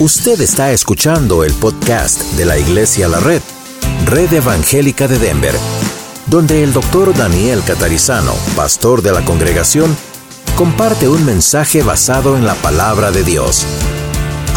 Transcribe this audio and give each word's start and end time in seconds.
Usted 0.00 0.40
está 0.40 0.72
escuchando 0.72 1.44
el 1.44 1.54
podcast 1.54 2.20
de 2.32 2.44
la 2.44 2.58
Iglesia 2.58 3.06
La 3.06 3.20
Red, 3.20 3.40
Red 4.06 4.32
Evangélica 4.32 5.06
de 5.06 5.20
Denver, 5.20 5.54
donde 6.26 6.64
el 6.64 6.72
doctor 6.72 7.16
Daniel 7.16 7.62
Catarizano, 7.64 8.34
pastor 8.56 9.02
de 9.02 9.12
la 9.12 9.24
congregación, 9.24 9.96
comparte 10.56 11.08
un 11.08 11.24
mensaje 11.24 11.84
basado 11.84 12.36
en 12.36 12.44
la 12.44 12.54
palabra 12.56 13.12
de 13.12 13.22
Dios. 13.22 13.64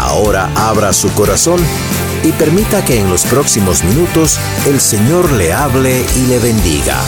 Ahora 0.00 0.50
abra 0.56 0.92
su 0.92 1.08
corazón 1.14 1.60
y 2.24 2.32
permita 2.32 2.84
que 2.84 2.98
en 2.98 3.08
los 3.08 3.22
próximos 3.22 3.84
minutos 3.84 4.40
el 4.66 4.80
Señor 4.80 5.30
le 5.30 5.52
hable 5.52 6.04
y 6.16 6.26
le 6.26 6.40
bendiga. 6.40 7.00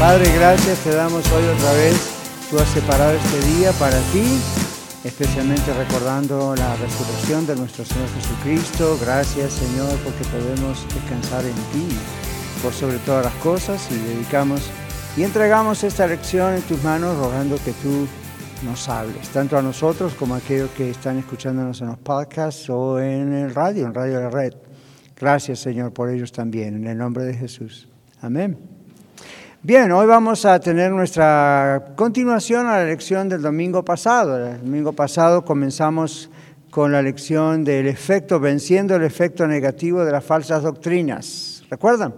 Padre, 0.00 0.32
gracias 0.32 0.78
te 0.78 0.90
damos 0.90 1.24
hoy 1.30 1.44
otra 1.56 1.72
vez. 1.74 1.94
Tú 2.50 2.58
has 2.58 2.68
separado 2.70 3.12
este 3.12 3.46
día 3.54 3.70
para 3.74 3.98
ti 4.12 4.40
especialmente 5.08 5.72
recordando 5.72 6.54
la 6.54 6.76
resurrección 6.76 7.46
de 7.46 7.56
nuestro 7.56 7.84
Señor 7.84 8.08
Jesucristo. 8.10 8.98
Gracias 9.00 9.54
Señor 9.54 9.90
porque 10.04 10.24
podemos 10.24 10.86
descansar 10.94 11.44
en 11.44 11.54
ti 11.72 11.96
por 12.62 12.72
sobre 12.72 12.98
todas 12.98 13.24
las 13.24 13.34
cosas 13.36 13.88
y 13.90 13.96
dedicamos 13.96 14.70
y 15.16 15.22
entregamos 15.22 15.82
esta 15.82 16.06
lección 16.06 16.54
en 16.54 16.62
tus 16.62 16.82
manos 16.84 17.16
rogando 17.16 17.56
que 17.56 17.72
tú 17.72 18.06
nos 18.64 18.88
hables, 18.88 19.28
tanto 19.30 19.56
a 19.56 19.62
nosotros 19.62 20.12
como 20.14 20.34
a 20.34 20.38
aquellos 20.38 20.70
que 20.70 20.90
están 20.90 21.18
escuchándonos 21.18 21.80
en 21.80 21.88
los 21.88 21.98
podcasts 21.98 22.68
o 22.68 23.00
en 23.00 23.32
el 23.32 23.54
radio, 23.54 23.86
en 23.86 23.94
Radio 23.94 24.16
de 24.16 24.22
la 24.24 24.30
Red. 24.30 24.54
Gracias 25.16 25.60
Señor 25.60 25.92
por 25.92 26.10
ellos 26.10 26.32
también, 26.32 26.76
en 26.76 26.86
el 26.86 26.98
nombre 26.98 27.24
de 27.24 27.34
Jesús. 27.34 27.88
Amén. 28.20 28.77
Bien, 29.60 29.90
hoy 29.90 30.06
vamos 30.06 30.44
a 30.44 30.60
tener 30.60 30.92
nuestra 30.92 31.92
continuación 31.96 32.68
a 32.68 32.78
la 32.78 32.84
lección 32.84 33.28
del 33.28 33.42
domingo 33.42 33.84
pasado. 33.84 34.52
El 34.52 34.60
domingo 34.60 34.92
pasado 34.92 35.44
comenzamos 35.44 36.30
con 36.70 36.92
la 36.92 37.02
lección 37.02 37.64
del 37.64 37.88
efecto, 37.88 38.38
venciendo 38.38 38.94
el 38.94 39.02
efecto 39.02 39.48
negativo 39.48 40.04
de 40.04 40.12
las 40.12 40.24
falsas 40.24 40.62
doctrinas. 40.62 41.64
¿Recuerdan? 41.68 42.14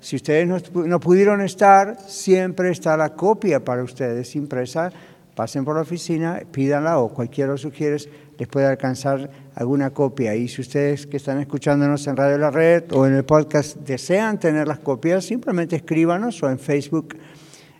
Si 0.00 0.16
ustedes 0.16 0.48
no, 0.72 0.98
pudieron 0.98 1.42
estar, 1.42 1.98
siempre 2.06 2.70
está 2.70 2.96
la 2.96 3.10
copia 3.10 3.62
para 3.62 3.82
ustedes 3.82 4.34
impresa. 4.34 4.90
Pasen 5.38 5.64
por 5.64 5.76
la 5.76 5.82
oficina, 5.82 6.42
pídanla 6.50 6.98
o 6.98 7.14
cualquiera 7.14 7.52
lo 7.52 7.58
sugieres 7.58 8.08
les 8.36 8.48
puede 8.48 8.66
alcanzar 8.66 9.30
alguna 9.54 9.90
copia. 9.90 10.34
Y 10.34 10.48
si 10.48 10.62
ustedes 10.62 11.06
que 11.06 11.18
están 11.18 11.38
escuchándonos 11.38 12.04
en 12.08 12.16
Radio 12.16 12.38
La 12.38 12.50
Red 12.50 12.90
o 12.90 13.06
en 13.06 13.14
el 13.14 13.24
podcast 13.24 13.76
desean 13.76 14.40
tener 14.40 14.66
las 14.66 14.80
copias, 14.80 15.24
simplemente 15.24 15.76
escríbanos 15.76 16.42
o 16.42 16.50
en 16.50 16.58
Facebook, 16.58 17.14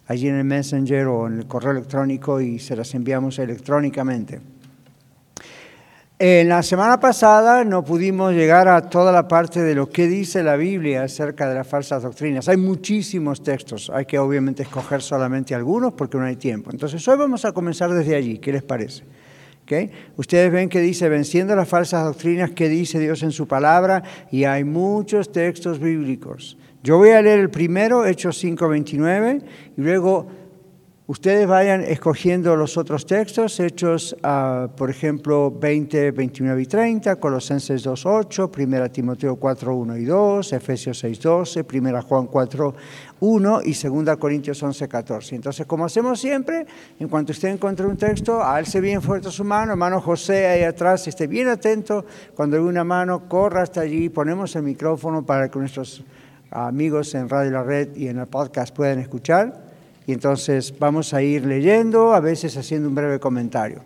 allí 0.06 0.28
en 0.28 0.36
el 0.36 0.44
Messenger 0.44 1.08
o 1.08 1.26
en 1.26 1.38
el 1.40 1.46
correo 1.48 1.72
electrónico 1.72 2.40
y 2.40 2.60
se 2.60 2.76
las 2.76 2.94
enviamos 2.94 3.40
electrónicamente. 3.40 4.40
En 6.20 6.48
la 6.48 6.64
semana 6.64 6.98
pasada 6.98 7.62
no 7.62 7.84
pudimos 7.84 8.32
llegar 8.32 8.66
a 8.66 8.90
toda 8.90 9.12
la 9.12 9.28
parte 9.28 9.62
de 9.62 9.76
lo 9.76 9.88
que 9.88 10.08
dice 10.08 10.42
la 10.42 10.56
Biblia 10.56 11.04
acerca 11.04 11.48
de 11.48 11.54
las 11.54 11.68
falsas 11.68 12.02
doctrinas. 12.02 12.48
Hay 12.48 12.56
muchísimos 12.56 13.40
textos, 13.40 13.88
hay 13.94 14.04
que 14.04 14.18
obviamente 14.18 14.64
escoger 14.64 15.00
solamente 15.00 15.54
algunos 15.54 15.92
porque 15.92 16.18
no 16.18 16.24
hay 16.24 16.34
tiempo. 16.34 16.72
Entonces 16.72 17.06
hoy 17.06 17.16
vamos 17.16 17.44
a 17.44 17.52
comenzar 17.52 17.94
desde 17.94 18.16
allí, 18.16 18.38
¿qué 18.38 18.50
les 18.50 18.64
parece? 18.64 19.04
Ustedes 20.16 20.50
ven 20.50 20.68
que 20.68 20.80
dice, 20.80 21.08
venciendo 21.08 21.54
las 21.54 21.68
falsas 21.68 22.04
doctrinas 22.04 22.50
que 22.50 22.68
dice 22.68 22.98
Dios 22.98 23.22
en 23.22 23.30
su 23.30 23.46
palabra, 23.46 24.02
y 24.30 24.44
hay 24.44 24.64
muchos 24.64 25.30
textos 25.30 25.78
bíblicos. 25.78 26.56
Yo 26.82 26.96
voy 26.96 27.10
a 27.10 27.22
leer 27.22 27.38
el 27.38 27.50
primero, 27.50 28.06
Hechos 28.06 28.42
5.29, 28.42 29.42
y 29.76 29.80
luego 29.80 30.26
Ustedes 31.10 31.46
vayan 31.46 31.84
escogiendo 31.84 32.54
los 32.54 32.76
otros 32.76 33.06
textos, 33.06 33.60
hechos, 33.60 34.14
uh, 34.22 34.68
por 34.76 34.90
ejemplo, 34.90 35.50
20, 35.50 36.10
29 36.10 36.60
y 36.60 36.66
30, 36.66 37.16
Colosenses 37.16 37.82
2, 37.82 38.04
8, 38.04 38.50
1 38.54 38.90
Timoteo 38.90 39.36
4, 39.36 39.74
1 39.74 39.96
y 39.96 40.04
2, 40.04 40.52
Efesios 40.52 40.98
6, 40.98 41.18
12, 41.18 41.64
1 41.72 42.02
Juan 42.02 42.26
4, 42.26 42.74
1 43.20 43.60
y 43.64 43.72
2 43.72 44.16
Corintios 44.18 44.62
11, 44.62 44.86
14. 44.86 45.36
Entonces, 45.36 45.66
como 45.66 45.86
hacemos 45.86 46.20
siempre, 46.20 46.66
en 47.00 47.08
cuanto 47.08 47.32
usted 47.32 47.48
encuentre 47.48 47.86
un 47.86 47.96
texto, 47.96 48.44
alce 48.44 48.78
bien 48.82 49.00
fuerte 49.00 49.30
su 49.30 49.44
mano, 49.44 49.72
hermano 49.72 50.02
José 50.02 50.46
ahí 50.46 50.62
atrás, 50.62 51.08
esté 51.08 51.26
bien 51.26 51.48
atento, 51.48 52.04
cuando 52.34 52.58
ve 52.58 52.68
una 52.68 52.84
mano, 52.84 53.30
corra 53.30 53.62
hasta 53.62 53.80
allí, 53.80 54.10
ponemos 54.10 54.54
el 54.56 54.62
micrófono 54.62 55.24
para 55.24 55.50
que 55.50 55.58
nuestros 55.58 56.04
amigos 56.50 57.14
en 57.14 57.30
Radio 57.30 57.52
La 57.52 57.62
Red 57.62 57.96
y 57.96 58.08
en 58.08 58.18
el 58.18 58.26
podcast 58.26 58.76
puedan 58.76 58.98
escuchar. 58.98 59.67
Y 60.08 60.14
entonces 60.14 60.72
vamos 60.78 61.12
a 61.12 61.20
ir 61.20 61.44
leyendo, 61.44 62.14
a 62.14 62.20
veces 62.20 62.56
haciendo 62.56 62.88
un 62.88 62.94
breve 62.94 63.20
comentario. 63.20 63.82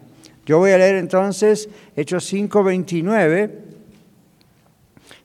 Yo 0.47 0.59
voy 0.59 0.71
a 0.71 0.79
leer 0.79 0.95
entonces 0.95 1.69
Hechos 1.97 2.33
5:29, 2.33 3.51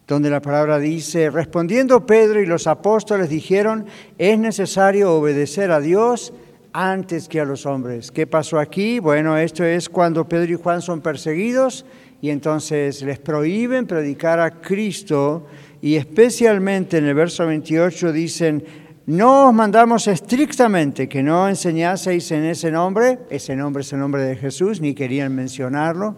donde 0.07 0.31
la 0.31 0.41
palabra 0.41 0.79
dice, 0.79 1.29
respondiendo 1.29 2.07
Pedro 2.07 2.41
y 2.41 2.47
los 2.47 2.65
apóstoles 2.65 3.29
dijeron, 3.29 3.85
es 4.17 4.39
necesario 4.39 5.13
obedecer 5.13 5.69
a 5.69 5.81
Dios 5.81 6.33
antes 6.73 7.29
que 7.29 7.41
a 7.41 7.45
los 7.45 7.67
hombres. 7.67 8.09
¿Qué 8.11 8.25
pasó 8.25 8.57
aquí? 8.57 8.97
Bueno, 8.97 9.37
esto 9.37 9.63
es 9.63 9.89
cuando 9.89 10.27
Pedro 10.27 10.53
y 10.53 10.55
Juan 10.55 10.81
son 10.81 11.01
perseguidos 11.01 11.85
y 12.23 12.31
entonces 12.31 13.03
les 13.03 13.19
prohíben 13.19 13.85
predicar 13.85 14.39
a 14.39 14.49
Cristo 14.49 15.45
y 15.79 15.95
especialmente 15.95 16.97
en 16.97 17.05
el 17.05 17.13
verso 17.13 17.45
28 17.45 18.11
dicen, 18.11 18.86
no 19.07 19.47
os 19.47 19.53
mandamos 19.53 20.05
estrictamente 20.07 21.07
que 21.07 21.23
no 21.23 21.47
enseñaseis 21.47 22.29
en 22.31 22.43
ese 22.43 22.69
nombre, 22.69 23.19
ese 23.29 23.55
nombre 23.55 23.79
es 23.79 23.93
el 23.93 23.99
nombre 23.99 24.21
de 24.23 24.35
Jesús, 24.35 24.81
ni 24.81 24.93
querían 24.93 25.33
mencionarlo. 25.33 26.17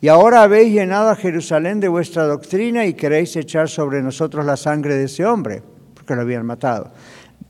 Y 0.00 0.06
ahora 0.06 0.44
habéis 0.44 0.72
llenado 0.72 1.10
a 1.10 1.16
Jerusalén 1.16 1.80
de 1.80 1.88
vuestra 1.88 2.22
doctrina 2.22 2.86
y 2.86 2.94
queréis 2.94 3.34
echar 3.34 3.68
sobre 3.68 4.02
nosotros 4.02 4.46
la 4.46 4.56
sangre 4.56 4.94
de 4.94 5.06
ese 5.06 5.26
hombre, 5.26 5.64
porque 5.94 6.14
lo 6.14 6.20
habían 6.20 6.46
matado. 6.46 6.92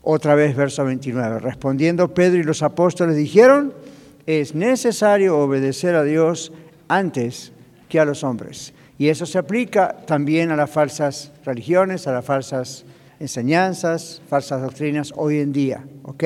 Otra 0.01 0.33
vez, 0.33 0.55
verso 0.55 0.83
29. 0.83 1.37
Respondiendo 1.37 2.11
Pedro 2.11 2.39
y 2.39 2.43
los 2.43 2.63
apóstoles 2.63 3.15
dijeron, 3.15 3.75
es 4.25 4.55
necesario 4.55 5.37
obedecer 5.37 5.93
a 5.93 6.03
Dios 6.03 6.51
antes 6.87 7.51
que 7.89 7.99
a 7.99 8.05
los 8.05 8.23
hombres. 8.23 8.73
Y 8.97 9.09
eso 9.09 9.27
se 9.27 9.37
aplica 9.37 9.97
también 10.07 10.49
a 10.49 10.55
las 10.55 10.71
falsas 10.71 11.31
religiones, 11.45 12.07
a 12.07 12.11
las 12.11 12.25
falsas 12.25 12.85
enseñanzas, 13.23 14.21
falsas 14.27 14.61
doctrinas 14.61 15.13
hoy 15.15 15.39
en 15.39 15.53
día. 15.53 15.83
¿Ok? 16.03 16.23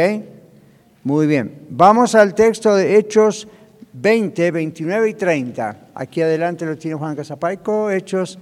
Muy 1.03 1.28
bien. 1.28 1.68
Vamos 1.69 2.16
al 2.16 2.34
texto 2.34 2.75
de 2.75 2.97
Hechos 2.97 3.47
20, 3.94 4.52
29 4.52 5.09
y 5.09 5.13
30. 5.13 5.78
Aquí 5.94 6.22
adelante 6.22 6.66
lo 6.66 6.75
tiene 6.78 6.97
Juan 6.97 7.16
Casapaico, 7.16 7.90
Hechos 7.91 8.38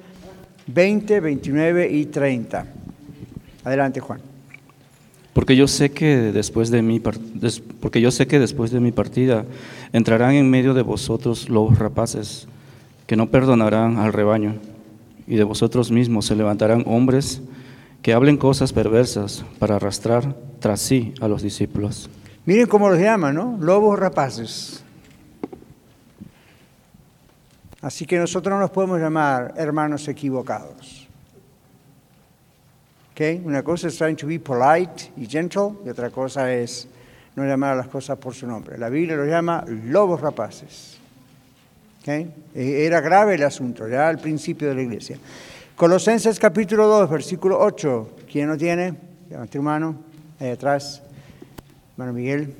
20, 0.68 1.20
29 1.20 1.90
y 1.92 2.06
30. 2.06 2.66
Adelante, 3.66 4.00
Juan. 4.00 4.22
Porque 5.34 5.58
yo 5.58 5.68
sé 5.68 5.92
que 5.92 6.32
después 6.32 6.72
de 6.72 6.82
mi 6.82 7.02
porque 7.02 8.00
yo 8.00 8.10
sé 8.10 8.26
que 8.26 8.40
después 8.40 8.72
de 8.72 8.80
mi 8.80 8.94
partida 8.94 9.44
entrarán 9.92 10.36
en 10.36 10.50
medio 10.50 10.74
de 10.74 10.82
vosotros 10.82 11.50
lobos 11.50 11.78
rapaces 11.78 12.48
que 13.06 13.18
no 13.18 13.30
perdonarán 13.30 13.98
al 13.98 14.14
rebaño 14.14 14.56
y 15.28 15.36
de 15.36 15.44
vosotros 15.44 15.92
mismos 15.92 16.26
se 16.26 16.38
levantarán 16.38 16.86
hombres 16.88 17.42
que 18.06 18.14
hablen 18.14 18.38
cosas 18.38 18.72
perversas 18.72 19.44
para 19.58 19.78
arrastrar 19.78 20.36
tras 20.60 20.80
sí 20.80 21.16
a 21.22 21.28
los 21.28 21.42
discípulos. 21.42 22.08
Miren 22.46 22.68
cómo 22.68 22.88
los 22.88 23.00
llaman, 23.00 23.34
¿no? 23.34 23.58
Lobos 23.60 23.98
rapaces. 23.98 24.84
Así 27.82 28.06
que 28.06 28.20
nosotros 28.20 28.54
no 28.54 28.60
nos 28.60 28.70
podemos 28.70 29.00
llamar 29.00 29.56
hermanos 29.58 30.08
equivocados. 30.08 31.08
¿Okay? 33.14 33.42
Una 33.44 33.64
cosa 33.64 33.88
es 33.88 33.98
trying 33.98 34.18
to 34.18 34.28
be 34.28 34.40
polite 34.40 35.12
y 35.18 35.26
gentle 35.26 35.72
y 35.84 35.90
otra 35.90 36.12
cosa 36.12 36.54
es 36.54 36.88
no 37.36 37.44
llamar 37.44 37.74
a 37.74 37.76
las 37.78 37.88
cosas 37.88 38.20
por 38.20 38.36
su 38.36 38.46
nombre. 38.46 38.78
La 38.78 38.90
Biblia 38.90 39.16
los 39.16 39.28
llama 39.28 39.66
lobos 39.68 40.22
rapaces. 40.22 41.00
¿Okay? 42.02 42.32
E-, 42.54 42.86
era 42.86 43.02
grave 43.02 43.34
el 43.34 43.42
asunto, 43.42 43.88
ya 43.88 44.08
al 44.08 44.20
principio 44.20 44.70
de 44.70 44.76
la 44.76 44.82
iglesia. 44.84 45.18
Colosenses 45.76 46.40
capítulo 46.40 46.88
2, 46.88 47.10
versículo 47.10 47.60
8. 47.60 48.10
¿Quién 48.32 48.48
lo 48.48 48.56
tiene? 48.56 48.94
Levante 49.30 49.58
tu 49.58 49.62
mano, 49.62 49.98
ahí 50.40 50.48
atrás. 50.48 51.04
Hermano 51.92 52.14
Miguel. 52.14 52.54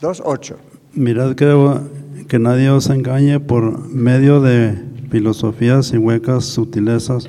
2, 0.00 0.22
8. 0.24 0.56
Mirad 0.92 1.34
que, 1.34 1.80
que 2.28 2.38
nadie 2.38 2.70
os 2.70 2.88
engañe 2.88 3.40
por 3.40 3.88
medio 3.88 4.40
de 4.40 4.80
filosofías 5.10 5.92
y 5.92 5.98
huecas 5.98 6.44
sutilezas, 6.44 7.28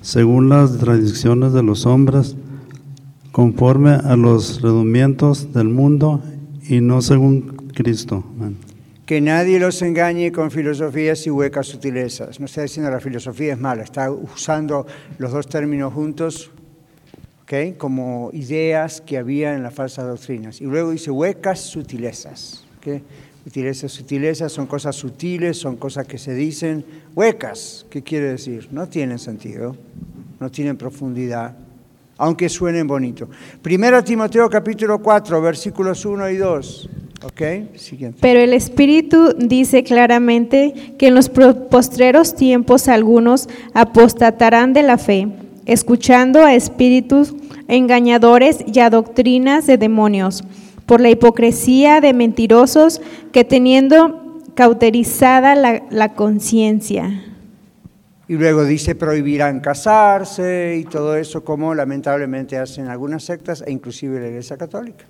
según 0.00 0.48
las 0.48 0.78
tradiciones 0.78 1.52
de 1.52 1.62
los 1.62 1.84
hombres, 1.84 2.34
conforme 3.30 3.90
a 3.90 4.16
los 4.16 4.62
redumimientos 4.62 5.52
del 5.52 5.68
mundo 5.68 6.22
y 6.66 6.80
no 6.80 7.02
según 7.02 7.42
Cristo. 7.74 8.24
Que 9.06 9.20
nadie 9.20 9.60
los 9.60 9.80
engañe 9.82 10.32
con 10.32 10.50
filosofías 10.50 11.24
y 11.28 11.30
huecas 11.30 11.68
sutilezas. 11.68 12.40
No 12.40 12.46
está 12.46 12.62
diciendo 12.62 12.90
la 12.90 12.98
filosofía 12.98 13.52
es 13.52 13.58
mala, 13.58 13.84
está 13.84 14.10
usando 14.10 14.84
los 15.18 15.30
dos 15.30 15.46
términos 15.46 15.94
juntos 15.94 16.50
¿okay? 17.44 17.74
como 17.74 18.30
ideas 18.32 19.00
que 19.00 19.16
había 19.16 19.54
en 19.54 19.62
las 19.62 19.72
falsas 19.72 20.06
doctrinas. 20.06 20.60
Y 20.60 20.64
luego 20.64 20.90
dice 20.90 21.12
huecas 21.12 21.60
sutilezas. 21.60 22.64
¿okay? 22.78 23.00
Sutilezas, 23.44 23.92
sutilezas 23.92 24.50
son 24.50 24.66
cosas 24.66 24.96
sutiles, 24.96 25.56
son 25.56 25.76
cosas 25.76 26.04
que 26.08 26.18
se 26.18 26.34
dicen 26.34 26.84
huecas. 27.14 27.86
¿Qué 27.88 28.02
quiere 28.02 28.30
decir? 28.30 28.66
No 28.72 28.88
tienen 28.88 29.20
sentido, 29.20 29.76
no 30.40 30.50
tienen 30.50 30.76
profundidad, 30.76 31.56
aunque 32.18 32.48
suenen 32.48 32.88
bonito. 32.88 33.28
Primera 33.62 34.02
Timoteo 34.02 34.50
capítulo 34.50 34.98
4, 34.98 35.40
versículos 35.40 36.04
1 36.04 36.28
y 36.30 36.36
2. 36.38 36.90
Siguiente. 37.74 38.18
Pero 38.20 38.40
el 38.40 38.52
Espíritu 38.52 39.34
dice 39.38 39.82
claramente 39.84 40.94
que 40.98 41.08
en 41.08 41.14
los 41.14 41.28
postreros 41.28 42.34
tiempos 42.34 42.88
algunos 42.88 43.48
apostatarán 43.74 44.72
de 44.72 44.82
la 44.82 44.98
fe, 44.98 45.28
escuchando 45.64 46.42
a 46.42 46.54
espíritus 46.54 47.34
engañadores 47.68 48.64
y 48.66 48.78
a 48.80 48.90
doctrinas 48.90 49.66
de 49.66 49.78
demonios, 49.78 50.44
por 50.86 51.00
la 51.00 51.10
hipocresía 51.10 52.00
de 52.00 52.12
mentirosos 52.12 53.00
que 53.32 53.44
teniendo 53.44 54.40
cauterizada 54.54 55.54
la, 55.54 55.82
la 55.90 56.14
conciencia. 56.14 57.22
Y 58.28 58.34
luego 58.34 58.64
dice 58.64 58.94
prohibirán 58.94 59.60
casarse 59.60 60.76
y 60.80 60.84
todo 60.84 61.16
eso 61.16 61.44
como 61.44 61.74
lamentablemente 61.74 62.56
hacen 62.56 62.88
algunas 62.88 63.22
sectas 63.22 63.62
e 63.64 63.70
inclusive 63.70 64.20
la 64.20 64.28
Iglesia 64.28 64.56
Católica, 64.56 65.04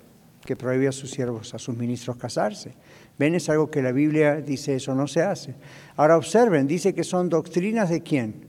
que 0.47 0.55
prohíbe 0.55 0.87
a 0.87 0.93
sus 0.93 1.11
siervos, 1.11 1.53
a 1.53 1.59
sus 1.59 1.75
ministros 1.75 2.15
casarse. 2.15 2.71
Ven, 3.19 3.35
es 3.35 3.49
algo 3.49 3.69
que 3.69 3.81
la 3.81 3.91
Biblia 3.91 4.37
dice 4.37 4.75
eso 4.75 4.95
no 4.95 5.05
se 5.05 5.21
hace. 5.21 5.55
Ahora 5.97 6.15
observen, 6.15 6.67
dice 6.67 6.93
que 6.95 7.03
son 7.03 7.27
doctrinas 7.27 7.89
de 7.89 8.01
quién? 8.01 8.47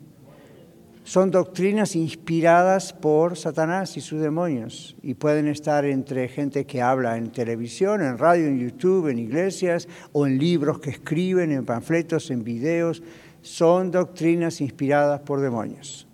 Son 1.03 1.33
doctrinas 1.33 1.97
inspiradas 1.97 2.93
por 2.93 3.37
Satanás 3.37 3.97
y 3.97 4.00
sus 4.00 4.21
demonios 4.21 4.95
y 5.03 5.15
pueden 5.15 5.49
estar 5.49 5.85
entre 5.87 6.29
gente 6.29 6.67
que 6.67 6.83
habla 6.83 7.17
en 7.17 7.33
televisión, 7.33 8.00
en 8.00 8.17
radio, 8.17 8.47
en 8.47 8.61
YouTube, 8.61 9.09
en 9.09 9.19
iglesias 9.19 9.89
o 10.12 10.25
en 10.25 10.39
libros 10.39 10.79
que 10.79 10.91
escriben, 10.91 11.50
en 11.50 11.65
panfletos, 11.65 12.31
en 12.31 12.45
videos. 12.45 13.03
Son 13.43 13.91
doctrinas 13.91 14.61
inspiradas 14.61 15.21
por 15.23 15.41
demonios. 15.41 16.06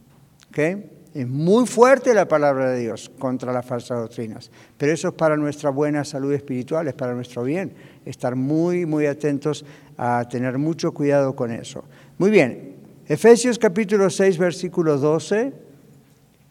¿ok? 0.48 0.93
Es 1.14 1.28
muy 1.28 1.64
fuerte 1.64 2.12
la 2.12 2.26
palabra 2.26 2.72
de 2.72 2.80
Dios 2.80 3.08
contra 3.20 3.52
las 3.52 3.64
falsas 3.64 4.00
doctrinas, 4.00 4.50
pero 4.76 4.92
eso 4.92 5.08
es 5.08 5.14
para 5.14 5.36
nuestra 5.36 5.70
buena 5.70 6.04
salud 6.04 6.32
espiritual, 6.32 6.88
es 6.88 6.94
para 6.94 7.14
nuestro 7.14 7.44
bien. 7.44 7.72
Estar 8.04 8.34
muy, 8.34 8.84
muy 8.84 9.06
atentos 9.06 9.64
a 9.96 10.28
tener 10.28 10.58
mucho 10.58 10.92
cuidado 10.92 11.36
con 11.36 11.52
eso. 11.52 11.84
Muy 12.18 12.30
bien, 12.30 12.74
Efesios 13.06 13.60
capítulo 13.60 14.10
6, 14.10 14.38
versículo 14.38 14.98
12. 14.98 15.52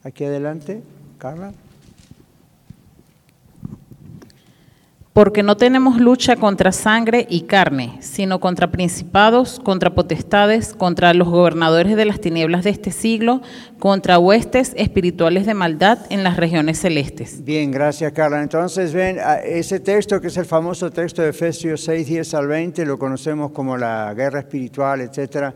Aquí 0.04 0.24
adelante, 0.24 0.82
Carla. 1.18 1.52
Porque 5.14 5.44
no 5.44 5.58
tenemos 5.58 6.02
lucha 6.02 6.36
contra 6.38 6.72
sangre 6.72 7.28
y 7.30 7.42
carne, 7.42 7.98
sino 8.02 8.40
contra 8.40 8.72
principados, 8.72 9.60
contra 9.64 9.94
potestades, 9.94 10.74
contra 10.74 11.14
los 11.14 11.28
gobernadores 11.28 11.96
de 11.96 12.06
las 12.06 12.20
tinieblas 12.20 12.64
de 12.64 12.72
este 12.72 12.90
siglo, 12.90 13.44
contra 13.78 14.18
huestes 14.18 14.74
espirituales 14.76 15.46
de 15.46 15.54
maldad 15.54 16.00
en 16.10 16.24
las 16.24 16.38
regiones 16.38 16.80
celestes. 16.80 17.46
Bien, 17.46 17.70
gracias 17.70 18.12
Carla. 18.12 18.42
Entonces 18.42 18.92
ven, 18.92 19.20
ese 19.46 19.80
texto 19.80 20.20
que 20.20 20.28
es 20.28 20.38
el 20.38 20.46
famoso 20.46 20.90
texto 20.90 21.22
de 21.22 21.30
Efesios 21.30 21.84
6, 21.84 22.08
10 22.08 22.34
al 22.34 22.48
20, 22.48 22.84
lo 22.84 22.98
conocemos 22.98 23.52
como 23.52 23.78
la 23.78 24.12
guerra 24.16 24.40
espiritual, 24.40 25.02
etcétera. 25.02 25.54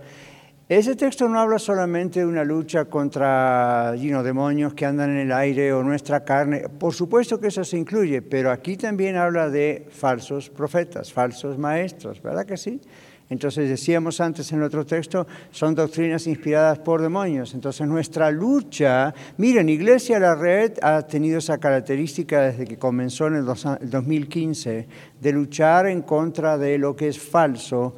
Ese 0.69 0.97
texto 0.97 1.29
no 1.29 1.39
habla 1.39 1.59
solamente 1.59 2.19
de 2.19 2.25
una 2.25 2.43
lucha 2.43 2.83
contra 2.83 3.95
you 3.95 4.09
know, 4.09 4.21
demonios 4.21 4.73
que 4.73 4.85
andan 4.85 5.11
en 5.11 5.19
el 5.19 5.31
aire 5.31 5.71
o 5.71 5.81
nuestra 5.81 6.25
carne. 6.25 6.67
Por 6.67 6.93
supuesto 6.93 7.39
que 7.39 7.47
eso 7.47 7.63
se 7.63 7.77
incluye, 7.77 8.21
pero 8.21 8.51
aquí 8.51 8.75
también 8.75 9.15
habla 9.15 9.49
de 9.49 9.87
falsos 9.89 10.49
profetas, 10.49 11.13
falsos 11.13 11.57
maestros, 11.57 12.21
¿verdad 12.21 12.45
que 12.45 12.57
sí? 12.57 12.81
Entonces 13.29 13.69
decíamos 13.69 14.19
antes 14.19 14.51
en 14.51 14.61
otro 14.61 14.85
texto, 14.85 15.25
son 15.51 15.73
doctrinas 15.73 16.27
inspiradas 16.27 16.79
por 16.79 17.01
demonios. 17.01 17.53
Entonces 17.53 17.87
nuestra 17.87 18.29
lucha, 18.29 19.13
miren, 19.37 19.69
Iglesia 19.69 20.19
La 20.19 20.35
Red 20.35 20.79
ha 20.81 21.01
tenido 21.03 21.39
esa 21.39 21.57
característica 21.57 22.41
desde 22.41 22.65
que 22.65 22.77
comenzó 22.77 23.27
en 23.27 23.35
el 23.35 23.45
2015, 23.45 24.87
de 25.19 25.31
luchar 25.31 25.87
en 25.87 26.01
contra 26.01 26.57
de 26.57 26.77
lo 26.77 26.93
que 26.93 27.07
es 27.07 27.19
falso 27.19 27.95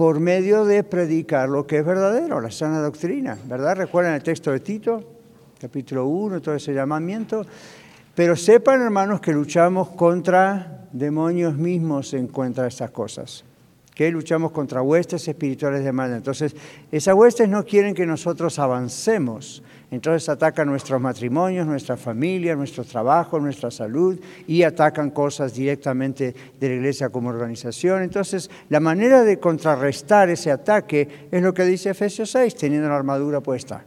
por 0.00 0.18
medio 0.18 0.64
de 0.64 0.82
predicar 0.82 1.50
lo 1.50 1.66
que 1.66 1.80
es 1.80 1.84
verdadero, 1.84 2.40
la 2.40 2.50
sana 2.50 2.80
doctrina, 2.80 3.36
¿verdad? 3.44 3.76
Recuerdan 3.76 4.14
el 4.14 4.22
texto 4.22 4.50
de 4.50 4.60
Tito, 4.60 5.04
capítulo 5.60 6.06
1, 6.06 6.40
todo 6.40 6.54
ese 6.54 6.72
llamamiento. 6.72 7.44
Pero 8.14 8.34
sepan, 8.34 8.80
hermanos, 8.80 9.20
que 9.20 9.30
luchamos 9.30 9.90
contra 9.90 10.86
demonios 10.90 11.54
mismos 11.54 12.14
en 12.14 12.28
contra 12.28 12.62
de 12.62 12.70
esas 12.70 12.90
cosas. 12.92 13.44
Que 14.00 14.10
luchamos 14.10 14.50
contra 14.52 14.80
huestes 14.80 15.28
espirituales 15.28 15.84
de 15.84 15.92
maldad. 15.92 16.16
Entonces, 16.16 16.56
esas 16.90 17.14
huestes 17.14 17.50
no 17.50 17.66
quieren 17.66 17.92
que 17.94 18.06
nosotros 18.06 18.58
avancemos. 18.58 19.62
Entonces 19.90 20.26
atacan 20.30 20.68
nuestros 20.68 20.98
matrimonios, 21.02 21.66
nuestra 21.66 21.98
familia, 21.98 22.56
nuestro 22.56 22.82
trabajo, 22.82 23.38
nuestra 23.38 23.70
salud 23.70 24.18
y 24.46 24.62
atacan 24.62 25.10
cosas 25.10 25.52
directamente 25.52 26.34
de 26.58 26.68
la 26.70 26.76
iglesia 26.76 27.10
como 27.10 27.28
organización. 27.28 28.02
Entonces, 28.02 28.50
la 28.70 28.80
manera 28.80 29.22
de 29.22 29.38
contrarrestar 29.38 30.30
ese 30.30 30.50
ataque 30.50 31.28
es 31.30 31.42
lo 31.42 31.52
que 31.52 31.64
dice 31.64 31.90
Efesios 31.90 32.30
6, 32.30 32.54
teniendo 32.54 32.88
la 32.88 32.96
armadura 32.96 33.42
puesta. 33.42 33.84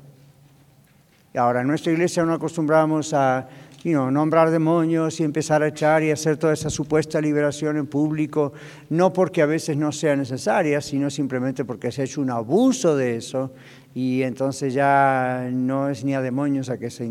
Ahora, 1.35 1.61
en 1.61 1.67
nuestra 1.67 1.91
iglesia 1.91 2.23
no 2.23 2.33
acostumbramos 2.33 3.15
a 3.15 3.49
nombrar 3.85 4.49
demonios 4.49 5.19
y 5.19 5.23
empezar 5.23 5.61
a 5.61 5.67
echar 5.67 6.03
y 6.03 6.11
hacer 6.11 6.37
toda 6.37 6.53
esa 6.53 6.69
supuesta 6.69 7.19
liberación 7.19 7.77
en 7.77 7.87
público, 7.87 8.53
no 8.89 9.11
porque 9.11 9.41
a 9.41 9.45
veces 9.45 9.75
no 9.75 9.91
sea 9.91 10.15
necesaria, 10.15 10.79
sino 10.79 11.09
simplemente 11.09 11.65
porque 11.65 11.91
se 11.91 12.01
ha 12.01 12.05
hecho 12.05 12.21
un 12.21 12.29
abuso 12.29 12.95
de 12.95 13.17
eso 13.17 13.51
y 13.93 14.23
entonces 14.23 14.73
ya 14.73 15.49
no 15.51 15.89
es 15.89 16.05
ni 16.05 16.13
a 16.13 16.21
demonios 16.21 16.69
a 16.69 16.77
que 16.77 16.89
se 16.89 17.09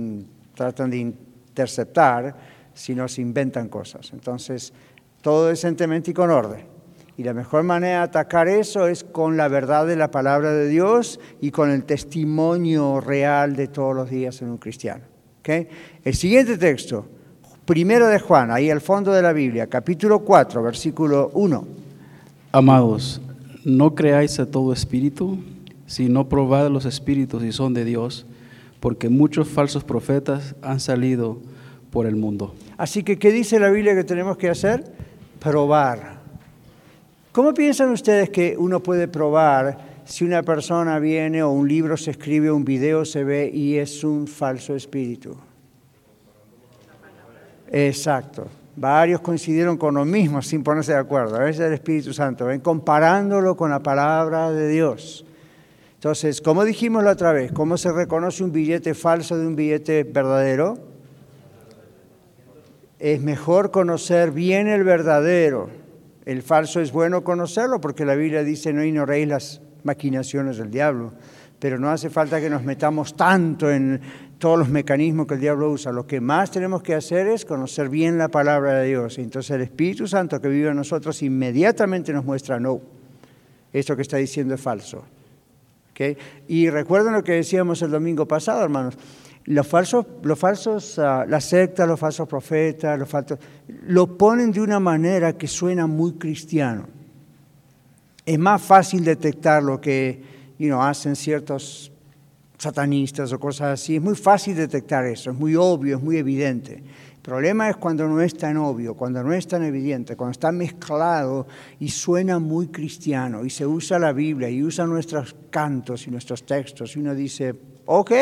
tratan 0.55 0.91
de 0.91 0.99
interceptar, 0.99 2.35
sino 2.73 3.07
se 3.07 3.21
inventan 3.21 3.69
cosas. 3.69 4.11
Entonces, 4.15 4.73
todo 5.21 5.49
decentemente 5.49 6.13
y 6.13 6.15
con 6.15 6.31
orden. 6.31 6.73
Y 7.19 7.25
la 7.25 7.35
mejor 7.35 7.63
manera 7.63 7.99
de 7.99 8.05
atacar 8.05 8.49
eso 8.49 8.89
es 8.89 9.05
con 9.05 9.37
la 9.37 9.49
verdad 9.49 9.87
de 9.87 9.97
la 9.97 10.11
palabra 10.11 10.53
de 10.53 10.69
Dios 10.69 11.21
y 11.43 11.51
con 11.51 11.71
el 11.71 11.85
testimonio 11.85 13.01
real 13.01 13.55
de 13.55 13.69
todos 13.69 13.95
los 13.95 14.09
días 14.09 14.41
en 14.41 14.49
un 14.49 14.57
cristiano. 14.57 15.12
El 15.45 16.15
siguiente 16.15 16.57
texto, 16.57 17.07
primero 17.65 18.07
de 18.07 18.21
Juan, 18.21 18.51
ahí 18.51 18.71
al 18.71 18.81
fondo 18.81 19.13
de 19.13 19.23
la 19.23 19.33
Biblia, 19.33 19.67
capítulo 19.67 20.21
4, 20.21 20.63
versículo 20.63 21.31
1. 21.35 21.67
Amados, 22.53 23.21
no 23.65 23.95
creáis 23.95 24.39
a 24.39 24.47
todo 24.47 24.73
espíritu, 24.73 25.39
sino 25.87 26.29
probad 26.29 26.71
los 26.71 26.85
espíritus 26.85 27.43
si 27.43 27.53
son 27.53 27.75
de 27.75 27.85
Dios, 27.85 28.27
porque 28.79 29.09
muchos 29.09 29.49
falsos 29.49 29.85
profetas 29.85 30.55
han 30.63 30.81
salido 30.81 31.39
por 31.91 32.07
el 32.07 32.17
mundo. 32.17 32.55
Así 32.77 33.03
que, 33.03 33.19
¿qué 33.19 33.33
dice 33.33 33.59
la 33.59 33.71
Biblia 33.71 33.95
que 33.95 34.05
tenemos 34.05 34.37
que 34.37 34.49
hacer? 34.49 34.85
Probar. 35.41 36.21
¿Cómo 37.33 37.53
piensan 37.55 37.91
ustedes 37.91 38.31
que 38.31 38.57
uno 38.59 38.81
puede 38.81 39.09
probar 39.09 39.92
si 40.05 40.25
una 40.25 40.43
persona 40.43 40.99
viene 40.99 41.43
o 41.43 41.51
un 41.51 41.69
libro 41.69 41.97
se 41.97 42.13
escribe, 42.13 42.51
un 42.51 42.65
video 42.65 43.05
se 43.05 43.25
ve 43.25 43.51
y 43.53 43.77
es 43.77 44.05
un 44.05 44.27
falso 44.27 44.75
espíritu? 44.75 45.37
Exacto. 47.71 48.49
Varios 48.75 49.21
coincidieron 49.21 49.77
con 49.77 49.95
lo 49.95 50.05
mismo 50.05 50.41
sin 50.41 50.63
ponerse 50.63 50.93
de 50.93 50.99
acuerdo. 50.99 51.37
A 51.37 51.41
veces 51.41 51.67
el 51.67 51.75
Espíritu 51.75 52.13
Santo, 52.13 52.47
ven, 52.47 52.61
comparándolo 52.61 53.57
con 53.57 53.71
la 53.71 53.81
palabra 53.81 54.51
de 54.51 54.69
Dios. 54.69 55.27
Entonces, 55.95 56.41
como 56.41 56.65
dijimos 56.65 57.05
la 57.05 57.13
otra 57.13 57.33
vez, 57.33 57.53
¿cómo 57.53 57.77
se 57.77 57.93
reconoce 57.93 58.43
un 58.43 58.53
billete 58.53 58.95
falso 58.95 59.39
de 59.39 59.47
un 59.47 59.57
billete 59.57 60.05
verdadero? 60.05 60.79
Es 62.99 63.21
mejor 63.21 63.71
conocer 63.71 64.31
bien 64.33 64.69
el 64.69 64.85
verdadero. 64.85 65.69
El 66.25 66.43
falso 66.43 66.81
es 66.81 66.93
bueno 66.93 67.25
conocerlo 67.25 67.81
porque 67.81 68.05
la 68.05 68.15
Biblia 68.15 68.43
dice 68.43 68.73
no 68.73 68.85
ignoréis 68.85 69.29
las 69.29 69.61
maquinaciones 69.85 70.57
del 70.59 70.71
diablo. 70.71 71.13
Pero 71.59 71.79
no 71.79 71.91
hace 71.91 72.11
falta 72.11 72.41
que 72.41 72.51
nos 72.51 72.65
metamos 72.65 73.15
tanto 73.15 73.71
en 73.71 74.01
todos 74.39 74.59
los 74.59 74.69
mecanismos 74.69 75.29
que 75.29 75.35
el 75.35 75.41
diablo 75.41 75.71
usa. 75.71 75.93
Lo 75.93 76.07
que 76.07 76.21
más 76.21 76.51
tenemos 76.51 76.83
que 76.83 76.95
hacer 76.95 77.29
es 77.29 77.45
conocer 77.45 77.89
bien 77.89 78.19
la 78.19 78.29
palabra 78.29 78.81
de 78.81 78.89
Dios. 78.89 79.19
Entonces 79.19 79.53
el 79.53 79.63
Espíritu 79.63 80.09
Santo 80.09 80.41
que 80.41 80.49
vive 80.49 80.71
en 80.71 80.77
nosotros 80.77 81.23
inmediatamente 81.23 82.13
nos 82.13 82.25
muestra, 82.25 82.59
no, 82.59 82.81
esto 83.73 83.95
que 83.95 84.03
está 84.03 84.17
diciendo 84.17 84.55
es 84.55 84.61
falso. 84.61 85.05
¿ok? 85.93 86.19
Y 86.49 86.69
recuerden 86.71 87.13
lo 87.13 87.23
que 87.23 87.33
decíamos 87.33 87.81
el 87.83 87.93
domingo 87.93 88.27
pasado, 88.27 88.65
hermanos. 88.65 88.99
Los 89.45 89.67
falsos, 89.67 90.07
los 90.23 90.39
falsos 90.39 90.99
ah, 90.99 91.25
las 91.29 91.45
sectas, 91.45 91.87
los 91.89 91.99
falsos 91.99 92.29
profetas, 92.29 92.99
los 92.99 93.09
falsos, 93.09 93.39
lo 93.87 94.17
ponen 94.17 94.53
de 94.53 94.61
una 94.61 94.81
manera 94.81 95.33
que 95.33 95.49
suena 95.49 95.87
muy 95.87 96.13
cristiano. 96.13 96.87
Es 98.25 98.39
más 98.39 98.63
fácil 98.63 99.05
detectar 99.05 99.63
lo 99.63 99.81
que 99.81 100.23
you 100.59 100.75
hacen 100.77 101.17
ciertos 101.17 101.91
satanistas 102.57 103.33
o 103.33 103.41
cosas 103.41 103.81
así. 103.81 103.97
Es 103.97 104.03
muy 104.03 104.15
fácil 104.15 104.55
detectar 104.55 105.05
eso, 105.07 105.31
es 105.33 105.37
muy 105.37 105.57
obvio, 105.57 105.97
es 105.97 106.03
muy 106.03 106.17
evidente. 106.17 106.75
El 106.75 107.21
problema 107.21 107.69
es 107.69 107.77
cuando 107.77 108.07
no 108.09 108.21
es 108.21 108.37
tan 108.37 108.57
obvio, 108.57 108.95
cuando 108.95 109.23
no 109.23 109.33
es 109.33 109.47
tan 109.47 109.65
evidente, 109.65 110.17
cuando 110.17 110.33
está 110.33 110.53
mezclado 110.53 111.47
y 111.81 111.89
suena 111.89 112.39
muy 112.39 112.69
cristiano 112.69 113.45
y 113.45 113.51
se 113.51 113.67
usa 113.67 113.99
la 113.99 114.13
Biblia 114.13 114.49
y 114.51 114.63
usa 114.63 114.87
nuestros 114.87 115.35
cantos 115.51 116.07
y 116.07 116.11
nuestros 116.11 116.45
textos 116.45 116.97
y 116.97 117.01
uno 117.01 117.15
dice, 117.15 117.55
ok, 117.87 118.13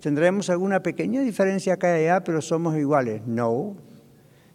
tendremos 0.00 0.50
alguna 0.50 0.80
pequeña 0.80 1.22
diferencia 1.22 1.74
acá 1.74 1.98
y 1.98 2.04
allá, 2.04 2.22
pero 2.22 2.40
somos 2.40 2.76
iguales. 2.76 3.22
No. 3.26 3.76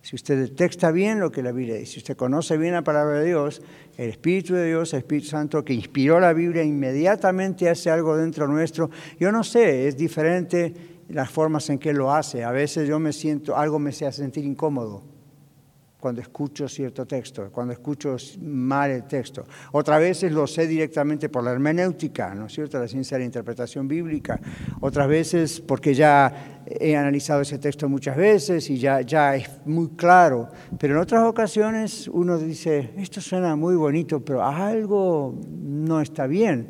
Si 0.01 0.15
usted 0.15 0.39
detecta 0.39 0.91
bien 0.91 1.20
lo 1.20 1.32
que 1.32 1.44
la 1.44 1.51
Biblia 1.51 1.75
dice, 1.75 1.94
si 1.94 1.98
usted 2.00 2.15
conoce 2.15 2.58
bien 2.58 2.74
la 2.74 2.84
palabra 2.84 3.20
de 3.20 3.27
Dios, 3.27 3.62
el 3.98 4.10
Espíritu 4.10 4.53
de 4.56 4.68
Dios, 4.68 4.94
el 4.94 5.00
Espíritu 5.00 5.27
Santo 5.27 5.63
que 5.63 5.74
inspiró 5.74 6.20
la 6.20 6.34
Biblia, 6.34 6.63
inmediatamente 6.63 7.70
hace 7.70 7.89
algo 7.89 8.15
dentro 8.15 8.48
nuestro. 8.48 8.89
Yo 9.20 9.32
no 9.32 9.44
sé, 9.44 9.88
es 9.88 9.98
diferente 9.98 10.74
las 11.10 11.29
formas 11.29 11.70
en 11.70 11.79
que 11.79 11.94
lo 11.94 12.13
hace. 12.13 12.44
A 12.44 12.51
veces 12.51 12.88
yo 12.88 13.00
me 13.00 13.12
siento, 13.12 13.58
algo 13.58 13.77
me 13.77 13.89
hace 13.89 14.12
sentir 14.12 14.46
incómodo 14.46 15.19
cuando 16.00 16.22
escucho 16.22 16.68
cierto 16.70 17.06
texto, 17.06 17.51
cuando 17.51 17.74
escucho 17.74 18.15
mal 18.41 18.89
el 18.91 19.03
texto. 19.03 19.44
Otras 19.74 20.00
veces 20.00 20.32
lo 20.32 20.48
sé 20.48 20.65
directamente 20.65 21.27
por 21.27 21.44
la 21.44 21.51
hermenéutica, 21.51 22.34
¿no 22.34 22.46
es 22.46 22.53
cierto?, 22.53 22.79
la 22.79 22.88
ciencia 22.88 23.18
de 23.18 23.24
la 23.24 23.25
interpretación 23.25 23.88
bíblica. 23.88 24.39
Otras 24.79 25.10
veces 25.10 25.60
porque 25.60 25.94
ya 25.94 26.62
he 26.65 26.96
analizado 26.96 27.41
ese 27.41 27.58
texto 27.58 27.89
muchas 27.89 28.15
veces 28.15 28.70
y 28.70 28.77
ya, 28.77 29.01
ya 29.01 29.36
es 29.36 29.50
muy 29.65 29.89
claro. 29.89 30.48
Pero 30.79 30.94
en 30.94 31.01
otras 31.01 31.25
ocasiones 31.25 32.08
uno 32.08 32.38
dice, 32.38 32.91
esto 32.98 33.20
suena 33.20 33.58
muy 33.58 33.75
bonito, 33.75 34.24
pero 34.24 34.41
algo 34.44 35.38
no 35.51 36.00
está 36.00 36.27
bien. 36.27 36.70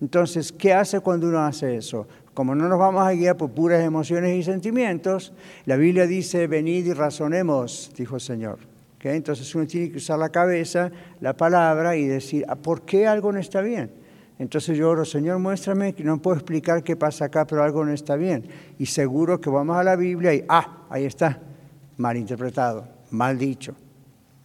Entonces, 0.00 0.52
¿qué 0.52 0.72
hace 0.72 1.00
cuando 1.00 1.28
uno 1.28 1.40
hace 1.40 1.76
eso? 1.76 2.08
Como 2.32 2.54
no 2.54 2.66
nos 2.68 2.78
vamos 2.78 3.06
a 3.06 3.12
guiar 3.12 3.36
por 3.36 3.50
puras 3.50 3.84
emociones 3.84 4.34
y 4.34 4.42
sentimientos, 4.42 5.34
la 5.66 5.76
Biblia 5.76 6.06
dice, 6.06 6.46
venid 6.46 6.86
y 6.86 6.94
razonemos, 6.94 7.92
dijo 7.94 8.14
el 8.14 8.22
Señor. 8.22 8.69
Entonces 9.02 9.54
uno 9.54 9.66
tiene 9.66 9.90
que 9.90 9.96
usar 9.96 10.18
la 10.18 10.28
cabeza, 10.28 10.90
la 11.20 11.36
palabra 11.36 11.96
y 11.96 12.06
decir, 12.06 12.44
ah, 12.48 12.56
¿por 12.56 12.82
qué 12.82 13.06
algo 13.06 13.32
no 13.32 13.38
está 13.38 13.62
bien? 13.62 13.90
Entonces 14.38 14.76
yo 14.76 14.90
oro, 14.90 15.04
Señor, 15.04 15.38
muéstrame 15.38 15.94
que 15.94 16.04
no 16.04 16.20
puedo 16.20 16.36
explicar 16.36 16.82
qué 16.82 16.96
pasa 16.96 17.26
acá, 17.26 17.46
pero 17.46 17.62
algo 17.62 17.84
no 17.84 17.92
está 17.92 18.16
bien. 18.16 18.46
Y 18.78 18.86
seguro 18.86 19.40
que 19.40 19.50
vamos 19.50 19.76
a 19.76 19.84
la 19.84 19.96
Biblia 19.96 20.34
y, 20.34 20.44
ah, 20.48 20.86
ahí 20.90 21.04
está, 21.04 21.40
mal 21.96 22.16
interpretado, 22.16 22.86
mal 23.10 23.38
dicho. 23.38 23.74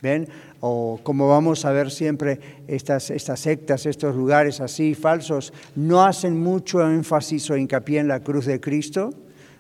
¿Ven? 0.02 0.28
O 0.60 1.00
como 1.02 1.28
vamos 1.28 1.66
a 1.66 1.72
ver 1.72 1.90
siempre, 1.90 2.40
estas, 2.68 3.10
estas 3.10 3.40
sectas, 3.40 3.86
estos 3.86 4.16
lugares 4.16 4.62
así 4.62 4.96
falsos, 4.96 5.54
no 5.76 6.04
hacen 6.04 6.40
mucho 6.40 6.82
énfasis 6.88 7.50
o 7.50 7.58
hincapié 7.58 8.00
en 8.00 8.08
la 8.08 8.20
cruz 8.20 8.46
de 8.46 8.60
Cristo, 8.60 9.12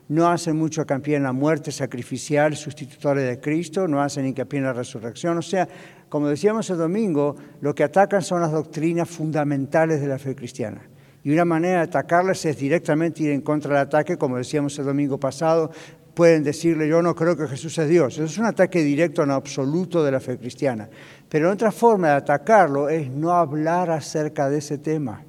no 0.08 0.28
hacen 0.28 0.56
mucho 0.58 0.82
hincapié 0.82 1.16
en 1.16 1.24
la 1.24 1.34
muerte 1.34 1.72
sacrificial 1.72 2.56
sustitutoria 2.56 3.24
de 3.24 3.40
Cristo, 3.40 3.88
no 3.88 4.02
hacen 4.02 4.26
hincapié 4.26 4.60
en 4.60 4.66
la 4.66 4.74
resurrección. 4.74 5.38
O 5.38 5.42
sea, 5.42 5.68
como 6.10 6.28
decíamos 6.28 6.70
el 6.70 6.78
domingo, 6.78 7.36
lo 7.62 7.74
que 7.74 7.84
atacan 7.84 8.22
son 8.22 8.42
las 8.42 8.52
doctrinas 8.52 9.10
fundamentales 9.10 10.02
de 10.02 10.08
la 10.08 10.20
fe 10.20 10.36
cristiana. 10.36 10.82
Y 11.24 11.32
una 11.32 11.46
manera 11.46 11.78
de 11.78 11.84
atacarlas 11.86 12.46
es 12.46 12.58
directamente 12.58 13.24
ir 13.24 13.32
en 13.32 13.42
contra 13.42 13.72
del 13.72 13.88
ataque, 13.88 14.16
como 14.16 14.38
decíamos 14.38 14.78
el 14.78 14.86
domingo 14.86 15.20
pasado, 15.20 15.72
pueden 16.14 16.44
decirle 16.44 16.88
yo 16.88 17.02
no 17.02 17.16
creo 17.16 17.36
que 17.36 17.48
Jesús 17.48 17.78
es 17.80 17.90
Dios. 17.90 18.14
Eso 18.14 18.26
es 18.26 18.38
un 18.38 18.46
ataque 18.46 18.84
directo 18.84 19.24
en 19.24 19.32
absoluto 19.32 20.04
de 20.04 20.12
la 20.12 20.20
fe 20.20 20.38
cristiana. 20.38 20.88
Pero 21.28 21.52
otra 21.52 21.72
forma 21.72 22.10
de 22.10 22.14
atacarlo 22.14 22.90
es 22.90 23.10
no 23.10 23.32
hablar 23.32 23.90
acerca 23.90 24.50
de 24.50 24.60
ese 24.60 24.78
tema. 24.78 25.24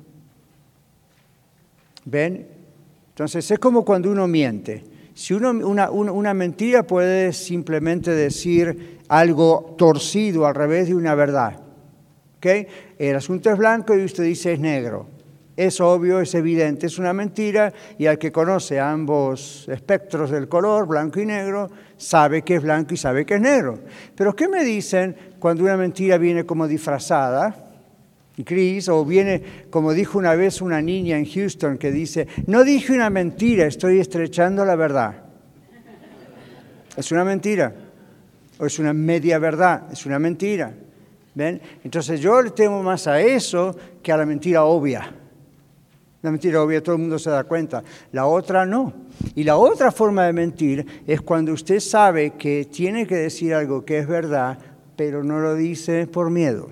¿Ven? 2.04 2.55
Entonces 3.16 3.50
es 3.50 3.58
como 3.58 3.82
cuando 3.82 4.11
uno 4.11 4.28
miente. 4.28 4.85
Si 5.14 5.32
una 5.32 6.35
mentira 6.35 6.82
puede 6.82 7.32
simplemente 7.32 8.11
decir 8.11 8.99
algo 9.08 9.75
torcido 9.78 10.44
al 10.44 10.54
revés 10.54 10.88
de 10.88 10.94
una 10.94 11.14
verdad. 11.14 11.58
¿Okay? 12.37 12.66
El 12.99 13.16
asunto 13.16 13.50
es 13.50 13.56
blanco 13.56 13.96
y 13.96 14.04
usted 14.04 14.23
dice 14.23 14.52
es 14.52 14.61
negro. 14.61 15.06
Es 15.56 15.80
obvio, 15.80 16.20
es 16.20 16.35
evidente, 16.35 16.88
es 16.88 16.99
una 16.99 17.14
mentira 17.14 17.73
y 17.96 18.04
al 18.04 18.18
que 18.18 18.30
conoce 18.30 18.78
ambos 18.78 19.66
espectros 19.70 20.30
del 20.30 20.46
color, 20.46 20.87
blanco 20.87 21.18
y 21.18 21.25
negro, 21.25 21.70
sabe 21.96 22.42
que 22.42 22.56
es 22.56 22.62
blanco 22.62 22.92
y 22.92 22.99
sabe 22.99 23.25
que 23.25 23.37
es 23.37 23.40
negro. 23.40 23.78
Pero 24.14 24.37
¿qué 24.37 24.46
me 24.46 24.62
dicen 24.62 25.16
cuando 25.38 25.64
una 25.64 25.78
mentira 25.78 26.18
viene 26.18 26.44
como 26.44 26.68
disfrazada? 26.68 27.65
Gris, 28.36 28.88
o 28.88 29.04
viene, 29.04 29.42
como 29.70 29.92
dijo 29.92 30.18
una 30.18 30.34
vez 30.34 30.60
una 30.60 30.82
niña 30.82 31.16
en 31.16 31.24
Houston, 31.24 31.78
que 31.78 31.90
dice, 31.90 32.26
no 32.46 32.64
dije 32.64 32.92
una 32.92 33.08
mentira, 33.08 33.66
estoy 33.66 33.98
estrechando 33.98 34.64
la 34.64 34.76
verdad. 34.76 35.22
Es 36.96 37.12
una 37.12 37.24
mentira, 37.24 37.74
o 38.58 38.66
es 38.66 38.78
una 38.78 38.92
media 38.92 39.38
verdad, 39.38 39.84
es 39.92 40.04
una 40.06 40.18
mentira. 40.18 40.72
¿Ven? 41.34 41.60
Entonces 41.84 42.20
yo 42.20 42.40
le 42.40 42.50
temo 42.50 42.82
más 42.82 43.06
a 43.06 43.20
eso 43.20 43.76
que 44.02 44.10
a 44.10 44.16
la 44.16 44.24
mentira 44.24 44.64
obvia. 44.64 45.12
La 46.22 46.30
mentira 46.30 46.62
obvia 46.62 46.82
todo 46.82 46.96
el 46.96 47.02
mundo 47.02 47.18
se 47.18 47.30
da 47.30 47.44
cuenta, 47.44 47.84
la 48.12 48.26
otra 48.26 48.64
no. 48.64 48.92
Y 49.34 49.44
la 49.44 49.58
otra 49.58 49.92
forma 49.92 50.24
de 50.24 50.32
mentir 50.32 50.86
es 51.06 51.20
cuando 51.20 51.52
usted 51.52 51.78
sabe 51.80 52.32
que 52.32 52.64
tiene 52.64 53.06
que 53.06 53.16
decir 53.16 53.54
algo 53.54 53.84
que 53.84 53.98
es 53.98 54.08
verdad, 54.08 54.58
pero 54.96 55.22
no 55.22 55.38
lo 55.38 55.54
dice 55.54 56.06
por 56.06 56.30
miedo. 56.30 56.70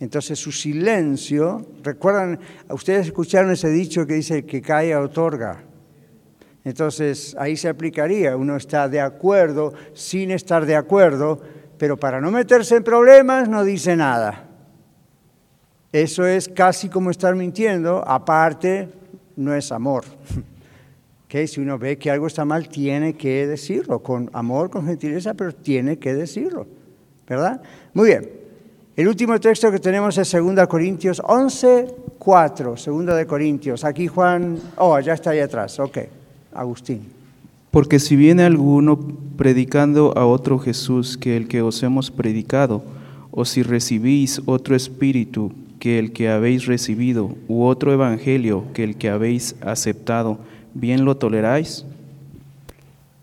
Entonces 0.00 0.38
su 0.38 0.52
silencio, 0.52 1.66
recuerdan, 1.82 2.38
ustedes 2.70 3.06
escucharon 3.06 3.50
ese 3.50 3.68
dicho 3.68 4.06
que 4.06 4.14
dice 4.14 4.44
que 4.44 4.62
cae 4.62 4.94
otorga. 4.94 5.64
Entonces 6.64 7.34
ahí 7.38 7.56
se 7.56 7.68
aplicaría, 7.68 8.36
uno 8.36 8.56
está 8.56 8.88
de 8.88 9.00
acuerdo 9.00 9.74
sin 9.94 10.30
estar 10.30 10.66
de 10.66 10.76
acuerdo, 10.76 11.40
pero 11.78 11.96
para 11.96 12.20
no 12.20 12.30
meterse 12.30 12.76
en 12.76 12.84
problemas 12.84 13.48
no 13.48 13.64
dice 13.64 13.96
nada. 13.96 14.44
Eso 15.92 16.26
es 16.26 16.48
casi 16.48 16.88
como 16.88 17.10
estar 17.10 17.34
mintiendo, 17.34 18.06
aparte 18.06 18.88
no 19.36 19.54
es 19.54 19.72
amor. 19.72 20.04
que 21.28 21.46
Si 21.46 21.60
uno 21.60 21.78
ve 21.78 21.98
que 21.98 22.10
algo 22.10 22.26
está 22.26 22.44
mal, 22.44 22.68
tiene 22.68 23.14
que 23.14 23.46
decirlo, 23.46 24.02
con 24.02 24.30
amor, 24.32 24.70
con 24.70 24.86
gentileza, 24.86 25.34
pero 25.34 25.52
tiene 25.54 25.98
que 25.98 26.14
decirlo, 26.14 26.66
¿verdad? 27.26 27.62
Muy 27.94 28.08
bien. 28.08 28.47
El 28.98 29.06
último 29.06 29.38
texto 29.38 29.70
que 29.70 29.78
tenemos 29.78 30.18
es 30.18 30.32
2 30.32 30.66
Corintios 30.66 31.22
11, 31.24 31.86
4, 32.18 32.74
2 32.84 33.06
de 33.16 33.26
Corintios. 33.28 33.84
Aquí 33.84 34.08
Juan, 34.08 34.58
oh, 34.76 34.98
ya 34.98 35.12
está 35.12 35.30
ahí 35.30 35.38
atrás, 35.38 35.78
ok, 35.78 35.98
Agustín. 36.52 37.02
Porque 37.70 38.00
si 38.00 38.16
viene 38.16 38.42
alguno 38.42 38.98
predicando 39.36 40.18
a 40.18 40.26
otro 40.26 40.58
Jesús 40.58 41.16
que 41.16 41.36
el 41.36 41.46
que 41.46 41.62
os 41.62 41.80
hemos 41.84 42.10
predicado, 42.10 42.82
o 43.30 43.44
si 43.44 43.62
recibís 43.62 44.42
otro 44.46 44.74
espíritu 44.74 45.52
que 45.78 46.00
el 46.00 46.12
que 46.12 46.28
habéis 46.28 46.66
recibido, 46.66 47.36
u 47.46 47.66
otro 47.66 47.92
evangelio 47.92 48.64
que 48.74 48.82
el 48.82 48.96
que 48.96 49.10
habéis 49.10 49.54
aceptado, 49.60 50.40
¿bien 50.74 51.04
lo 51.04 51.16
toleráis? 51.16 51.84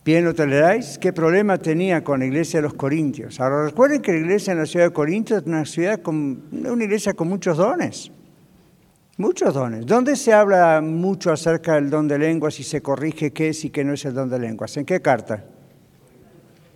¿Bien 0.06 0.24
lo 0.24 0.36
toleráis? 0.36 1.00
¿Qué 1.00 1.12
problema 1.12 1.58
tenía 1.58 2.04
con 2.04 2.20
la 2.20 2.28
iglesia 2.28 2.60
de 2.60 2.62
los 2.68 2.76
Corintios? 2.76 3.40
Ahora 3.40 3.66
recuerden 3.66 4.04
que 4.04 4.12
la 4.12 4.20
iglesia 4.20 4.52
en 4.52 4.60
la 4.60 4.68
ciudad 4.68 4.86
de 4.86 4.94
Corintios 4.94 5.42
es 5.42 5.48
una, 5.48 5.66
ciudad 5.66 6.00
con, 6.00 6.44
una 6.52 6.84
iglesia 6.84 7.16
con 7.16 7.28
muchos 7.28 7.58
dones. 7.58 8.12
Muchos 9.18 9.56
dones. 9.56 9.84
¿Dónde 9.88 10.16
se 10.16 10.32
habla 10.32 10.80
mucho 10.80 11.32
acerca 11.32 11.74
del 11.74 11.90
don 11.90 12.08
de 12.08 12.20
lenguas 12.20 12.60
y 12.60 12.64
se 12.64 12.84
corrige 12.84 13.34
qué 13.34 13.50
es 13.50 13.66
y 13.66 13.72
qué 13.72 13.84
no 13.84 13.94
es 13.94 14.06
el 14.06 14.14
don 14.14 14.30
de 14.30 14.38
lenguas? 14.38 14.78
¿En 14.78 14.86
qué 14.86 15.02
carta? 15.02 15.44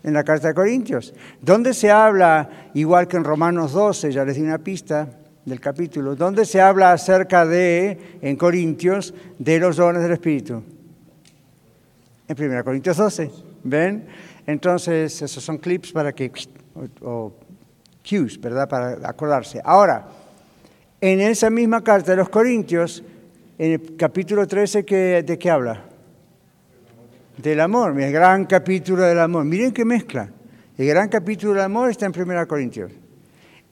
En 0.01 0.13
la 0.13 0.23
carta 0.23 0.47
de 0.47 0.55
Corintios. 0.55 1.13
¿Dónde 1.39 1.75
se 1.75 1.91
habla, 1.91 2.49
igual 2.73 3.07
que 3.07 3.17
en 3.17 3.25
Romanos 3.25 3.73
12, 3.73 4.11
ya 4.11 4.25
les 4.25 4.37
di 4.37 4.41
una 4.41 4.57
pista, 4.57 5.07
del 5.45 5.59
capítulo, 5.59 6.15
donde 6.15 6.45
se 6.45 6.61
habla 6.61 6.93
acerca 6.93 7.45
de, 7.45 8.17
en 8.21 8.35
Corintios, 8.37 9.13
de 9.37 9.59
los 9.59 9.77
dones 9.77 10.01
del 10.01 10.13
Espíritu. 10.13 10.63
En 12.29 12.39
1 12.39 12.63
Corintios 12.63 12.95
12, 12.95 13.31
¿ven? 13.63 14.05
Entonces, 14.45 15.19
esos 15.19 15.43
son 15.43 15.57
clips 15.57 15.91
para 15.91 16.13
que, 16.13 16.31
o, 17.01 17.33
cues, 18.07 18.39
¿verdad? 18.39 18.69
Para 18.69 19.09
acordarse. 19.09 19.59
Ahora, 19.63 20.07
en 21.01 21.21
esa 21.21 21.49
misma 21.49 21.83
carta 21.83 22.11
de 22.11 22.17
los 22.17 22.29
Corintios, 22.29 23.03
en 23.57 23.71
el 23.71 23.95
capítulo 23.97 24.47
13, 24.47 24.83
¿de 25.23 25.39
qué 25.39 25.49
habla? 25.49 25.85
Del 27.35 27.59
amor, 27.61 27.99
el 27.99 28.11
gran 28.13 28.45
capítulo 28.45 29.01
del 29.01 29.19
amor. 29.19 29.43
Miren 29.45 29.71
qué 29.71 29.83
mezcla. 29.83 30.29
El 30.77 30.87
gran 30.87 31.09
capítulo 31.09 31.53
del 31.53 31.63
amor 31.63 31.89
está 31.89 32.05
en 32.05 32.13
1 32.15 32.47
Corintios. 32.47 32.91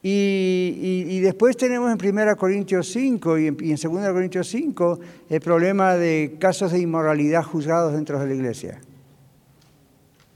Y, 0.04 1.20
después 1.22 1.58
tenemos 1.58 1.92
en 1.92 2.18
1 2.18 2.38
Corintios 2.38 2.88
5 2.92 3.38
y 3.40 3.48
en, 3.48 3.58
y 3.60 3.72
en 3.72 3.78
2 3.78 4.14
Corintios 4.14 4.48
5 4.48 5.00
el 5.30 5.42
problema 5.42 5.96
de 5.96 6.38
casos 6.40 6.72
de 6.72 6.80
inmoralidad 6.80 7.44
juzgados 7.44 7.94
dentro 7.94 8.20
de 8.20 8.28
la 8.28 8.34
iglesia. 8.34 8.80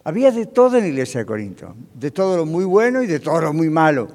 Había 0.04 0.32
de 0.32 0.48
todo 0.48 0.78
en 0.78 0.84
la 0.84 0.90
iglesia 0.90 1.20
de 1.20 1.26
Corinto, 1.26 1.76
de 1.94 2.10
todo 2.10 2.38
lo 2.38 2.46
muy 2.46 2.66
bueno 2.66 3.04
y 3.04 3.08
de 3.08 3.20
todo 3.20 3.40
lo 3.40 3.54
muy 3.54 3.70
malo. 3.70 4.08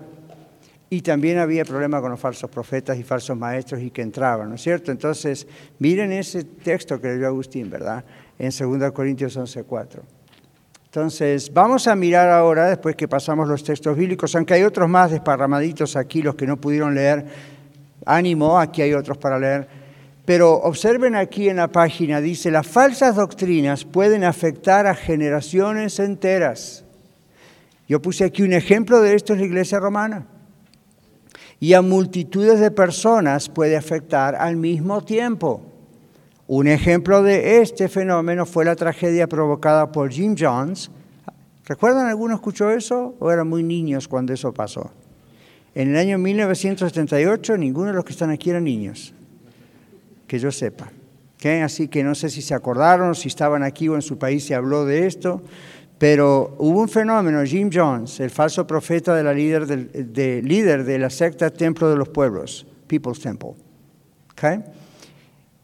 Y 0.90 1.00
también 1.00 1.38
había 1.38 1.64
problema 1.64 2.00
con 2.00 2.10
los 2.10 2.20
falsos 2.20 2.50
profetas 2.50 2.98
y 2.98 3.02
falsos 3.02 3.36
maestros 3.36 3.80
y 3.80 3.90
que 3.90 4.02
entraban, 4.02 4.48
¿no 4.48 4.54
es 4.56 4.62
cierto? 4.62 4.90
Entonces, 4.90 5.46
miren 5.78 6.12
ese 6.12 6.44
texto 6.44 7.00
que 7.00 7.08
leyó 7.08 7.26
Agustín, 7.26 7.70
¿verdad? 7.70 8.04
En 8.38 8.50
2 8.50 8.92
Corintios 8.92 9.36
11.4. 9.36 10.15
Entonces, 10.96 11.52
vamos 11.52 11.88
a 11.88 11.94
mirar 11.94 12.30
ahora, 12.30 12.70
después 12.70 12.96
que 12.96 13.06
pasamos 13.06 13.46
los 13.46 13.62
textos 13.62 13.94
bíblicos, 13.94 14.34
aunque 14.34 14.54
hay 14.54 14.62
otros 14.62 14.88
más 14.88 15.10
desparramaditos 15.10 15.94
aquí, 15.94 16.22
los 16.22 16.36
que 16.36 16.46
no 16.46 16.56
pudieron 16.56 16.94
leer, 16.94 17.26
ánimo, 18.06 18.58
aquí 18.58 18.80
hay 18.80 18.94
otros 18.94 19.18
para 19.18 19.38
leer. 19.38 19.68
Pero 20.24 20.54
observen 20.54 21.14
aquí 21.14 21.50
en 21.50 21.56
la 21.58 21.68
página, 21.68 22.22
dice, 22.22 22.50
las 22.50 22.66
falsas 22.66 23.16
doctrinas 23.16 23.84
pueden 23.84 24.24
afectar 24.24 24.86
a 24.86 24.94
generaciones 24.94 25.98
enteras. 25.98 26.82
Yo 27.86 28.00
puse 28.00 28.24
aquí 28.24 28.42
un 28.42 28.54
ejemplo 28.54 29.02
de 29.02 29.16
esto 29.16 29.34
en 29.34 29.40
la 29.40 29.44
iglesia 29.44 29.78
romana. 29.78 30.26
Y 31.60 31.74
a 31.74 31.82
multitudes 31.82 32.58
de 32.58 32.70
personas 32.70 33.50
puede 33.50 33.76
afectar 33.76 34.34
al 34.34 34.56
mismo 34.56 35.04
tiempo. 35.04 35.75
Un 36.48 36.68
ejemplo 36.68 37.22
de 37.22 37.60
este 37.60 37.88
fenómeno 37.88 38.46
fue 38.46 38.64
la 38.64 38.76
tragedia 38.76 39.26
provocada 39.26 39.90
por 39.90 40.10
Jim 40.10 40.36
Jones. 40.38 40.90
¿Recuerdan 41.64 42.06
alguno 42.06 42.34
escuchó 42.34 42.70
eso 42.70 43.16
o 43.18 43.32
eran 43.32 43.48
muy 43.48 43.62
niños 43.62 44.06
cuando 44.06 44.32
eso 44.32 44.54
pasó? 44.54 44.92
En 45.74 45.90
el 45.90 45.96
año 45.96 46.18
1978 46.18 47.56
ninguno 47.56 47.88
de 47.88 47.94
los 47.94 48.04
que 48.04 48.12
están 48.12 48.30
aquí 48.30 48.50
eran 48.50 48.64
niños, 48.64 49.12
que 50.26 50.38
yo 50.38 50.52
sepa. 50.52 50.90
Así 51.62 51.86
que 51.86 52.02
no 52.02 52.14
sé 52.14 52.28
si 52.28 52.42
se 52.42 52.54
acordaron, 52.54 53.14
si 53.14 53.28
estaban 53.28 53.62
aquí 53.62 53.88
o 53.88 53.94
en 53.94 54.02
su 54.02 54.18
país 54.18 54.44
se 54.44 54.54
habló 54.54 54.84
de 54.84 55.06
esto, 55.06 55.42
pero 55.98 56.56
hubo 56.58 56.80
un 56.80 56.88
fenómeno, 56.88 57.44
Jim 57.44 57.70
Jones, 57.72 58.18
el 58.20 58.30
falso 58.30 58.66
profeta 58.66 59.14
de 59.14 59.22
la 59.22 59.32
líder, 59.32 59.66
de, 60.84 60.98
la 60.98 61.10
secta 61.10 61.50
Templo 61.50 61.88
de 61.88 61.96
los 61.96 62.08
Pueblos, 62.08 62.66
People's 62.88 63.20
Temple. 63.20 63.52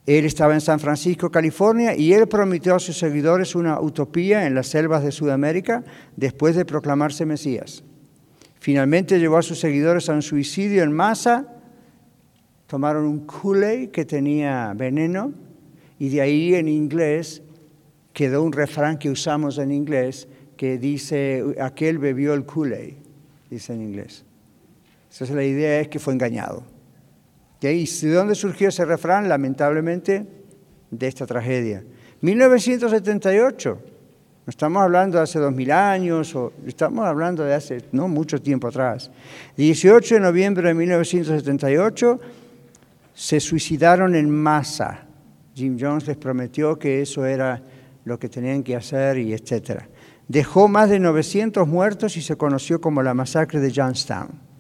Él 0.07 0.25
estaba 0.25 0.55
en 0.55 0.61
San 0.61 0.81
Francisco, 0.81 1.31
California, 1.31 1.95
y 1.95 2.13
él 2.13 2.27
prometió 2.27 2.75
a 2.75 2.81
sus 2.81 2.99
seguidores 2.99 3.55
una 3.55 3.81
utopía 3.81 4.47
en 4.47 4.55
las 4.55 4.67
selvas 4.67 5.05
de 5.05 5.13
Sudamérica 5.13 5.85
después 6.17 6.57
de 6.57 6.65
proclamarse 6.65 7.25
Mesías. 7.25 7.85
Finalmente 8.59 9.21
llevó 9.21 9.39
a 9.39 9.43
sus 9.43 9.61
seguidores 9.61 10.09
a 10.09 10.15
un 10.15 10.23
suicidio 10.23 10.83
en 10.83 10.93
masa, 10.93 11.47
tomaron 12.67 13.05
un 13.07 13.27
Kool-Aid 13.27 13.91
que 13.91 14.05
tenía 14.05 14.73
veneno, 14.77 15.33
y 15.99 16.09
de 16.09 16.21
ahí 16.21 16.55
en 16.55 16.67
inglés 16.67 17.43
quedó 18.13 18.43
un 18.43 18.53
refrán 18.53 18.99
que 18.99 19.09
usamos 19.09 19.59
en 19.59 19.71
inglés 19.71 20.27
que 20.57 20.79
dice, 20.79 21.45
aquel 21.61 21.99
bebió 21.99 22.35
el 22.35 22.45
Kool-Aid, 22.45 22.95
dice 23.51 23.75
en 23.75 23.83
inglés. 23.83 24.25
Entonces 25.13 25.37
la 25.37 25.45
idea 25.45 25.81
es 25.81 25.89
que 25.89 25.99
fue 25.99 26.13
engañado. 26.13 26.72
¿Y 27.71 27.87
de 27.87 28.15
dónde 28.15 28.35
surgió 28.35 28.71
ese 28.71 28.85
refrán? 28.85 29.29
Lamentablemente, 29.29 30.27
de 30.91 31.07
esta 31.07 31.27
tragedia. 31.27 31.85
1978, 32.23 33.79
no 34.45 34.51
estamos 34.51 34.83
hablando 34.83 35.19
de 35.19 35.25
hace 35.25 35.39
dos 35.39 35.53
mil 35.53 35.71
años, 35.71 36.35
o 36.35 36.53
estamos 36.67 37.07
hablando 37.07 37.45
de 37.45 37.55
hace 37.55 37.83
no 37.93 38.09
mucho 38.09 38.41
tiempo 38.41 38.69
atrás. 38.69 39.11
18 39.57 40.17
de 40.17 40.21
noviembre 40.21 40.69
de 40.69 40.75
1978 40.75 42.21
se 43.15 43.39
suicidaron 43.39 44.17
en 44.17 44.31
masa. 44.31 45.07
Jim 45.55 45.77
Jones 45.79 46.07
les 46.07 46.17
prometió 46.17 46.79
que 46.79 47.03
eso 47.03 47.25
era 47.25 47.63
lo 48.05 48.19
que 48.19 48.29
tenían 48.29 48.63
que 48.63 48.75
hacer 48.75 49.19
y 49.19 49.33
etcétera. 49.33 49.89
Dejó 50.27 50.67
más 50.67 50.91
de 50.91 50.99
900 50.99 51.69
muertos 51.69 52.17
y 52.17 52.23
se 52.23 52.37
conoció 52.37 52.81
como 52.81 53.03
la 53.03 53.15
masacre 53.15 53.61
de 53.61 53.73
Johnstown. 53.75 54.52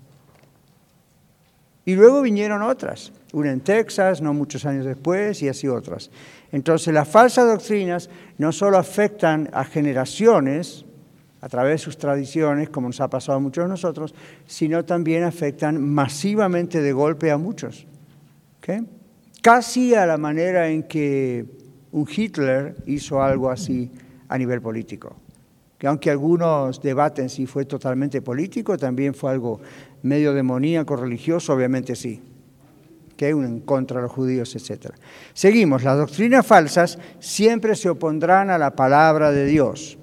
Y 1.85 1.95
luego 1.95 2.23
vinieron 2.23 2.62
otras, 2.62 3.12
una 3.33 3.51
en 3.51 3.61
Texas, 3.61 4.21
no 4.21 4.33
muchos 4.33 4.65
años 4.67 4.85
después, 4.85 5.43
y 5.43 5.49
así 5.49 5.67
otras. 5.69 6.11
Entonces 6.53 6.95
las 6.95 7.09
falsas 7.09 7.47
doctrinas 7.47 8.09
no 8.39 8.53
solo 8.53 8.79
afectan 8.79 9.49
a 9.53 9.65
generaciones 9.65 10.85
a 11.41 11.49
través 11.49 11.73
de 11.73 11.79
sus 11.79 11.99
tradiciones, 11.99 12.71
como 12.71 12.87
nos 12.87 13.01
ha 13.01 13.09
pasado 13.09 13.39
a 13.39 13.41
muchos 13.41 13.65
de 13.65 13.69
nosotros, 13.69 14.15
sino 14.47 14.85
también 14.85 15.25
afectan 15.25 15.83
masivamente 15.83 16.80
de 16.80 16.93
golpe 16.93 17.33
a 17.33 17.37
muchos. 17.37 17.87
Casi 19.43 19.93
a 19.95 20.06
la 20.06 20.19
manera 20.19 20.69
en 20.69 20.85
que 20.85 21.45
un 21.91 22.06
Hitler 22.09 22.76
hizo 22.87 23.21
algo 23.21 23.50
así 23.50 23.91
a 24.28 24.39
nivel 24.39 24.63
político. 24.63 25.17
Que 25.78 25.89
aunque 25.89 26.11
algunos 26.11 26.80
debaten 26.80 27.28
si 27.28 27.47
fue 27.47 27.65
totalmente 27.65 28.23
político, 28.23 28.78
también 28.78 29.13
fue 29.13 29.33
algo 29.33 29.61
medio 30.02 30.32
demoníaco 30.34 30.97
religioso, 30.97 31.52
obviamente 31.52 31.97
sí, 31.97 32.21
que 33.17 33.26
hay 33.26 33.32
un 33.32 33.60
contra 33.60 34.00
los 34.00 34.10
judíos, 34.10 34.54
etc. 34.56 34.93
Seguimos, 35.32 35.82
las 35.84 35.99
doctrinas 35.99 36.47
falsas 36.47 36.99
siempre 37.21 37.76
se 37.76 37.88
opondrán 37.88 38.50
a 38.50 38.58
la 38.58 38.75
palabra 38.75 39.30
de 39.30 39.47
Dios, 39.47 39.99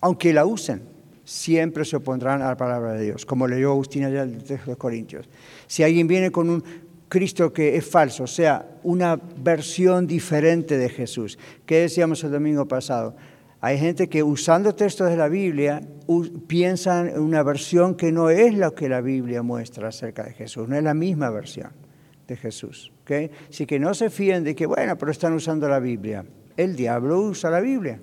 aunque 0.00 0.32
la 0.32 0.44
usen, 0.44 0.82
siempre 1.24 1.84
se 1.84 1.96
opondrán 1.96 2.42
a 2.42 2.48
la 2.48 2.56
palabra 2.56 2.92
de 2.92 3.04
Dios, 3.04 3.24
como 3.24 3.46
leyó 3.46 3.70
Agustín 3.70 4.04
allá 4.04 4.22
el 4.22 4.42
texto 4.42 4.70
de 4.70 4.76
Corintios. 4.76 5.28
Si 5.66 5.82
alguien 5.82 6.06
viene 6.06 6.30
con 6.30 6.50
un 6.50 6.62
Cristo 7.08 7.52
que 7.52 7.76
es 7.76 7.86
falso, 7.86 8.24
o 8.24 8.26
sea, 8.26 8.66
una 8.82 9.16
versión 9.16 10.06
diferente 10.06 10.76
de 10.78 10.88
Jesús, 10.88 11.38
¿qué 11.66 11.80
decíamos 11.80 12.24
el 12.24 12.32
domingo 12.32 12.66
pasado? 12.66 13.14
Hay 13.64 13.78
gente 13.78 14.08
que 14.08 14.24
usando 14.24 14.74
textos 14.74 15.08
de 15.08 15.16
la 15.16 15.28
Biblia 15.28 15.80
piensan 16.48 17.10
en 17.10 17.20
una 17.20 17.44
versión 17.44 17.94
que 17.94 18.10
no 18.10 18.28
es 18.28 18.54
lo 18.54 18.74
que 18.74 18.88
la 18.88 19.00
Biblia 19.00 19.42
muestra 19.42 19.86
acerca 19.86 20.24
de 20.24 20.32
Jesús, 20.32 20.68
no 20.68 20.74
es 20.74 20.82
la 20.82 20.94
misma 20.94 21.30
versión 21.30 21.70
de 22.26 22.36
Jesús. 22.36 22.90
¿okay? 23.02 23.30
Así 23.48 23.64
que 23.64 23.78
no 23.78 23.94
se 23.94 24.10
fíen 24.10 24.42
de 24.42 24.56
que, 24.56 24.66
bueno, 24.66 24.98
pero 24.98 25.12
están 25.12 25.32
usando 25.32 25.68
la 25.68 25.78
Biblia. 25.78 26.24
El 26.56 26.74
diablo 26.74 27.20
usa 27.20 27.50
la 27.50 27.60
Biblia. 27.60 28.00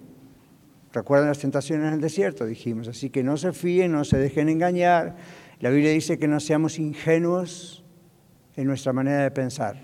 Recuerdan 0.93 1.27
las 1.27 1.39
tentaciones 1.39 1.89
en 1.89 1.95
el 1.95 2.01
desierto, 2.01 2.45
dijimos. 2.45 2.87
Así 2.87 3.09
que 3.09 3.21
no 3.21 3.35
se 3.35 3.51
fíen, 3.51 3.91
no 3.91 4.05
se 4.05 4.17
dejen 4.17 4.47
engañar. 4.47 5.17
La 5.59 5.71
Biblia 5.71 5.91
dice 5.91 6.17
que 6.17 6.29
no 6.29 6.39
seamos 6.39 6.79
ingenuos 6.79 7.83
en 8.55 8.65
nuestra 8.65 8.93
manera 8.93 9.23
de 9.23 9.31
pensar. 9.31 9.75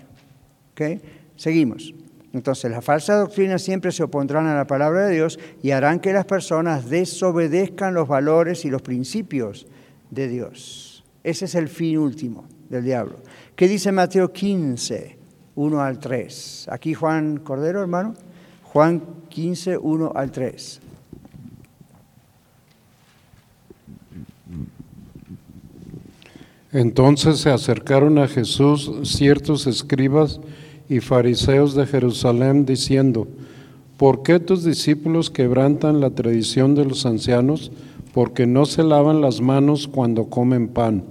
¿okay? 0.72 1.02
Seguimos. 1.36 1.92
Entonces 2.32 2.70
las 2.70 2.84
falsas 2.84 3.18
doctrinas 3.20 3.62
siempre 3.62 3.92
se 3.92 4.02
opondrán 4.02 4.46
a 4.46 4.56
la 4.56 4.66
palabra 4.66 5.06
de 5.06 5.14
Dios 5.14 5.38
y 5.62 5.70
harán 5.70 6.00
que 6.00 6.12
las 6.12 6.26
personas 6.26 6.90
desobedezcan 6.90 7.94
los 7.94 8.08
valores 8.08 8.64
y 8.64 8.70
los 8.70 8.82
principios 8.82 9.66
de 10.10 10.28
Dios. 10.28 11.04
Ese 11.24 11.46
es 11.46 11.54
el 11.54 11.68
fin 11.68 11.98
último 11.98 12.46
del 12.68 12.84
diablo. 12.84 13.16
¿Qué 13.54 13.68
dice 13.68 13.90
Mateo 13.90 14.32
15, 14.32 15.18
1 15.54 15.80
al 15.80 15.98
3? 15.98 16.68
Aquí 16.70 16.94
Juan 16.94 17.38
Cordero, 17.38 17.80
hermano. 17.80 18.14
Juan 18.64 19.02
15, 19.28 19.78
1 19.78 20.12
al 20.14 20.30
3. 20.30 20.80
Entonces 26.72 27.38
se 27.38 27.50
acercaron 27.50 28.18
a 28.18 28.28
Jesús 28.28 28.92
ciertos 29.04 29.66
escribas 29.66 30.40
y 30.88 31.00
fariseos 31.00 31.74
de 31.74 31.86
Jerusalén 31.86 32.64
diciendo, 32.64 33.26
¿por 33.96 34.22
qué 34.22 34.38
tus 34.40 34.64
discípulos 34.64 35.30
quebrantan 35.30 36.00
la 36.00 36.10
tradición 36.10 36.74
de 36.74 36.84
los 36.84 37.06
ancianos? 37.06 37.72
Porque 38.12 38.46
no 38.46 38.64
se 38.66 38.82
lavan 38.82 39.20
las 39.20 39.40
manos 39.40 39.88
cuando 39.88 40.26
comen 40.26 40.68
pan. 40.68 41.04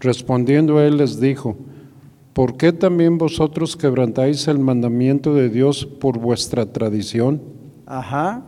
Respondiendo 0.00 0.80
él 0.80 0.98
les 0.98 1.20
dijo, 1.20 1.56
¿por 2.32 2.56
qué 2.56 2.72
también 2.72 3.18
vosotros 3.18 3.76
quebrantáis 3.76 4.48
el 4.48 4.58
mandamiento 4.58 5.34
de 5.34 5.48
Dios 5.48 5.86
por 5.86 6.18
vuestra 6.18 6.66
tradición? 6.66 7.40
Ajá. 7.86 8.42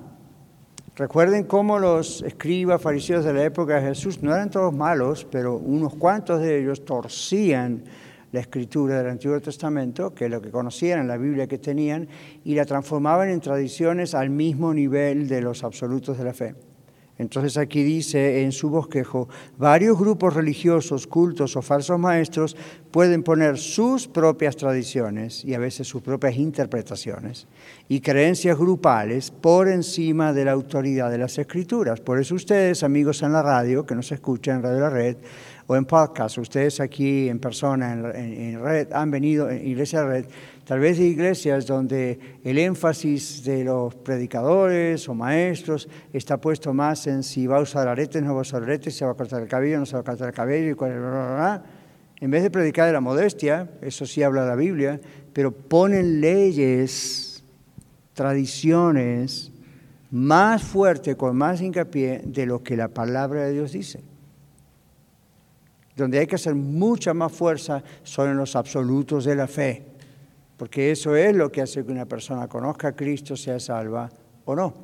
Recuerden 0.96 1.44
cómo 1.44 1.78
los 1.78 2.22
escribas, 2.22 2.80
fariseos 2.80 3.24
de 3.24 3.32
la 3.32 3.44
época 3.44 3.76
de 3.80 3.88
Jesús 3.88 4.22
no 4.22 4.32
eran 4.32 4.50
todos 4.50 4.72
malos, 4.72 5.26
pero 5.28 5.56
unos 5.56 5.94
cuantos 5.94 6.40
de 6.40 6.60
ellos 6.60 6.84
torcían 6.84 7.82
la 8.34 8.40
escritura 8.40 8.98
del 8.98 9.12
Antiguo 9.12 9.40
Testamento, 9.40 10.12
que 10.12 10.24
es 10.24 10.30
lo 10.30 10.42
que 10.42 10.50
conocían 10.50 11.06
la 11.06 11.16
Biblia 11.16 11.46
que 11.46 11.58
tenían, 11.58 12.08
y 12.44 12.56
la 12.56 12.64
transformaban 12.64 13.28
en 13.28 13.40
tradiciones 13.40 14.12
al 14.12 14.28
mismo 14.28 14.74
nivel 14.74 15.28
de 15.28 15.40
los 15.40 15.62
absolutos 15.62 16.18
de 16.18 16.24
la 16.24 16.34
fe. 16.34 16.54
Entonces 17.16 17.56
aquí 17.56 17.84
dice 17.84 18.42
en 18.42 18.50
su 18.50 18.70
bosquejo, 18.70 19.28
varios 19.56 19.96
grupos 19.96 20.34
religiosos, 20.34 21.06
cultos 21.06 21.56
o 21.56 21.62
falsos 21.62 21.96
maestros 21.96 22.56
pueden 22.90 23.22
poner 23.22 23.56
sus 23.56 24.08
propias 24.08 24.56
tradiciones 24.56 25.44
y 25.44 25.54
a 25.54 25.60
veces 25.60 25.86
sus 25.86 26.02
propias 26.02 26.36
interpretaciones 26.36 27.46
y 27.88 28.00
creencias 28.00 28.58
grupales 28.58 29.30
por 29.30 29.68
encima 29.68 30.32
de 30.32 30.44
la 30.44 30.52
autoridad 30.52 31.08
de 31.08 31.18
las 31.18 31.38
escrituras. 31.38 32.00
Por 32.00 32.18
eso 32.18 32.34
ustedes, 32.34 32.82
amigos 32.82 33.22
en 33.22 33.32
la 33.32 33.42
radio, 33.42 33.86
que 33.86 33.94
nos 33.94 34.10
escuchan 34.10 34.56
en 34.56 34.62
Radio 34.64 34.80
La 34.80 34.90
Red, 34.90 35.16
o 35.66 35.76
en 35.76 35.84
podcast, 35.86 36.38
ustedes 36.38 36.80
aquí 36.80 37.28
en 37.28 37.38
persona, 37.38 37.92
en, 37.92 38.62
red, 38.62 38.92
han 38.92 39.10
venido, 39.10 39.48
en 39.48 39.66
Iglesia 39.66 40.04
Red, 40.04 40.26
tal 40.64 40.80
vez 40.80 40.98
de 40.98 41.04
iglesias 41.04 41.66
donde 41.66 42.18
el 42.44 42.58
énfasis 42.58 43.44
de 43.44 43.64
los 43.64 43.94
predicadores 43.94 45.08
o 45.08 45.14
maestros 45.14 45.88
está 46.12 46.38
puesto 46.38 46.74
más 46.74 47.06
en 47.06 47.22
si 47.22 47.46
va 47.46 47.58
a 47.58 47.60
usar 47.60 47.88
aretes, 47.88 48.22
no 48.22 48.34
va 48.34 48.40
a 48.40 48.42
usar 48.42 48.62
aretes, 48.62 48.94
se 48.96 49.04
va 49.04 49.12
a 49.12 49.14
cortar 49.14 49.42
el 49.42 49.48
cabello, 49.48 49.78
no 49.78 49.86
se 49.86 49.94
va 49.94 50.00
a 50.00 50.04
cortar 50.04 50.28
el 50.28 50.34
cabello, 50.34 50.70
y 50.70 50.74
cuál, 50.74 51.62
en 52.20 52.30
vez 52.30 52.42
de 52.42 52.50
predicar 52.50 52.86
de 52.86 52.92
la 52.92 53.00
modestia, 53.00 53.70
eso 53.80 54.06
sí 54.06 54.22
habla 54.22 54.46
la 54.46 54.56
Biblia, 54.56 55.00
pero 55.32 55.50
ponen 55.50 56.20
leyes, 56.20 57.42
tradiciones 58.12 59.50
más 60.10 60.62
fuerte, 60.62 61.16
con 61.16 61.36
más 61.36 61.60
hincapié 61.60 62.22
de 62.24 62.46
lo 62.46 62.62
que 62.62 62.76
la 62.76 62.88
palabra 62.88 63.44
de 63.44 63.52
Dios 63.52 63.72
dice. 63.72 64.13
Donde 65.96 66.18
hay 66.18 66.26
que 66.26 66.34
hacer 66.34 66.54
mucha 66.54 67.14
más 67.14 67.32
fuerza 67.32 67.82
son 68.02 68.30
en 68.30 68.36
los 68.36 68.56
absolutos 68.56 69.24
de 69.24 69.36
la 69.36 69.46
fe, 69.46 69.84
porque 70.56 70.90
eso 70.90 71.14
es 71.14 71.34
lo 71.34 71.50
que 71.52 71.62
hace 71.62 71.84
que 71.84 71.92
una 71.92 72.06
persona 72.06 72.48
conozca 72.48 72.88
a 72.88 72.92
Cristo, 72.92 73.36
sea 73.36 73.60
salva 73.60 74.10
o 74.44 74.54
no. 74.54 74.74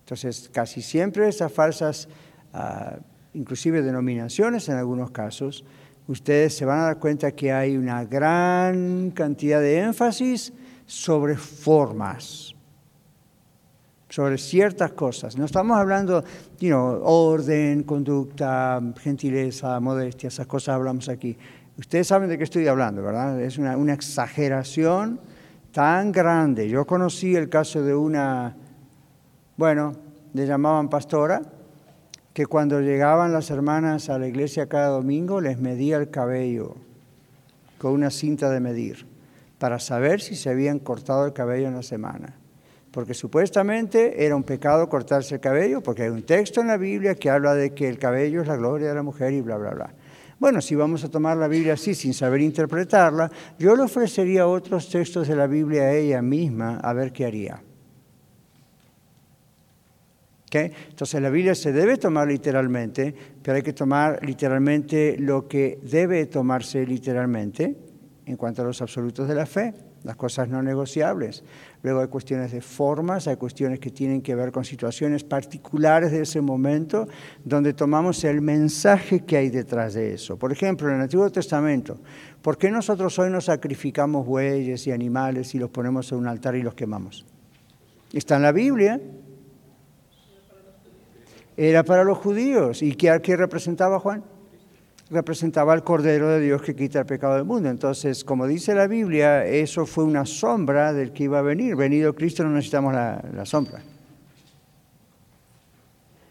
Entonces, 0.00 0.50
casi 0.52 0.82
siempre 0.82 1.28
esas 1.28 1.52
falsas, 1.52 2.08
ah, 2.52 2.98
inclusive 3.32 3.80
denominaciones 3.80 4.68
en 4.68 4.76
algunos 4.76 5.12
casos, 5.12 5.64
ustedes 6.08 6.56
se 6.56 6.64
van 6.64 6.80
a 6.80 6.84
dar 6.86 6.98
cuenta 6.98 7.30
que 7.30 7.52
hay 7.52 7.76
una 7.76 8.04
gran 8.04 9.12
cantidad 9.12 9.60
de 9.60 9.78
énfasis 9.78 10.52
sobre 10.84 11.36
formas, 11.36 12.56
sobre 14.10 14.36
ciertas 14.38 14.92
cosas. 14.92 15.38
No 15.38 15.46
estamos 15.46 15.78
hablando, 15.78 16.22
de 16.58 16.74
orden, 16.74 17.84
conducta, 17.84 18.82
gentileza, 18.98 19.78
modestia, 19.80 20.28
esas 20.28 20.46
cosas 20.46 20.74
hablamos 20.74 21.08
aquí. 21.08 21.38
Ustedes 21.78 22.08
saben 22.08 22.28
de 22.28 22.36
qué 22.36 22.44
estoy 22.44 22.66
hablando, 22.66 23.02
¿verdad? 23.02 23.40
Es 23.40 23.56
una, 23.56 23.76
una 23.76 23.94
exageración 23.94 25.20
tan 25.72 26.10
grande. 26.10 26.68
Yo 26.68 26.84
conocí 26.86 27.36
el 27.36 27.48
caso 27.48 27.82
de 27.82 27.94
una, 27.94 28.56
bueno, 29.56 29.94
le 30.34 30.46
llamaban 30.46 30.90
pastora, 30.90 31.42
que 32.34 32.46
cuando 32.46 32.80
llegaban 32.80 33.32
las 33.32 33.50
hermanas 33.50 34.10
a 34.10 34.18
la 34.18 34.26
iglesia 34.26 34.68
cada 34.68 34.88
domingo 34.88 35.40
les 35.40 35.58
medía 35.58 35.96
el 35.96 36.10
cabello 36.10 36.76
con 37.78 37.92
una 37.92 38.10
cinta 38.10 38.50
de 38.50 38.60
medir 38.60 39.06
para 39.58 39.78
saber 39.78 40.20
si 40.20 40.34
se 40.34 40.50
habían 40.50 40.80
cortado 40.80 41.26
el 41.26 41.32
cabello 41.32 41.68
en 41.68 41.74
la 41.74 41.82
semana. 41.82 42.39
Porque 42.90 43.14
supuestamente 43.14 44.24
era 44.24 44.34
un 44.34 44.42
pecado 44.42 44.88
cortarse 44.88 45.36
el 45.36 45.40
cabello, 45.40 45.82
porque 45.82 46.02
hay 46.02 46.08
un 46.08 46.22
texto 46.22 46.60
en 46.60 46.66
la 46.66 46.76
Biblia 46.76 47.14
que 47.14 47.30
habla 47.30 47.54
de 47.54 47.72
que 47.72 47.88
el 47.88 47.98
cabello 47.98 48.42
es 48.42 48.48
la 48.48 48.56
gloria 48.56 48.88
de 48.88 48.94
la 48.94 49.02
mujer 49.02 49.32
y 49.32 49.40
bla, 49.40 49.56
bla, 49.56 49.70
bla. 49.70 49.94
Bueno, 50.38 50.60
si 50.60 50.74
vamos 50.74 51.04
a 51.04 51.10
tomar 51.10 51.36
la 51.36 51.48
Biblia 51.48 51.74
así, 51.74 51.94
sin 51.94 52.14
saber 52.14 52.40
interpretarla, 52.40 53.30
yo 53.58 53.76
le 53.76 53.82
ofrecería 53.82 54.46
otros 54.46 54.88
textos 54.88 55.28
de 55.28 55.36
la 55.36 55.46
Biblia 55.46 55.82
a 55.82 55.92
ella 55.92 56.22
misma 56.22 56.78
a 56.78 56.92
ver 56.92 57.12
qué 57.12 57.26
haría. 57.26 57.62
Entonces 60.58 61.22
la 61.22 61.30
Biblia 61.30 61.54
se 61.54 61.72
debe 61.72 61.96
tomar 61.96 62.28
literalmente, 62.28 63.14
pero 63.42 63.56
hay 63.56 63.62
que 63.62 63.72
tomar 63.72 64.24
literalmente 64.24 65.16
lo 65.18 65.46
que 65.46 65.78
debe 65.82 66.26
tomarse 66.26 66.84
literalmente 66.86 67.76
en 68.26 68.36
cuanto 68.36 68.62
a 68.62 68.64
los 68.64 68.82
absolutos 68.82 69.28
de 69.28 69.34
la 69.34 69.46
fe, 69.46 69.74
las 70.02 70.16
cosas 70.16 70.48
no 70.48 70.62
negociables. 70.62 71.44
Luego 71.82 72.00
hay 72.00 72.08
cuestiones 72.08 72.52
de 72.52 72.60
formas, 72.60 73.26
hay 73.26 73.36
cuestiones 73.36 73.78
que 73.78 73.90
tienen 73.90 74.20
que 74.20 74.34
ver 74.34 74.52
con 74.52 74.64
situaciones 74.64 75.24
particulares 75.24 76.12
de 76.12 76.22
ese 76.22 76.40
momento, 76.40 77.08
donde 77.44 77.72
tomamos 77.72 78.22
el 78.24 78.40
mensaje 78.40 79.24
que 79.24 79.36
hay 79.36 79.50
detrás 79.50 79.94
de 79.94 80.14
eso. 80.14 80.36
Por 80.36 80.52
ejemplo, 80.52 80.88
en 80.88 80.96
el 80.96 81.00
Antiguo 81.02 81.30
Testamento, 81.30 81.98
¿por 82.42 82.58
qué 82.58 82.70
nosotros 82.70 83.18
hoy 83.18 83.30
nos 83.30 83.46
sacrificamos 83.46 84.26
bueyes 84.26 84.86
y 84.86 84.92
animales 84.92 85.54
y 85.54 85.58
los 85.58 85.70
ponemos 85.70 86.12
en 86.12 86.18
un 86.18 86.26
altar 86.26 86.54
y 86.56 86.62
los 86.62 86.74
quemamos? 86.74 87.24
Está 88.12 88.36
en 88.36 88.42
la 88.42 88.52
Biblia 88.52 89.00
era 91.56 91.84
para 91.84 92.04
los 92.04 92.16
judíos. 92.16 92.82
¿Y 92.82 92.94
qué, 92.94 93.20
qué 93.22 93.36
representaba 93.36 94.00
Juan? 94.00 94.24
Representaba 95.10 95.72
al 95.72 95.82
Cordero 95.82 96.28
de 96.28 96.38
Dios 96.38 96.62
que 96.62 96.76
quita 96.76 97.00
el 97.00 97.06
pecado 97.06 97.34
del 97.34 97.44
mundo. 97.44 97.68
Entonces, 97.68 98.22
como 98.22 98.46
dice 98.46 98.76
la 98.76 98.86
Biblia, 98.86 99.44
eso 99.44 99.84
fue 99.84 100.04
una 100.04 100.24
sombra 100.24 100.92
del 100.92 101.12
que 101.12 101.24
iba 101.24 101.40
a 101.40 101.42
venir. 101.42 101.74
Venido 101.74 102.14
Cristo 102.14 102.44
no 102.44 102.50
necesitamos 102.50 102.94
la, 102.94 103.44
sombra. 103.44 103.80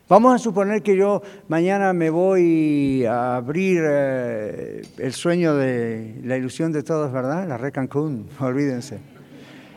Vamos 0.08 0.34
a 0.34 0.38
suponer 0.38 0.82
que 0.82 0.96
yo 0.96 1.22
mañana 1.50 1.92
me 1.92 2.10
voy 2.10 3.04
a 3.06 3.36
abrir 3.36 3.82
eh, 3.86 4.82
el 4.98 5.12
sueño 5.12 5.56
de 5.56 6.22
la 6.24 6.38
ilusión 6.38 6.72
de 6.72 6.82
todos, 6.82 7.12
¿verdad? 7.12 7.46
La 7.50 7.58
Re 7.58 7.74
Cancún, 7.74 8.30
olvídense. 8.40 9.00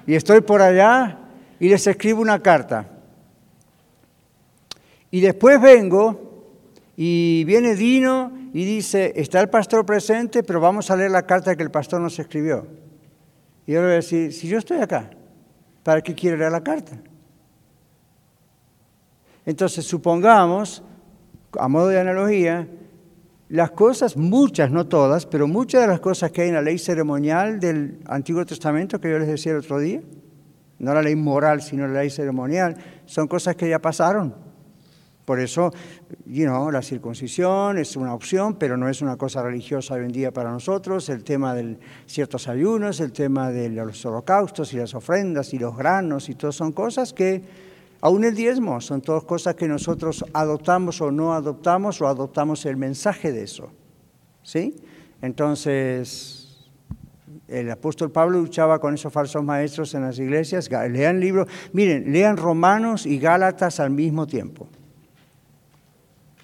Y 0.06 0.14
estoy 0.14 0.42
por 0.42 0.62
allá 0.62 1.18
y 1.58 1.68
les 1.68 1.84
escribo 1.88 2.22
una 2.22 2.40
carta. 2.40 2.86
Y 5.10 5.20
después 5.20 5.60
vengo 5.60 6.21
y 7.04 7.42
viene 7.42 7.74
Dino 7.74 8.30
y 8.52 8.64
dice, 8.64 9.12
está 9.16 9.40
el 9.40 9.48
pastor 9.48 9.84
presente, 9.84 10.44
pero 10.44 10.60
vamos 10.60 10.88
a 10.88 10.94
leer 10.94 11.10
la 11.10 11.26
carta 11.26 11.56
que 11.56 11.64
el 11.64 11.70
pastor 11.72 12.00
nos 12.00 12.16
escribió. 12.16 12.64
Y 13.66 13.72
yo 13.72 13.80
le 13.80 13.86
voy 13.86 13.92
a 13.94 13.96
decir, 13.96 14.32
si 14.32 14.46
yo 14.46 14.56
estoy 14.56 14.78
acá, 14.78 15.10
¿para 15.82 16.00
qué 16.00 16.14
quiere 16.14 16.38
leer 16.38 16.52
la 16.52 16.62
carta? 16.62 16.96
Entonces, 19.44 19.84
supongamos, 19.84 20.84
a 21.58 21.66
modo 21.66 21.88
de 21.88 21.98
analogía, 21.98 22.68
las 23.48 23.72
cosas, 23.72 24.16
muchas, 24.16 24.70
no 24.70 24.86
todas, 24.86 25.26
pero 25.26 25.48
muchas 25.48 25.80
de 25.80 25.88
las 25.88 25.98
cosas 25.98 26.30
que 26.30 26.42
hay 26.42 26.50
en 26.50 26.54
la 26.54 26.62
ley 26.62 26.78
ceremonial 26.78 27.58
del 27.58 27.98
Antiguo 28.06 28.46
Testamento 28.46 29.00
que 29.00 29.10
yo 29.10 29.18
les 29.18 29.26
decía 29.26 29.50
el 29.50 29.58
otro 29.58 29.80
día, 29.80 30.02
no 30.78 30.94
la 30.94 31.02
ley 31.02 31.16
moral, 31.16 31.62
sino 31.62 31.88
la 31.88 31.98
ley 31.98 32.10
ceremonial, 32.10 32.76
son 33.06 33.26
cosas 33.26 33.56
que 33.56 33.68
ya 33.68 33.80
pasaron. 33.80 34.51
Por 35.24 35.38
eso, 35.38 35.72
you 36.26 36.70
la 36.70 36.82
circuncisión 36.82 37.78
es 37.78 37.96
una 37.96 38.12
opción, 38.12 38.54
pero 38.54 38.76
no 38.76 38.88
es 38.88 39.02
una 39.02 39.16
cosa 39.16 39.42
religiosa 39.42 39.94
hoy 39.94 40.04
en 40.04 40.12
día 40.12 40.32
para 40.32 40.50
nosotros. 40.50 41.08
El 41.08 41.22
tema 41.22 41.54
de 41.54 41.78
ciertos 42.06 42.48
ayunos, 42.48 42.98
el 42.98 43.12
tema 43.12 43.50
de 43.50 43.68
los 43.68 44.04
holocaustos 44.04 44.72
y 44.74 44.78
las 44.78 44.94
ofrendas 44.94 45.54
y 45.54 45.58
los 45.58 45.76
granos 45.76 46.28
y 46.28 46.34
todo 46.34 46.50
son 46.50 46.72
cosas 46.72 47.12
que, 47.12 47.42
aún 48.00 48.24
el 48.24 48.34
diezmo, 48.34 48.80
son 48.80 49.00
todas 49.00 49.22
cosas 49.22 49.54
que 49.54 49.68
nosotros 49.68 50.24
adoptamos 50.32 51.00
o 51.00 51.12
no 51.12 51.34
adoptamos 51.34 52.00
o 52.00 52.08
adoptamos 52.08 52.66
el 52.66 52.76
mensaje 52.76 53.30
de 53.30 53.44
eso. 53.44 53.70
¿Sí? 54.42 54.74
Entonces, 55.20 56.68
el 57.46 57.70
apóstol 57.70 58.10
Pablo 58.10 58.40
luchaba 58.40 58.80
con 58.80 58.94
esos 58.94 59.12
falsos 59.12 59.44
maestros 59.44 59.94
en 59.94 60.02
las 60.02 60.18
iglesias. 60.18 60.68
Lean 60.68 61.20
libros, 61.20 61.46
miren, 61.72 62.12
lean 62.12 62.36
Romanos 62.36 63.06
y 63.06 63.20
Gálatas 63.20 63.78
al 63.78 63.90
mismo 63.90 64.26
tiempo. 64.26 64.66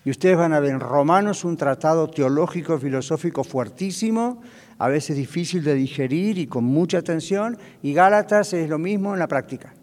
Y 0.09 0.11
ustedes 0.11 0.39
van 0.39 0.55
a 0.55 0.61
ver 0.61 0.71
en 0.71 0.81
Romanos 0.81 1.45
un 1.45 1.59
tratado 1.59 2.09
teológico, 2.09 2.79
filosófico 2.79 3.45
fuertísimo, 3.45 4.41
a 4.79 4.89
veces 4.89 5.19
difícil 5.19 5.63
de 5.63 5.75
digerir 5.75 6.39
y 6.39 6.47
con 6.47 6.65
mucha 6.65 7.03
tensión, 7.03 7.59
y 7.83 7.93
Gálatas 7.93 8.55
es 8.55 8.71
lo 8.71 8.79
mismo 8.79 9.13
en 9.13 9.19
la 9.19 9.29
práctica. 9.29 9.75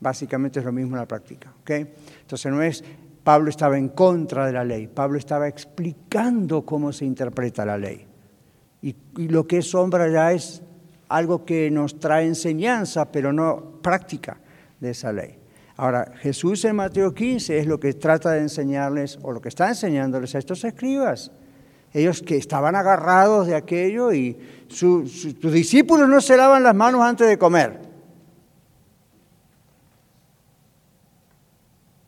Básicamente 0.00 0.58
es 0.58 0.66
lo 0.66 0.72
mismo 0.72 0.96
en 0.96 1.00
la 1.00 1.08
práctica. 1.08 1.50
Entonces 1.66 2.52
no 2.52 2.60
es 2.60 2.84
Pablo 3.24 3.48
estaba 3.48 3.78
en 3.78 3.88
contra 3.88 4.44
de 4.44 4.52
la 4.52 4.64
ley, 4.64 4.86
Pablo 4.86 5.16
estaba 5.16 5.48
explicando 5.48 6.66
cómo 6.66 6.92
se 6.92 7.06
interpreta 7.06 7.64
la 7.64 7.78
ley. 7.78 8.04
Y, 8.82 8.94
y 9.16 9.28
lo 9.28 9.46
que 9.46 9.56
es 9.56 9.70
sombra 9.70 10.10
ya 10.10 10.32
es 10.32 10.60
algo 11.08 11.46
que 11.46 11.70
nos 11.70 11.98
trae 11.98 12.26
enseñanza, 12.26 13.10
pero 13.10 13.32
no 13.32 13.80
práctica 13.80 14.36
de 14.78 14.90
esa 14.90 15.10
ley. 15.10 15.41
Ahora, 15.76 16.12
Jesús 16.20 16.64
en 16.64 16.76
Mateo 16.76 17.14
15 17.14 17.58
es 17.58 17.66
lo 17.66 17.80
que 17.80 17.94
trata 17.94 18.32
de 18.32 18.40
enseñarles, 18.40 19.18
o 19.22 19.32
lo 19.32 19.40
que 19.40 19.48
está 19.48 19.68
enseñándoles 19.68 20.34
a 20.34 20.38
estos 20.38 20.64
escribas. 20.64 21.30
Ellos 21.92 22.22
que 22.22 22.36
estaban 22.36 22.74
agarrados 22.74 23.46
de 23.46 23.54
aquello 23.54 24.12
y 24.12 24.38
sus 24.68 25.38
discípulos 25.40 26.08
no 26.08 26.20
se 26.20 26.36
lavan 26.36 26.62
las 26.62 26.74
manos 26.74 27.02
antes 27.02 27.28
de 27.28 27.38
comer. 27.38 27.80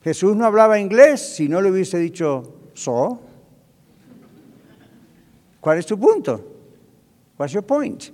Jesús 0.03 0.37
no 0.37 0.44
hablaba 0.44 0.79
inglés 0.79 1.35
si 1.35 1.48
no 1.48 1.62
le 1.62 1.70
hubiese 1.70 1.98
dicho 1.98 2.70
so. 2.74 3.20
¿Cuál 5.61 5.79
es 5.79 5.87
tu 5.87 5.98
punto? 5.98 6.44
What's 7.38 7.55
your 7.55 7.64
point? 7.64 8.11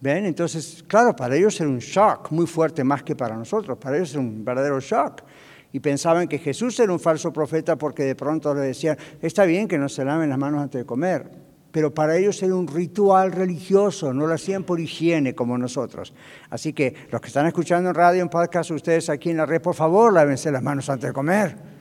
¿Ven? 0.00 0.26
Entonces, 0.26 0.84
claro, 0.86 1.16
para 1.16 1.36
ellos 1.36 1.58
era 1.60 1.70
un 1.70 1.78
shock 1.78 2.30
muy 2.30 2.46
fuerte, 2.46 2.84
más 2.84 3.02
que 3.02 3.16
para 3.16 3.36
nosotros. 3.36 3.78
Para 3.78 3.96
ellos 3.96 4.12
era 4.12 4.20
un 4.20 4.44
verdadero 4.44 4.78
shock. 4.80 5.22
Y 5.72 5.80
pensaban 5.80 6.28
que 6.28 6.38
Jesús 6.38 6.78
era 6.80 6.92
un 6.92 7.00
falso 7.00 7.32
profeta 7.32 7.76
porque 7.76 8.04
de 8.04 8.14
pronto 8.14 8.54
le 8.54 8.60
decían, 8.60 8.96
está 9.20 9.44
bien 9.44 9.68
que 9.68 9.78
no 9.78 9.88
se 9.88 10.04
laven 10.04 10.28
las 10.28 10.38
manos 10.38 10.62
antes 10.62 10.80
de 10.80 10.86
comer. 10.86 11.30
Pero 11.70 11.92
para 11.92 12.16
ellos 12.16 12.42
era 12.42 12.54
un 12.54 12.66
ritual 12.66 13.32
religioso, 13.32 14.14
no 14.14 14.26
lo 14.26 14.34
hacían 14.34 14.64
por 14.64 14.80
higiene 14.80 15.34
como 15.34 15.58
nosotros. 15.58 16.14
Así 16.48 16.72
que 16.72 16.94
los 17.10 17.20
que 17.20 17.26
están 17.26 17.46
escuchando 17.46 17.90
en 17.90 17.94
radio, 17.94 18.22
en 18.22 18.28
podcast, 18.28 18.70
ustedes 18.70 19.10
aquí 19.10 19.30
en 19.30 19.38
la 19.38 19.44
red, 19.44 19.60
por 19.60 19.74
favor, 19.74 20.12
lávense 20.12 20.50
las 20.50 20.62
manos 20.62 20.88
antes 20.88 21.10
de 21.10 21.12
comer. 21.12 21.75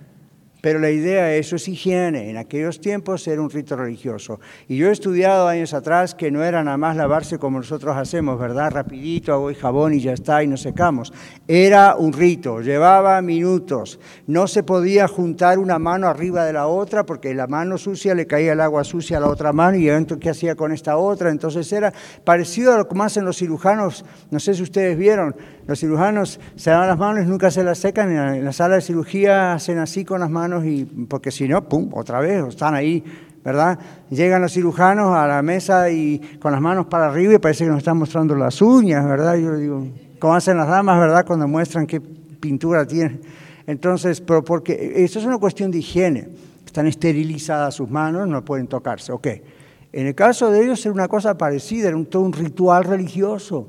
Pero 0.65 0.80
la 0.80 0.89
idea 0.89 1.32
es, 1.32 1.45
eso 1.45 1.58
es 1.58 1.67
higiene. 1.67 2.28
En 2.32 2.38
aquellos 2.38 2.82
tiempos 2.82 3.28
era 3.28 3.39
un 3.39 3.51
rito 3.51 3.75
religioso. 3.75 4.39
Y 4.67 4.78
yo 4.78 4.89
he 4.89 4.91
estudiado 4.91 5.47
años 5.47 5.75
atrás 5.75 6.15
que 6.15 6.32
no 6.32 6.43
era 6.43 6.63
nada 6.63 6.75
más 6.75 6.97
lavarse 6.97 7.38
como 7.38 7.60
nosotros 7.60 7.95
hacemos, 7.95 8.39
¿verdad? 8.39 8.71
Rapidito, 8.71 9.32
agua 9.32 9.51
y 9.51 9.56
jabón 9.56 9.93
y 9.93 9.99
ya 9.99 10.13
está, 10.13 10.41
y 10.41 10.47
nos 10.47 10.63
secamos. 10.63 11.13
Era 11.47 11.95
un 11.95 12.13
rito, 12.13 12.62
llevaba 12.62 13.21
minutos. 13.21 13.99
No 14.25 14.47
se 14.47 14.63
podía 14.63 15.08
juntar 15.08 15.60
una 15.60 15.78
mano 15.78 16.08
arriba 16.08 16.45
de 16.45 16.54
la 16.54 16.65
otra 16.65 17.06
porque 17.06 17.36
la 17.36 17.45
mano 17.45 17.78
sucia 17.78 18.15
le 18.15 18.25
caía 18.25 18.54
el 18.54 18.62
agua 18.62 18.84
sucia 18.84 19.17
a 19.17 19.19
la 19.19 19.28
otra 19.28 19.54
mano 19.54 19.78
y 19.78 19.88
entonces 19.88 20.23
¿qué 20.23 20.32
hacía 20.32 20.56
con 20.56 20.71
esta 20.71 20.97
otra? 20.97 21.30
Entonces 21.30 21.71
era 21.71 21.93
parecido 22.23 22.73
a 22.73 22.78
lo 22.78 22.88
que 22.88 22.99
hacen 22.99 23.23
los 23.23 23.38
cirujanos. 23.38 24.04
No 24.32 24.39
sé 24.39 24.56
si 24.56 24.63
ustedes 24.63 24.97
vieron, 24.97 25.36
los 25.67 25.80
cirujanos 25.80 26.39
se 26.56 26.69
dan 26.69 26.88
las 26.88 26.97
manos 26.97 27.25
y 27.25 27.28
nunca 27.28 27.49
se 27.49 27.63
las 27.63 27.80
secan. 27.80 28.12
En 28.12 28.45
la 28.45 28.54
sala 28.54 28.75
de 28.75 28.82
cirugía 28.82 29.54
hacen 29.54 29.80
así 29.80 30.06
con 30.06 30.19
las 30.19 30.30
manos 30.30 30.63
y 30.65 30.86
porque 30.86 31.32
si 31.32 31.47
no, 31.47 31.67
pum, 31.67 31.89
otra 31.93 32.19
vez, 32.19 32.43
están 32.47 32.75
ahí, 32.75 33.04
¿verdad? 33.43 33.80
Llegan 34.10 34.41
los 34.41 34.54
cirujanos 34.54 35.15
a 35.15 35.25
la 35.28 35.41
mesa 35.41 35.89
y 35.89 36.19
con 36.39 36.51
las 36.51 36.62
manos 36.62 36.86
para 36.86 37.08
arriba 37.08 37.34
y 37.34 37.39
parece 37.39 37.63
que 37.63 37.71
nos 37.71 37.80
están 37.80 37.97
mostrando 37.97 38.36
las 38.36 38.62
uñas, 38.62 39.04
¿verdad? 39.06 39.36
Yo 39.38 39.58
digo, 39.58 39.88
como 40.19 40.36
hacen 40.36 40.58
las 40.58 40.67
damas, 40.67 40.99
¿verdad? 40.99 41.25
Cuando 41.25 41.47
muestran 41.47 41.88
qué 41.88 41.99
pintura 41.99 42.86
tienen. 42.86 43.21
Entonces, 43.65 44.21
pero 44.21 44.43
porque 44.43 44.93
eso 44.97 45.17
es 45.17 45.25
una 45.25 45.39
cuestión 45.39 45.71
de 45.71 45.80
higiene. 45.80 46.30
Están 46.63 46.86
esterilizadas 46.86 47.73
sus 47.73 47.89
manos, 47.89 48.28
no 48.28 48.45
pueden 48.45 48.67
tocarse, 48.67 49.12
ok. 49.12 49.28
En 49.91 50.08
el 50.08 50.13
caso 50.13 50.51
de 50.51 50.63
ellos 50.63 50.86
era 50.86 50.93
una 50.93 51.08
cosa 51.08 51.38
parecida, 51.38 51.88
era 51.88 51.97
un, 51.97 52.06
todo 52.06 52.21
un 52.21 52.34
ritual 52.34 52.84
religioso. 52.84 53.67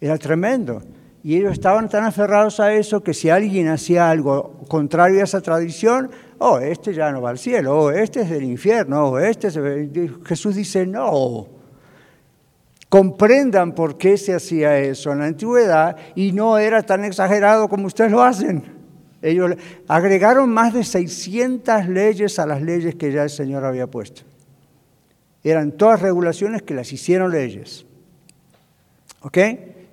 Era 0.00 0.18
tremendo. 0.18 0.82
Y 1.22 1.36
ellos 1.36 1.54
estaban 1.54 1.88
tan 1.88 2.04
aferrados 2.04 2.60
a 2.60 2.72
eso 2.72 3.02
que 3.02 3.12
si 3.12 3.30
alguien 3.30 3.66
hacía 3.68 4.08
algo 4.08 4.60
contrario 4.68 5.20
a 5.20 5.24
esa 5.24 5.40
tradición, 5.40 6.08
oh, 6.38 6.58
este 6.58 6.94
ya 6.94 7.10
no 7.10 7.20
va 7.20 7.30
al 7.30 7.38
cielo, 7.38 7.76
oh, 7.76 7.90
este 7.90 8.20
es 8.20 8.30
del 8.30 8.44
infierno, 8.44 9.08
oh, 9.08 9.18
este 9.18 9.48
es... 9.48 9.58
Jesús 10.24 10.54
dice, 10.54 10.86
no. 10.86 11.48
Comprendan 12.88 13.74
por 13.74 13.98
qué 13.98 14.16
se 14.16 14.34
hacía 14.34 14.78
eso 14.78 15.10
en 15.10 15.18
la 15.18 15.26
antigüedad 15.26 15.96
y 16.14 16.30
no 16.30 16.58
era 16.58 16.82
tan 16.82 17.04
exagerado 17.04 17.68
como 17.68 17.88
ustedes 17.88 18.12
lo 18.12 18.22
hacen. 18.22 18.76
Ellos 19.20 19.56
agregaron 19.88 20.48
más 20.50 20.74
de 20.74 20.84
600 20.84 21.88
leyes 21.88 22.38
a 22.38 22.46
las 22.46 22.62
leyes 22.62 22.94
que 22.94 23.10
ya 23.10 23.24
el 23.24 23.30
Señor 23.30 23.64
había 23.64 23.88
puesto. 23.88 24.22
Eran 25.42 25.72
todas 25.72 26.00
regulaciones 26.00 26.62
que 26.62 26.74
las 26.74 26.92
hicieron 26.92 27.32
leyes. 27.32 27.84
¿Ok? 29.22 29.38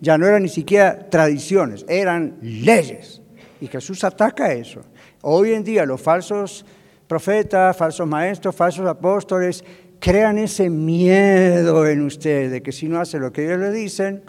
Ya 0.03 0.17
no 0.17 0.27
eran 0.27 0.43
ni 0.43 0.49
siquiera 0.49 1.09
tradiciones, 1.09 1.85
eran 1.87 2.37
leyes. 2.41 3.21
Y 3.61 3.67
Jesús 3.67 4.03
ataca 4.03 4.51
eso. 4.51 4.81
Hoy 5.21 5.53
en 5.53 5.63
día 5.63 5.85
los 5.85 6.01
falsos 6.01 6.65
profetas, 7.07 7.77
falsos 7.77 8.05
maestros, 8.05 8.53
falsos 8.53 8.85
apóstoles 8.85 9.63
crean 10.01 10.37
ese 10.39 10.69
miedo 10.69 11.87
en 11.87 12.01
ustedes 12.01 12.51
de 12.51 12.61
que 12.61 12.73
si 12.73 12.89
no 12.89 12.99
hace 12.99 13.17
lo 13.17 13.31
que 13.31 13.45
ellos 13.45 13.59
le 13.59 13.71
dicen, 13.71 14.23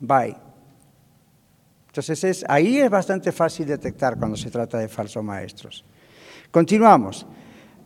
bye. 0.00 0.34
Entonces 1.88 2.24
es, 2.24 2.44
ahí 2.48 2.78
es 2.78 2.88
bastante 2.88 3.32
fácil 3.32 3.66
detectar 3.66 4.16
cuando 4.16 4.38
se 4.38 4.50
trata 4.50 4.78
de 4.78 4.88
falsos 4.88 5.22
maestros. 5.22 5.84
Continuamos. 6.50 7.26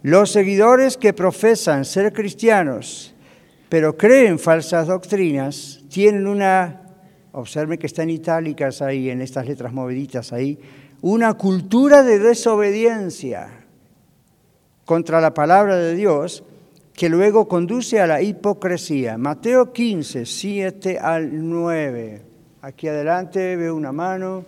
Los 0.04 0.30
seguidores 0.30 0.96
que 0.96 1.12
profesan 1.12 1.84
ser 1.84 2.12
cristianos, 2.12 3.16
pero 3.68 3.96
creen 3.96 4.38
falsas 4.38 4.86
doctrinas, 4.86 5.82
tienen 5.88 6.28
una 6.28 6.85
observen 7.36 7.78
que 7.78 7.86
está 7.86 8.02
en 8.02 8.10
itálicas 8.10 8.80
ahí, 8.80 9.10
en 9.10 9.20
estas 9.20 9.46
letras 9.46 9.72
moviditas 9.72 10.32
ahí, 10.32 10.58
una 11.02 11.34
cultura 11.34 12.02
de 12.02 12.18
desobediencia 12.18 13.50
contra 14.86 15.20
la 15.20 15.34
palabra 15.34 15.76
de 15.76 15.94
Dios 15.94 16.44
que 16.94 17.10
luego 17.10 17.46
conduce 17.46 18.00
a 18.00 18.06
la 18.06 18.22
hipocresía. 18.22 19.18
Mateo 19.18 19.70
15, 19.70 20.24
7 20.24 20.98
al 20.98 21.48
9. 21.48 22.22
Aquí 22.62 22.88
adelante 22.88 23.54
veo 23.56 23.76
una 23.76 23.92
mano. 23.92 24.46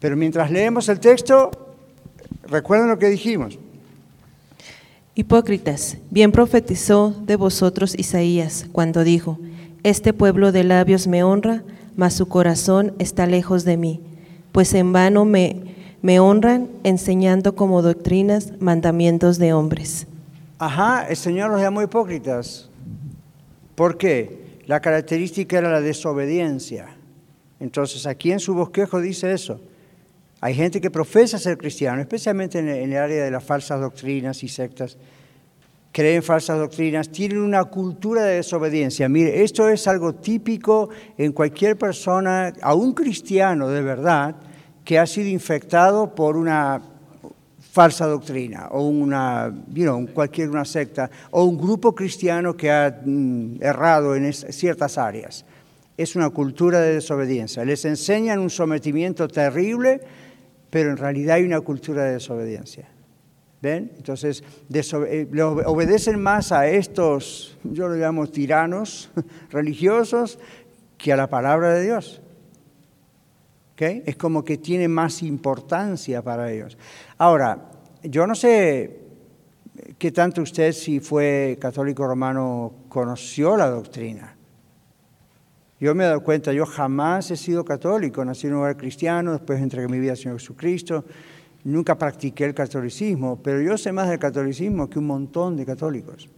Pero 0.00 0.16
mientras 0.16 0.50
leemos 0.50 0.88
el 0.88 0.98
texto, 0.98 1.52
recuerden 2.48 2.88
lo 2.88 2.98
que 2.98 3.08
dijimos. 3.08 3.56
Hipócritas, 5.16 5.98
bien 6.10 6.32
profetizó 6.32 7.14
de 7.24 7.36
vosotros 7.36 7.96
Isaías 7.96 8.66
cuando 8.72 9.04
dijo, 9.04 9.38
Este 9.84 10.12
pueblo 10.12 10.50
de 10.50 10.64
labios 10.64 11.06
me 11.06 11.22
honra, 11.22 11.62
mas 11.94 12.14
su 12.14 12.26
corazón 12.26 12.94
está 12.98 13.26
lejos 13.26 13.64
de 13.64 13.76
mí, 13.76 14.00
pues 14.50 14.74
en 14.74 14.92
vano 14.92 15.24
me, 15.24 15.62
me 16.02 16.18
honran 16.18 16.68
enseñando 16.82 17.54
como 17.54 17.80
doctrinas 17.80 18.54
mandamientos 18.58 19.38
de 19.38 19.52
hombres. 19.52 20.08
Ajá, 20.58 21.06
el 21.08 21.16
Señor 21.16 21.52
los 21.52 21.60
llamó 21.60 21.80
hipócritas. 21.80 22.68
¿Por 23.76 23.96
qué? 23.96 24.58
La 24.66 24.80
característica 24.80 25.58
era 25.58 25.70
la 25.70 25.80
desobediencia. 25.80 26.88
Entonces 27.60 28.04
aquí 28.06 28.32
en 28.32 28.40
su 28.40 28.52
bosquejo 28.52 29.00
dice 29.00 29.32
eso. 29.32 29.60
Hay 30.44 30.52
gente 30.52 30.78
que 30.78 30.90
profesa 30.90 31.38
ser 31.38 31.56
cristiano, 31.56 32.02
especialmente 32.02 32.58
en 32.58 32.68
el 32.68 32.98
área 32.98 33.24
de 33.24 33.30
las 33.30 33.42
falsas 33.42 33.80
doctrinas 33.80 34.42
y 34.42 34.48
sectas. 34.48 34.98
Creen 35.90 36.22
falsas 36.22 36.58
doctrinas, 36.58 37.08
tienen 37.08 37.38
una 37.38 37.64
cultura 37.64 38.24
de 38.24 38.34
desobediencia. 38.36 39.08
Mire, 39.08 39.42
esto 39.42 39.70
es 39.70 39.88
algo 39.88 40.16
típico 40.16 40.90
en 41.16 41.32
cualquier 41.32 41.78
persona, 41.78 42.52
a 42.60 42.74
un 42.74 42.92
cristiano 42.92 43.70
de 43.70 43.80
verdad, 43.80 44.36
que 44.84 44.98
ha 44.98 45.06
sido 45.06 45.30
infectado 45.30 46.14
por 46.14 46.36
una 46.36 46.82
falsa 47.72 48.06
doctrina 48.06 48.68
o 48.70 48.82
una, 48.82 49.50
you 49.72 50.06
cualquier 50.12 50.50
una 50.50 50.66
secta 50.66 51.10
o 51.30 51.44
un 51.44 51.56
grupo 51.56 51.94
cristiano 51.94 52.54
que 52.54 52.70
ha 52.70 53.00
mm, 53.02 53.62
errado 53.62 54.14
en 54.14 54.30
ciertas 54.30 54.98
áreas. 54.98 55.46
Es 55.96 56.16
una 56.16 56.28
cultura 56.28 56.82
de 56.82 56.96
desobediencia. 56.96 57.64
Les 57.64 57.82
enseñan 57.86 58.40
un 58.40 58.50
sometimiento 58.50 59.26
terrible 59.26 60.02
pero 60.74 60.90
en 60.90 60.96
realidad 60.96 61.36
hay 61.36 61.44
una 61.44 61.60
cultura 61.60 62.02
de 62.02 62.14
desobediencia. 62.14 62.88
¿Ven? 63.62 63.92
Entonces, 63.96 64.42
eh, 64.72 65.28
obedecen 65.66 66.20
más 66.20 66.50
a 66.50 66.66
estos, 66.66 67.56
yo 67.62 67.86
lo 67.86 67.94
llamo 67.94 68.26
tiranos 68.26 69.08
religiosos, 69.52 70.36
que 70.98 71.12
a 71.12 71.16
la 71.16 71.28
palabra 71.28 71.74
de 71.74 71.84
Dios. 71.84 72.20
¿Okay? 73.74 74.02
Es 74.04 74.16
como 74.16 74.44
que 74.44 74.58
tiene 74.58 74.88
más 74.88 75.22
importancia 75.22 76.22
para 76.22 76.50
ellos. 76.50 76.76
Ahora, 77.18 77.70
yo 78.02 78.26
no 78.26 78.34
sé 78.34 78.98
qué 79.96 80.10
tanto 80.10 80.42
usted, 80.42 80.72
si 80.72 80.98
fue 80.98 81.56
católico 81.60 82.04
romano, 82.04 82.72
conoció 82.88 83.56
la 83.56 83.70
doctrina. 83.70 84.36
Yo 85.80 85.94
me 85.94 86.04
he 86.04 86.06
dado 86.06 86.22
cuenta, 86.22 86.52
yo 86.52 86.66
jamás 86.66 87.30
he 87.30 87.36
sido 87.36 87.64
católico, 87.64 88.24
nací 88.24 88.46
en 88.46 88.54
un 88.54 88.60
hogar 88.60 88.76
cristiano, 88.76 89.32
después 89.32 89.60
entregué 89.60 89.88
mi 89.88 89.98
vida 89.98 90.12
al 90.12 90.16
Señor 90.16 90.38
Jesucristo, 90.38 91.04
nunca 91.64 91.98
practiqué 91.98 92.44
el 92.44 92.54
catolicismo, 92.54 93.40
pero 93.42 93.60
yo 93.60 93.76
sé 93.76 93.92
más 93.92 94.08
del 94.08 94.18
catolicismo 94.18 94.88
que 94.88 94.98
un 94.98 95.06
montón 95.06 95.56
de 95.56 95.66
católicos. 95.66 96.28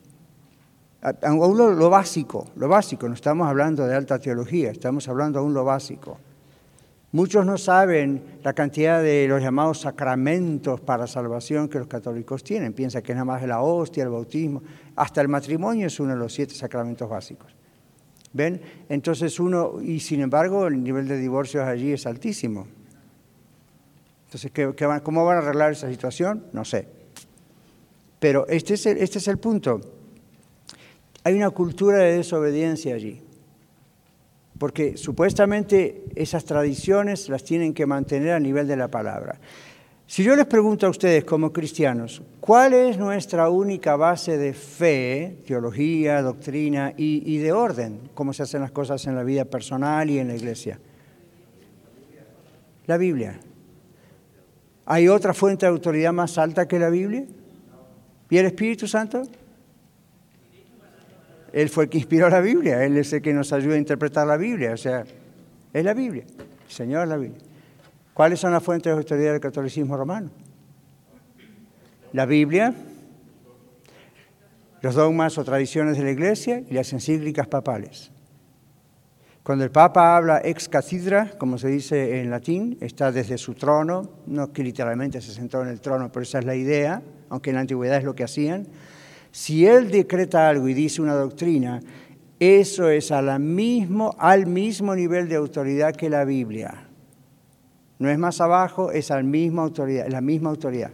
Aún 1.23 1.57
lo, 1.57 1.73
lo 1.73 1.91
básico, 1.91 2.47
lo 2.57 2.69
básico, 2.69 3.09
no 3.09 3.15
estamos 3.15 3.47
hablando 3.47 3.87
de 3.87 3.95
alta 3.95 4.19
teología, 4.19 4.71
estamos 4.71 5.07
hablando 5.09 5.39
aún 5.39 5.55
lo 5.55 5.65
básico. 5.65 6.19
Muchos 7.13 7.47
no 7.47 7.57
saben 7.57 8.41
la 8.43 8.53
cantidad 8.53 9.03
de 9.03 9.27
los 9.27 9.41
llamados 9.41 9.81
sacramentos 9.81 10.83
para 10.83 11.07
salvación 11.07 11.67
que 11.67 11.79
los 11.79 11.87
católicos 11.87 12.45
tienen. 12.45 12.75
Piensan 12.75 13.01
que 13.01 13.13
es 13.13 13.17
nada 13.17 13.25
más 13.25 13.43
la 13.47 13.63
hostia, 13.63 14.03
el 14.03 14.11
bautismo. 14.11 14.63
Hasta 14.97 15.23
el 15.23 15.29
matrimonio 15.29 15.87
es 15.87 15.99
uno 15.99 16.11
de 16.11 16.19
los 16.19 16.35
siete 16.35 16.55
sacramentos 16.55 17.09
básicos. 17.09 17.56
¿Ven? 18.37 18.61
Entonces 18.91 19.41
uno, 19.41 19.81
y 19.83 19.99
sin 20.01 20.21
embargo 20.21 20.67
el 20.67 20.83
nivel 20.83 21.09
de 21.09 21.19
divorcios 21.19 21.65
allí 21.65 21.93
es 21.93 22.07
altísimo. 22.07 22.67
Entonces, 24.27 24.53
¿cómo 25.03 25.25
van 25.25 25.39
a 25.39 25.41
arreglar 25.41 25.73
esa 25.73 25.89
situación? 25.89 26.45
No 26.53 26.65
sé. 26.65 26.87
Pero 28.19 28.47
este 28.49 28.75
es, 28.75 28.85
el, 28.87 28.99
este 28.99 29.19
es 29.19 29.29
el 29.29 29.39
punto. 29.39 29.81
Hay 31.25 31.35
una 31.35 31.51
cultura 31.51 31.99
de 31.99 32.17
desobediencia 32.19 32.95
allí. 32.95 33.23
Porque 34.59 34.97
supuestamente 34.97 36.05
esas 36.15 36.45
tradiciones 36.45 37.29
las 37.29 37.45
tienen 37.45 37.73
que 37.73 37.87
mantener 37.87 38.33
a 38.33 38.41
nivel 38.41 38.67
de 38.67 38.77
la 38.77 38.89
palabra. 38.89 39.39
Si 40.07 40.23
yo 40.23 40.37
les 40.37 40.47
pregunto 40.47 40.87
a 40.87 40.91
ustedes 40.91 41.25
como 41.25 41.53
cristianos, 41.53 42.23
¿cuál 42.39 42.75
es 42.75 42.97
nuestra 42.97 43.51
única 43.51 43.97
base 43.97 44.39
de 44.39 44.55
fe, 44.55 45.39
teología, 45.47 46.23
doctrina 46.23 46.95
y, 46.97 47.39
de 47.39 47.53
orden? 47.53 48.11
¿Cómo 48.15 48.33
se 48.33 48.45
hacen 48.45 48.61
las 48.61 48.71
cosas 48.71 49.05
en 49.07 49.17
la 49.17 49.25
vida 49.25 49.45
personal 49.45 50.09
y 50.09 50.21
en 50.21 50.29
la 50.29 50.37
iglesia? 50.37 50.79
La 52.87 52.97
Biblia. 52.97 53.41
¿Hay 54.85 55.09
otra 55.09 55.35
fuente 55.35 55.67
de 55.67 55.73
autoridad 55.73 56.13
más 56.13 56.39
alta 56.39 56.69
que 56.69 56.79
la 56.79 56.89
Biblia? 56.89 57.25
¿Y 58.31 58.37
el 58.37 58.47
Espíritu 58.47 58.87
Santo? 58.87 59.23
Él 61.53 61.69
fue 61.69 61.85
el 61.85 61.91
que 61.91 61.99
inspiró 61.99 62.29
la 62.31 62.41
Biblia, 62.41 62.85
Él 62.85 62.97
es 62.97 63.13
el 63.13 63.23
que 63.23 63.33
nos 63.33 63.53
ayuda 63.53 63.75
a 63.75 63.79
interpretar 63.79 64.25
la 64.27 64.37
Biblia, 64.37 64.73
o 64.73 64.77
sea, 64.77 65.05
es 65.73 65.85
la 65.85 65.95
Biblia, 65.95 66.25
el 66.29 66.73
Señor 66.73 67.05
es 67.05 67.09
la 67.09 67.17
Biblia. 67.17 67.46
¿Cuáles 68.17 68.41
son 68.41 68.51
las 68.51 68.63
fuentes 68.63 68.91
de 68.91 68.99
autoridad 68.99 69.33
del 69.33 69.43
catolicismo 69.43 69.95
romano? 69.95 70.31
La 72.15 72.25
Biblia, 72.25 72.73
los 74.81 74.95
dogmas 74.95 75.37
o 75.37 75.45
tradiciones 75.45 75.99
de 75.99 76.05
la 76.05 76.13
Iglesia 76.13 76.63
y 76.67 76.73
las 76.73 76.91
encíclicas 76.95 77.47
papales. 77.47 78.11
Cuando 79.43 79.65
el 79.65 79.71
Papa 79.71 80.17
habla 80.17 80.41
ex 80.43 80.67
cathedra, 80.67 81.33
como 81.37 81.59
se 81.59 81.69
dice 81.69 82.19
en 82.19 82.31
latín, 82.31 82.79
está 82.81 83.13
desde 83.13 83.37
su 83.37 83.53
trono, 83.53 84.09
no 84.27 84.51
que 84.51 84.65
literalmente 84.65 85.21
se 85.21 85.33
sentó 85.33 85.61
en 85.61 85.69
el 85.69 85.83
trono, 85.83 86.11
pero 86.11 86.23
esa 86.23 86.39
es 86.39 86.47
la 86.47 86.55
idea, 86.55 87.03
aunque 87.29 87.51
en 87.51 87.57
la 87.57 87.61
antigüedad 87.61 87.99
es 87.99 88.05
lo 88.05 88.15
que 88.15 88.25
hacían. 88.25 88.67
Si 89.31 89.67
él 89.67 89.91
decreta 89.91 90.49
algo 90.49 90.69
y 90.69 90.73
dice 90.73 91.03
una 91.03 91.17
doctrina, 91.17 91.83
eso 92.41 92.89
es 92.89 93.13
mismo, 93.39 94.17
al 94.19 94.47
mismo 94.47 94.95
nivel 94.97 95.29
de 95.29 95.37
autoridad 95.37 95.95
que 95.95 96.09
la 96.09 96.25
Biblia. 96.25 96.86
No 97.99 98.11
es 98.11 98.19
más 98.19 98.41
abajo, 98.41 98.93
es 98.93 99.11
al 99.11 99.25
mismo 99.25 99.63
autoridad, 99.63 100.09
la 100.09 100.21
misma 100.21 100.51
autoridad. 100.51 100.93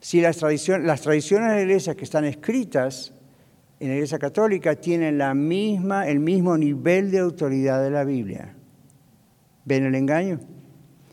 Si 0.00 0.20
las, 0.20 0.36
tradiciones, 0.36 0.86
las 0.86 1.00
tradiciones 1.00 1.50
de 1.50 1.54
la 1.56 1.62
iglesia 1.62 1.94
que 1.94 2.04
están 2.04 2.24
escritas 2.24 3.12
en 3.80 3.88
la 3.88 3.94
iglesia 3.94 4.18
católica 4.18 4.76
tienen 4.76 5.18
la 5.18 5.34
misma, 5.34 6.08
el 6.08 6.20
mismo 6.20 6.56
nivel 6.56 7.10
de 7.10 7.18
autoridad 7.18 7.82
de 7.82 7.90
la 7.90 8.04
Biblia. 8.04 8.54
¿Ven 9.64 9.84
el 9.84 9.94
engaño? 9.94 10.40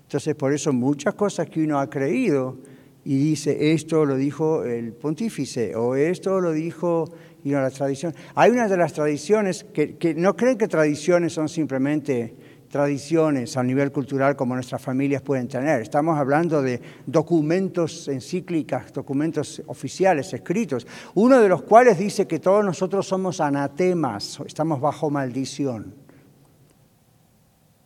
Entonces, 0.02 0.36
por 0.36 0.54
eso 0.54 0.74
muchas 0.74 1.14
cosas 1.16 1.50
que 1.50 1.64
uno 1.64 1.80
ha 1.80 1.90
creído 1.90 2.58
y 3.06 3.18
dice, 3.18 3.74
esto 3.74 4.06
lo 4.06 4.16
dijo 4.16 4.64
el 4.64 4.94
pontífice, 4.94 5.76
o 5.76 5.96
esto 5.96 6.42
lo 6.42 6.52
dijo 6.52 7.12
y 7.44 7.50
no 7.50 7.62
la 7.62 7.72
tradición. 7.72 8.14
Hay 8.36 8.52
una 8.52 8.68
de 8.68 8.78
las 8.78 8.94
tradiciones 8.94 9.66
que 9.74 10.14
no 10.16 10.36
creen 10.36 10.58
que 10.58 10.68
tradiciones 10.68 11.34
son 11.34 11.50
simplemente 11.50 12.36
tradiciones 12.70 13.58
a 13.58 13.64
nivel 13.64 13.92
cultural 13.92 14.36
como 14.36 14.54
nuestras 14.54 14.82
familias 14.82 15.22
pueden 15.22 15.48
tener. 15.48 15.82
Estamos 15.82 16.18
hablando 16.18 16.62
de 16.62 16.80
documentos 17.06 18.08
encíclicas, 18.08 18.94
documentos 18.94 19.62
oficiales, 19.68 20.32
escritos, 20.34 20.86
uno 21.16 21.42
de 21.42 21.50
los 21.50 21.64
cuales 21.64 21.98
dice 21.98 22.28
que 22.28 22.40
todos 22.40 22.64
nosotros 22.64 23.08
somos 23.08 23.42
anatemas, 23.42 24.40
estamos 24.46 24.80
bajo 24.80 25.10
maldición. 25.10 25.96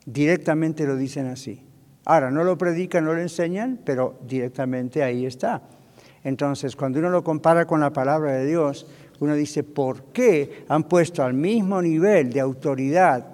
Directamente 0.06 0.86
lo 0.86 0.98
dicen 0.98 1.28
así. 1.28 1.63
Ahora, 2.06 2.30
no 2.30 2.43
lo 2.43 2.58
predican, 2.58 3.06
no 3.06 3.13
lo 3.13 3.22
enseñan, 3.22 3.80
pero 3.86 4.19
directamente 4.28 5.02
ahí 5.02 5.26
está. 5.26 5.62
Entonces, 6.26 6.76
cuando 6.76 7.00
uno 7.00 7.10
lo 7.10 7.24
compara 7.24 7.65
con 7.65 7.80
la 7.80 7.93
palabra 7.93 8.34
de 8.34 8.46
Dios, 8.46 8.86
uno 9.22 9.36
dice, 9.36 9.63
¿por 9.63 10.06
qué 10.12 10.65
han 10.67 10.84
puesto 10.84 11.24
al 11.24 11.34
mismo 11.34 11.82
nivel 11.82 12.34
de 12.34 12.41
autoridad 12.41 13.33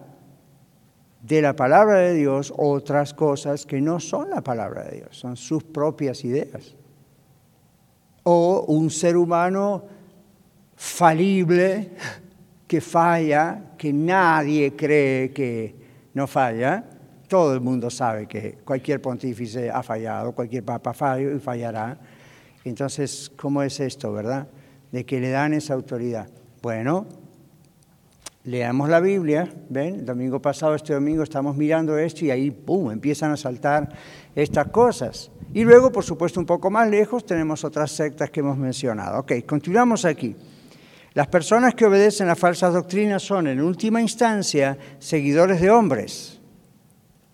de 1.22 1.42
la 1.42 1.56
palabra 1.56 1.98
de 1.98 2.14
Dios 2.14 2.54
otras 2.56 3.14
cosas 3.14 3.66
que 3.66 3.82
no 3.82 4.00
son 4.00 4.30
la 4.30 4.42
palabra 4.42 4.84
de 4.84 4.98
Dios, 4.98 5.18
son 5.18 5.36
sus 5.36 5.64
propias 5.64 6.24
ideas. 6.24 6.76
O 8.24 8.66
un 8.68 8.90
ser 8.90 9.18
humano 9.18 9.84
falible 10.76 11.92
que 12.68 12.82
falla, 12.82 13.74
que 13.78 13.92
nadie 13.92 14.76
cree 14.76 15.32
que 15.32 15.76
no 16.14 16.28
falla. 16.28 16.86
Todo 17.28 17.54
el 17.54 17.62
mundo 17.62 17.90
sabe 17.90 18.28
que 18.28 18.60
cualquier 18.64 19.02
pontífice 19.02 19.70
ha 19.70 19.84
fallado, 19.84 20.32
cualquier 20.34 20.64
papa 20.64 20.94
falla 20.94 21.36
y 21.36 21.40
fallará. 21.40 22.00
Entonces, 22.64 23.32
¿cómo 23.36 23.62
es 23.64 23.80
esto, 23.80 24.14
verdad? 24.14 24.48
De 24.92 25.06
que 25.06 25.20
le 25.20 25.30
dan 25.30 25.54
esa 25.54 25.74
autoridad. 25.74 26.30
Bueno, 26.62 27.08
leamos 28.44 28.90
la 28.90 29.00
Biblia, 29.00 29.50
¿ven? 29.70 29.96
El 29.96 30.06
domingo 30.06 30.42
pasado, 30.42 30.76
este 30.76 30.94
domingo, 30.94 31.24
estamos 31.24 31.56
mirando 31.58 31.98
esto 31.98 32.26
y 32.26 32.32
ahí, 32.32 32.52
¡pum!, 32.52 32.92
empiezan 32.92 33.32
a 33.32 33.38
saltar 33.38 33.90
estas 34.36 34.68
cosas. 34.70 35.32
Y 35.54 35.64
luego, 35.64 35.92
por 35.92 36.04
supuesto, 36.04 36.40
un 36.40 36.46
poco 36.46 36.70
más 36.70 36.90
lejos, 36.90 37.26
tenemos 37.26 37.64
otras 37.64 37.92
sectas 37.92 38.30
que 38.30 38.40
hemos 38.40 38.58
mencionado. 38.58 39.20
Ok, 39.20 39.34
continuamos 39.46 40.06
aquí. 40.06 40.36
Las 41.14 41.28
personas 41.28 41.74
que 41.74 41.86
obedecen 41.86 42.30
a 42.30 42.36
falsas 42.36 42.74
doctrinas 42.74 43.24
son, 43.24 43.48
en 43.48 43.62
última 43.62 44.02
instancia, 44.02 44.78
seguidores 45.00 45.60
de 45.60 45.72
hombres 45.72 46.40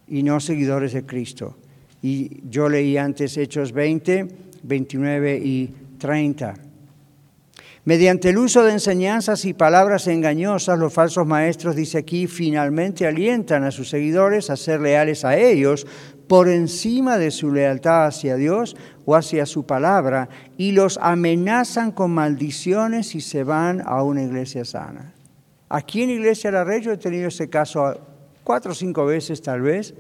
y 0.08 0.24
no 0.24 0.40
seguidores 0.40 0.94
de 0.94 1.06
Cristo. 1.06 1.58
Y 2.02 2.42
yo 2.50 2.70
leí 2.70 2.98
antes 2.98 3.38
Hechos 3.38 3.74
20, 3.74 4.28
29 4.64 5.38
y 5.44 5.76
30. 5.98 6.65
Mediante 7.86 8.32
el 8.32 8.40
uso 8.40 8.64
de 8.64 8.72
enseñanzas 8.72 9.46
y 9.46 9.54
palabras 9.54 10.08
engañosas, 10.08 10.80
los 10.80 10.92
falsos 10.92 11.28
maestros, 11.28 11.76
dice 11.76 12.00
aquí, 12.00 12.26
finalmente 12.26 13.06
alientan 13.06 13.64
a 13.64 13.70
sus 13.70 13.90
seguidores 13.90 14.50
a 14.50 14.56
ser 14.56 14.82
leales 14.82 15.24
a 15.24 15.38
ellos 15.38 15.86
por 16.28 16.50
encima 16.50 17.20
de 17.20 17.30
su 17.30 17.52
lealtad 17.52 18.08
hacia 18.08 18.38
Dios 18.38 18.76
o 19.06 19.16
hacia 19.16 19.46
su 19.46 19.68
palabra 19.68 20.30
y 20.58 20.72
los 20.72 20.98
amenazan 21.00 21.92
con 21.92 22.10
maldiciones 22.10 23.10
si 23.10 23.22
se 23.22 23.44
van 23.44 23.84
a 23.86 24.02
una 24.02 24.24
iglesia 24.24 24.66
sana. 24.66 25.14
Aquí 25.70 26.02
en 26.02 26.10
Iglesia 26.10 26.50
La 26.50 26.64
Rey 26.64 26.82
yo 26.82 26.92
he 26.92 26.98
tenido 26.98 27.28
ese 27.28 27.52
caso 27.52 28.00
cuatro 28.44 28.72
o 28.72 28.76
cinco 28.76 29.06
veces 29.06 29.44
tal 29.44 29.62
vez 29.62 29.94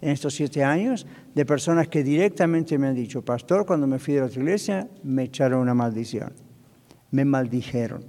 en 0.00 0.08
estos 0.08 0.32
siete 0.32 0.64
años 0.64 1.06
de 1.34 1.44
personas 1.44 1.88
que 1.88 2.02
directamente 2.02 2.78
me 2.78 2.86
han 2.86 2.94
dicho, 2.94 3.20
pastor, 3.20 3.66
cuando 3.66 3.86
me 3.86 3.98
fui 3.98 4.14
de 4.14 4.22
otra 4.22 4.40
iglesia 4.40 4.88
me 5.02 5.24
echaron 5.24 5.60
una 5.60 5.74
maldición 5.74 6.45
me 7.10 7.24
maldijeron. 7.24 8.04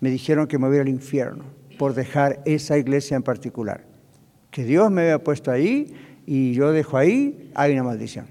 Me 0.00 0.10
dijeron 0.10 0.46
que 0.46 0.58
me 0.58 0.68
voy 0.68 0.78
al 0.78 0.88
infierno 0.88 1.44
por 1.78 1.94
dejar 1.94 2.40
esa 2.44 2.78
iglesia 2.78 3.16
en 3.16 3.22
particular. 3.22 3.84
Que 4.50 4.64
Dios 4.64 4.90
me 4.90 5.02
había 5.02 5.22
puesto 5.22 5.50
ahí 5.50 5.94
y 6.26 6.52
yo 6.52 6.72
dejo 6.72 6.96
ahí, 6.96 7.50
hay 7.54 7.72
una 7.72 7.84
maldición. 7.84 8.26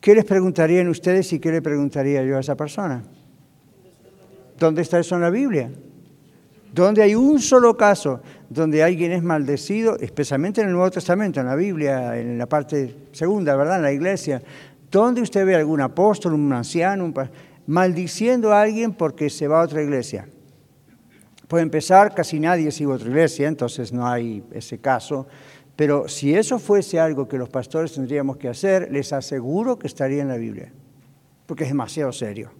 ¿Qué 0.00 0.14
les 0.14 0.24
preguntarían 0.24 0.88
ustedes 0.88 1.32
y 1.32 1.38
qué 1.38 1.50
le 1.50 1.60
preguntaría 1.60 2.22
yo 2.24 2.36
a 2.36 2.40
esa 2.40 2.56
persona? 2.56 3.02
¿Dónde 4.58 4.82
está 4.82 4.98
eso 4.98 5.14
en 5.14 5.20
la 5.20 5.30
Biblia? 5.30 5.70
Donde 6.72 7.02
hay 7.02 7.14
un 7.14 7.40
solo 7.40 7.76
caso 7.76 8.20
donde 8.48 8.82
alguien 8.82 9.12
es 9.12 9.22
maldecido, 9.22 9.98
especialmente 9.98 10.60
en 10.60 10.68
el 10.68 10.72
Nuevo 10.72 10.90
Testamento, 10.90 11.40
en 11.40 11.46
la 11.46 11.56
Biblia, 11.56 12.18
en 12.18 12.38
la 12.38 12.46
parte 12.46 13.08
segunda, 13.12 13.56
¿verdad? 13.56 13.76
En 13.76 13.82
la 13.82 13.92
iglesia, 13.92 14.42
donde 14.90 15.20
usted 15.20 15.44
ve 15.44 15.56
algún 15.56 15.80
apóstol, 15.80 16.34
un 16.34 16.52
anciano, 16.52 17.04
un 17.04 17.14
maldiciendo 17.66 18.52
a 18.52 18.62
alguien 18.62 18.92
porque 18.92 19.30
se 19.30 19.48
va 19.48 19.60
a 19.60 19.64
otra 19.64 19.82
iglesia. 19.82 20.28
Puede 21.48 21.62
empezar, 21.62 22.14
casi 22.14 22.38
nadie 22.38 22.70
sigue 22.70 22.92
a 22.92 22.94
otra 22.94 23.08
iglesia, 23.08 23.48
entonces 23.48 23.92
no 23.92 24.06
hay 24.06 24.44
ese 24.52 24.78
caso. 24.78 25.26
Pero 25.76 26.08
si 26.08 26.34
eso 26.34 26.58
fuese 26.58 27.00
algo 27.00 27.26
que 27.26 27.38
los 27.38 27.48
pastores 27.48 27.92
tendríamos 27.92 28.36
que 28.36 28.48
hacer, 28.48 28.90
les 28.92 29.12
aseguro 29.12 29.78
que 29.78 29.86
estaría 29.86 30.22
en 30.22 30.28
la 30.28 30.36
Biblia, 30.36 30.72
porque 31.46 31.64
es 31.64 31.70
demasiado 31.70 32.12
serio. 32.12 32.52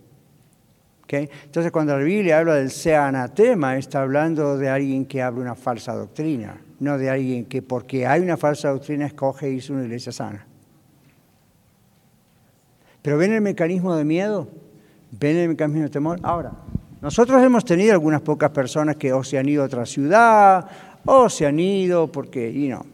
Entonces 1.18 1.72
cuando 1.72 1.96
la 1.96 2.04
Biblia 2.04 2.38
habla 2.38 2.54
del 2.54 2.70
sea 2.70 3.08
anatema, 3.08 3.76
está 3.76 4.02
hablando 4.02 4.56
de 4.56 4.68
alguien 4.68 5.04
que 5.06 5.22
habla 5.22 5.40
una 5.40 5.54
falsa 5.54 5.94
doctrina, 5.94 6.60
no 6.78 6.98
de 6.98 7.10
alguien 7.10 7.46
que 7.46 7.62
porque 7.62 8.06
hay 8.06 8.20
una 8.20 8.36
falsa 8.36 8.70
doctrina 8.70 9.06
escoge 9.06 9.50
irse 9.50 9.72
a 9.72 9.76
una 9.76 9.84
iglesia 9.84 10.12
sana. 10.12 10.46
Pero 13.02 13.16
ven 13.18 13.32
el 13.32 13.40
mecanismo 13.40 13.96
de 13.96 14.04
miedo. 14.04 14.48
¿Ven 15.12 15.36
el 15.36 15.56
camino 15.56 15.84
de 15.84 15.90
temor? 15.90 16.18
Ahora, 16.22 16.52
nosotros 17.00 17.42
hemos 17.42 17.64
tenido 17.64 17.92
algunas 17.92 18.20
pocas 18.20 18.50
personas 18.50 18.96
que 18.96 19.12
o 19.12 19.24
se 19.24 19.38
han 19.38 19.48
ido 19.48 19.62
a 19.62 19.66
otra 19.66 19.86
ciudad, 19.86 20.66
o 21.04 21.28
se 21.28 21.46
han 21.46 21.58
ido 21.58 22.12
porque, 22.12 22.50
y 22.50 22.68
no, 22.68 22.84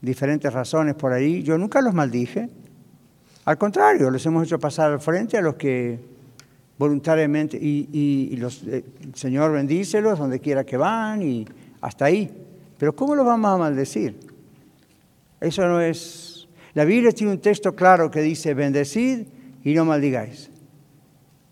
diferentes 0.00 0.52
razones 0.52 0.94
por 0.94 1.12
ahí. 1.12 1.42
Yo 1.42 1.56
nunca 1.58 1.80
los 1.80 1.94
maldije. 1.94 2.48
Al 3.46 3.58
contrario, 3.58 4.10
les 4.10 4.24
hemos 4.26 4.46
hecho 4.46 4.58
pasar 4.58 4.92
al 4.92 5.00
frente 5.00 5.36
a 5.36 5.42
los 5.42 5.54
que 5.54 5.98
voluntariamente, 6.78 7.56
y, 7.60 8.36
los, 8.36 8.62
eh, 8.64 8.84
el 9.02 9.14
Señor 9.14 9.52
bendícelos 9.52 10.18
donde 10.18 10.40
quiera 10.40 10.64
que 10.64 10.76
van, 10.76 11.22
y 11.22 11.46
hasta 11.80 12.06
ahí. 12.06 12.30
Pero 12.78 12.94
¿cómo 12.94 13.14
los 13.14 13.24
vamos 13.24 13.50
a 13.50 13.56
maldecir? 13.56 14.18
Eso 15.40 15.66
no 15.66 15.80
es... 15.80 16.48
La 16.74 16.84
Biblia 16.84 17.12
tiene 17.12 17.32
un 17.32 17.38
texto 17.38 17.74
claro 17.74 18.10
que 18.10 18.20
dice, 18.20 18.52
bendecid 18.54 19.26
y 19.62 19.74
no 19.74 19.84
maldigáis. 19.84 20.50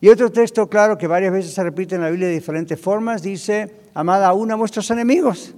Y 0.03 0.09
otro 0.09 0.33
texto 0.33 0.69
claro 0.69 0.99
que 0.99 1.07
varias 1.07 1.33
veces 1.33 1.55
se 1.55 1.63
repite 1.63 1.95
en 1.95 2.01
la 2.01 2.11
Biblia 2.11 2.27
de 2.27 2.35
diferentes 2.35 2.79
formas 2.79 3.23
dice, 3.23 3.73
amad 3.95 4.25
aún 4.25 4.51
a 4.51 4.57
vuestros 4.57 4.91
enemigos, 4.91 5.55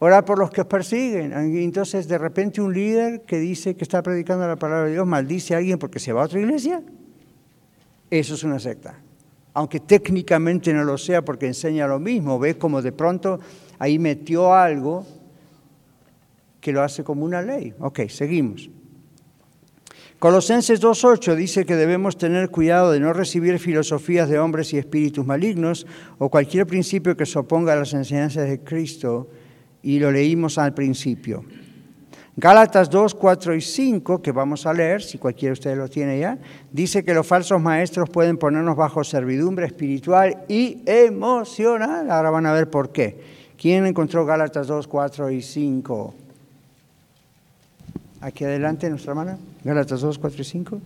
orad 0.00 0.22
por 0.26 0.38
los 0.38 0.50
que 0.50 0.60
os 0.60 0.66
persiguen. 0.66 1.32
entonces 1.32 2.06
de 2.06 2.18
repente 2.18 2.60
un 2.60 2.74
líder 2.74 3.22
que 3.22 3.38
dice 3.38 3.74
que 3.74 3.84
está 3.84 4.02
predicando 4.02 4.46
la 4.46 4.56
palabra 4.56 4.84
de 4.84 4.92
Dios 4.92 5.06
maldice 5.06 5.54
a 5.54 5.58
alguien 5.58 5.78
porque 5.78 5.98
se 5.98 6.12
va 6.12 6.20
a 6.20 6.24
otra 6.26 6.40
iglesia. 6.40 6.82
Eso 8.10 8.34
es 8.34 8.44
una 8.44 8.58
secta. 8.58 9.00
Aunque 9.54 9.80
técnicamente 9.80 10.74
no 10.74 10.84
lo 10.84 10.98
sea 10.98 11.24
porque 11.24 11.46
enseña 11.46 11.86
lo 11.86 11.98
mismo, 11.98 12.38
ve 12.38 12.58
como 12.58 12.82
de 12.82 12.92
pronto 12.92 13.40
ahí 13.78 13.98
metió 13.98 14.52
algo 14.52 15.06
que 16.60 16.70
lo 16.70 16.82
hace 16.82 17.02
como 17.02 17.24
una 17.24 17.40
ley. 17.40 17.72
Ok, 17.78 18.00
seguimos. 18.10 18.68
Colosenses 20.22 20.80
2.8 20.80 21.34
dice 21.34 21.66
que 21.66 21.74
debemos 21.74 22.16
tener 22.16 22.48
cuidado 22.48 22.92
de 22.92 23.00
no 23.00 23.12
recibir 23.12 23.58
filosofías 23.58 24.28
de 24.28 24.38
hombres 24.38 24.72
y 24.72 24.78
espíritus 24.78 25.26
malignos 25.26 25.84
o 26.18 26.28
cualquier 26.28 26.64
principio 26.64 27.16
que 27.16 27.26
se 27.26 27.40
oponga 27.40 27.72
a 27.72 27.76
las 27.76 27.92
enseñanzas 27.92 28.48
de 28.48 28.60
Cristo, 28.60 29.28
y 29.82 29.98
lo 29.98 30.12
leímos 30.12 30.58
al 30.58 30.74
principio. 30.74 31.44
Gálatas 32.36 32.88
2, 32.88 33.16
4 33.16 33.56
y 33.56 33.60
5, 33.60 34.22
que 34.22 34.30
vamos 34.30 34.64
a 34.64 34.72
leer, 34.72 35.02
si 35.02 35.18
cualquiera 35.18 35.50
de 35.50 35.54
ustedes 35.54 35.76
lo 35.76 35.88
tiene 35.88 36.20
ya, 36.20 36.38
dice 36.70 37.02
que 37.02 37.14
los 37.14 37.26
falsos 37.26 37.60
maestros 37.60 38.08
pueden 38.08 38.36
ponernos 38.38 38.76
bajo 38.76 39.02
servidumbre 39.02 39.66
espiritual 39.66 40.44
y 40.46 40.82
emocional. 40.86 42.08
Ahora 42.08 42.30
van 42.30 42.46
a 42.46 42.52
ver 42.52 42.70
por 42.70 42.92
qué. 42.92 43.18
¿Quién 43.60 43.86
encontró 43.86 44.24
Gálatas 44.24 44.68
2, 44.68 44.86
4 44.86 45.32
y 45.32 45.42
5? 45.42 46.14
Aquí 48.22 48.44
adelante, 48.44 48.88
nuestra 48.88 49.10
hermana. 49.10 49.36
Gálatas 49.64 50.00
2, 50.00 50.16
4 50.16 50.42
y 50.42 50.44
5. 50.44 50.80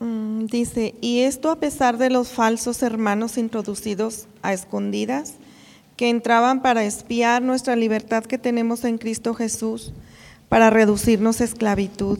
Mm, 0.00 0.46
dice, 0.46 0.96
y 1.00 1.20
esto 1.20 1.52
a 1.52 1.60
pesar 1.60 1.96
de 1.96 2.10
los 2.10 2.30
falsos 2.30 2.82
hermanos 2.82 3.38
introducidos 3.38 4.26
a 4.42 4.52
escondidas, 4.52 5.34
que 5.96 6.10
entraban 6.10 6.60
para 6.60 6.84
espiar 6.84 7.40
nuestra 7.40 7.76
libertad 7.76 8.24
que 8.24 8.38
tenemos 8.38 8.82
en 8.84 8.98
Cristo 8.98 9.32
Jesús, 9.34 9.92
para 10.48 10.70
reducirnos 10.70 11.40
a 11.40 11.44
esclavitud, 11.44 12.18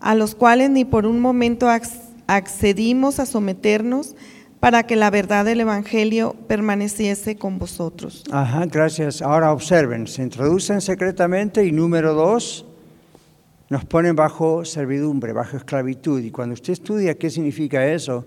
a 0.00 0.16
los 0.16 0.34
cuales 0.34 0.70
ni 0.70 0.84
por 0.84 1.06
un 1.06 1.20
momento 1.20 1.68
accedimos 2.26 3.20
a 3.20 3.26
someternos 3.26 4.16
para 4.60 4.84
que 4.84 4.96
la 4.96 5.10
verdad 5.10 5.44
del 5.44 5.60
Evangelio 5.60 6.34
permaneciese 6.48 7.36
con 7.36 7.58
vosotros. 7.58 8.24
Ajá, 8.30 8.66
gracias. 8.66 9.22
Ahora 9.22 9.52
observen, 9.52 10.06
se 10.06 10.22
introducen 10.22 10.80
secretamente 10.80 11.64
y 11.64 11.72
número 11.72 12.14
dos, 12.14 12.66
nos 13.68 13.84
ponen 13.84 14.16
bajo 14.16 14.64
servidumbre, 14.64 15.32
bajo 15.32 15.56
esclavitud. 15.56 16.20
Y 16.22 16.30
cuando 16.30 16.54
usted 16.54 16.72
estudia 16.72 17.16
qué 17.16 17.30
significa 17.30 17.86
eso, 17.86 18.26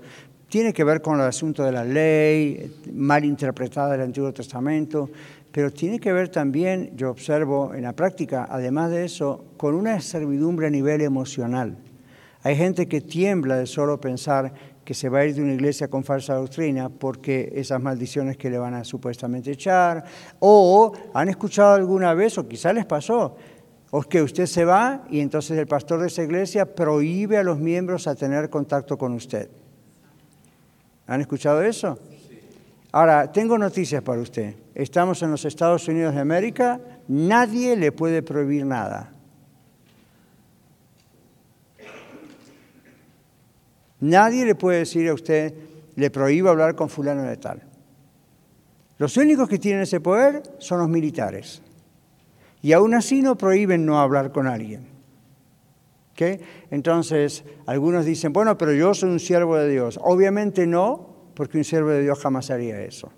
tiene 0.49 0.73
que 0.73 0.83
ver 0.83 1.01
con 1.01 1.19
el 1.19 1.25
asunto 1.25 1.63
de 1.63 1.71
la 1.71 1.83
ley, 1.83 2.75
mal 2.93 3.23
interpretada 3.23 3.91
del 3.91 4.01
Antiguo 4.01 4.33
Testamento, 4.33 5.09
pero 5.51 5.71
tiene 5.71 5.99
que 5.99 6.13
ver 6.13 6.29
también, 6.29 6.91
yo 6.95 7.09
observo 7.09 7.73
en 7.73 7.83
la 7.83 7.93
práctica, 7.93 8.47
además 8.49 8.91
de 8.91 9.05
eso, 9.05 9.45
con 9.57 9.75
una 9.75 9.99
servidumbre 10.01 10.67
a 10.67 10.69
nivel 10.69 11.01
emocional. 11.01 11.77
Hay 12.43 12.55
gente 12.55 12.87
que 12.87 13.01
tiembla 13.01 13.57
de 13.57 13.65
solo 13.65 13.99
pensar 13.99 14.53
que 14.89 14.95
se 14.95 15.07
va 15.07 15.19
a 15.19 15.25
ir 15.25 15.35
de 15.35 15.43
una 15.43 15.53
iglesia 15.53 15.87
con 15.87 16.03
falsa 16.03 16.33
doctrina 16.33 16.89
porque 16.89 17.53
esas 17.53 17.79
maldiciones 17.79 18.37
que 18.37 18.49
le 18.49 18.57
van 18.57 18.73
a 18.73 18.83
supuestamente 18.83 19.51
echar, 19.51 20.03
o 20.39 20.91
han 21.13 21.29
escuchado 21.29 21.75
alguna 21.75 22.15
vez, 22.15 22.39
o 22.39 22.47
quizá 22.47 22.73
les 22.73 22.87
pasó, 22.87 23.35
o 23.91 24.01
que 24.01 24.23
usted 24.23 24.47
se 24.47 24.65
va 24.65 25.03
y 25.11 25.19
entonces 25.19 25.59
el 25.59 25.67
pastor 25.67 26.01
de 26.01 26.07
esa 26.07 26.23
iglesia 26.23 26.73
prohíbe 26.73 27.37
a 27.37 27.43
los 27.43 27.59
miembros 27.59 28.07
a 28.07 28.15
tener 28.15 28.49
contacto 28.49 28.97
con 28.97 29.13
usted. 29.13 29.47
¿Han 31.05 31.21
escuchado 31.21 31.61
eso? 31.61 31.99
Ahora, 32.91 33.31
tengo 33.31 33.59
noticias 33.59 34.01
para 34.01 34.21
usted. 34.21 34.55
Estamos 34.73 35.21
en 35.21 35.29
los 35.29 35.45
Estados 35.45 35.87
Unidos 35.87 36.15
de 36.15 36.21
América, 36.21 36.81
nadie 37.07 37.75
le 37.75 37.91
puede 37.91 38.23
prohibir 38.23 38.65
nada. 38.65 39.11
Nadie 44.01 44.45
le 44.45 44.55
puede 44.55 44.79
decir 44.79 45.09
a 45.09 45.13
usted, 45.13 45.53
le 45.95 46.09
prohíbo 46.09 46.49
hablar 46.49 46.75
con 46.75 46.89
fulano 46.89 47.23
de 47.23 47.37
tal. 47.37 47.63
Los 48.97 49.17
únicos 49.17 49.47
que 49.47 49.59
tienen 49.59 49.83
ese 49.83 49.99
poder 49.99 50.43
son 50.59 50.79
los 50.79 50.89
militares. 50.89 51.61
Y 52.61 52.73
aún 52.73 52.93
así 52.93 53.21
no 53.21 53.37
prohíben 53.37 53.85
no 53.85 53.99
hablar 53.99 54.31
con 54.31 54.47
alguien. 54.47 54.99
Entonces, 56.69 57.43
algunos 57.65 58.05
dicen, 58.05 58.33
bueno, 58.33 58.57
pero 58.57 58.73
yo 58.73 58.93
soy 58.93 59.09
un 59.09 59.19
siervo 59.19 59.55
de 59.57 59.69
Dios. 59.69 59.99
Obviamente 60.01 60.67
no, 60.67 61.31
porque 61.33 61.57
un 61.57 61.63
siervo 61.63 61.89
de 61.89 62.01
Dios 62.01 62.19
jamás 62.19 62.49
haría 62.49 62.81
eso. 62.81 63.11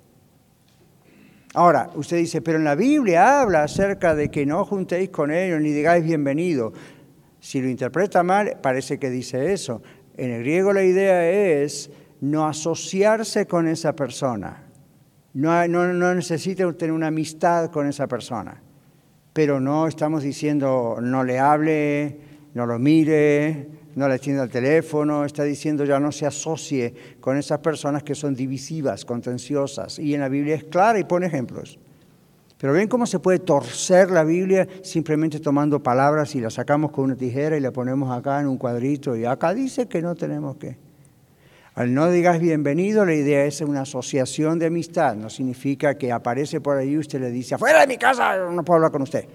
Ahora, 1.53 1.89
usted 1.95 2.17
dice, 2.17 2.41
pero 2.41 2.57
en 2.59 2.63
la 2.63 2.75
Biblia 2.75 3.41
habla 3.41 3.63
acerca 3.63 4.15
de 4.15 4.29
que 4.29 4.45
no 4.45 4.63
juntéis 4.65 5.09
con 5.09 5.31
ellos 5.31 5.59
ni 5.59 5.71
digáis 5.71 6.03
bienvenido. 6.03 6.71
Si 7.39 7.61
lo 7.61 7.67
interpreta 7.67 8.23
mal, 8.23 8.57
parece 8.61 8.99
que 8.99 9.09
dice 9.09 9.51
eso. 9.51 9.81
En 10.21 10.31
el 10.31 10.41
griego 10.43 10.71
la 10.73 10.83
idea 10.83 11.29
es 11.29 11.89
no 12.19 12.45
asociarse 12.45 13.47
con 13.47 13.67
esa 13.67 13.95
persona. 13.95 14.63
No, 15.33 15.67
no, 15.67 15.93
no 15.93 16.13
necesita 16.13 16.71
tener 16.73 16.93
una 16.93 17.07
amistad 17.07 17.71
con 17.71 17.87
esa 17.87 18.07
persona 18.07 18.61
pero 19.33 19.59
no 19.59 19.87
estamos 19.87 20.23
diciendo 20.23 20.97
no 21.01 21.23
le 21.23 21.39
hable, 21.39 22.17
no 22.53 22.65
lo 22.65 22.77
mire, 22.79 23.67
no 23.95 24.07
le 24.07 24.15
atienda 24.15 24.43
el 24.43 24.49
teléfono, 24.49 25.25
está 25.25 25.43
diciendo 25.43 25.85
ya 25.85 25.99
no 25.99 26.11
se 26.11 26.25
asocie 26.25 26.93
con 27.19 27.37
esas 27.37 27.59
personas 27.59 28.03
que 28.03 28.15
son 28.15 28.35
divisivas, 28.35 29.05
contenciosas. 29.05 29.99
Y 29.99 30.13
en 30.13 30.21
la 30.21 30.29
Biblia 30.29 30.55
es 30.55 30.65
clara 30.65 30.99
y 30.99 31.03
pone 31.05 31.27
ejemplos. 31.27 31.79
Pero 32.61 32.73
ven 32.73 32.87
cómo 32.87 33.07
se 33.07 33.17
puede 33.17 33.39
torcer 33.39 34.11
la 34.11 34.23
Biblia 34.23 34.67
simplemente 34.83 35.39
tomando 35.39 35.81
palabras 35.81 36.35
y 36.35 36.41
las 36.41 36.53
sacamos 36.53 36.91
con 36.91 37.05
una 37.05 37.15
tijera 37.15 37.57
y 37.57 37.59
la 37.59 37.71
ponemos 37.71 38.15
acá 38.15 38.39
en 38.39 38.47
un 38.47 38.59
cuadrito 38.59 39.15
y 39.15 39.25
acá 39.25 39.51
dice 39.55 39.87
que 39.87 39.99
no 39.99 40.13
tenemos 40.13 40.57
que. 40.57 40.77
Al 41.73 41.91
no 41.91 42.11
digas 42.11 42.39
bienvenido, 42.39 43.03
la 43.03 43.15
idea 43.15 43.45
es 43.45 43.61
una 43.61 43.81
asociación 43.81 44.59
de 44.59 44.67
amistad. 44.67 45.15
No 45.15 45.31
significa 45.31 45.95
que 45.95 46.11
aparece 46.11 46.61
por 46.61 46.77
ahí 46.77 46.91
y 46.91 46.97
usted 46.99 47.19
le 47.19 47.31
dice, 47.31 47.55
afuera 47.55 47.79
de 47.81 47.87
mi 47.87 47.97
casa, 47.97 48.37
no 48.37 48.63
puedo 48.63 48.75
hablar 48.75 48.91
con 48.91 49.01
usted. 49.01 49.25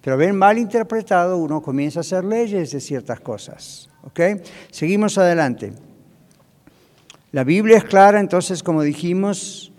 Pero 0.00 0.16
ven, 0.16 0.34
mal 0.34 0.56
interpretado, 0.56 1.36
uno 1.36 1.60
comienza 1.60 2.00
a 2.00 2.00
hacer 2.00 2.24
leyes 2.24 2.70
de 2.70 2.80
ciertas 2.80 3.20
cosas. 3.20 3.90
¿Ok? 4.04 4.20
Seguimos 4.70 5.18
adelante. 5.18 5.74
La 7.30 7.44
Biblia 7.44 7.76
es 7.76 7.84
clara, 7.84 8.20
entonces, 8.20 8.62
como 8.62 8.80
dijimos, 8.80 9.73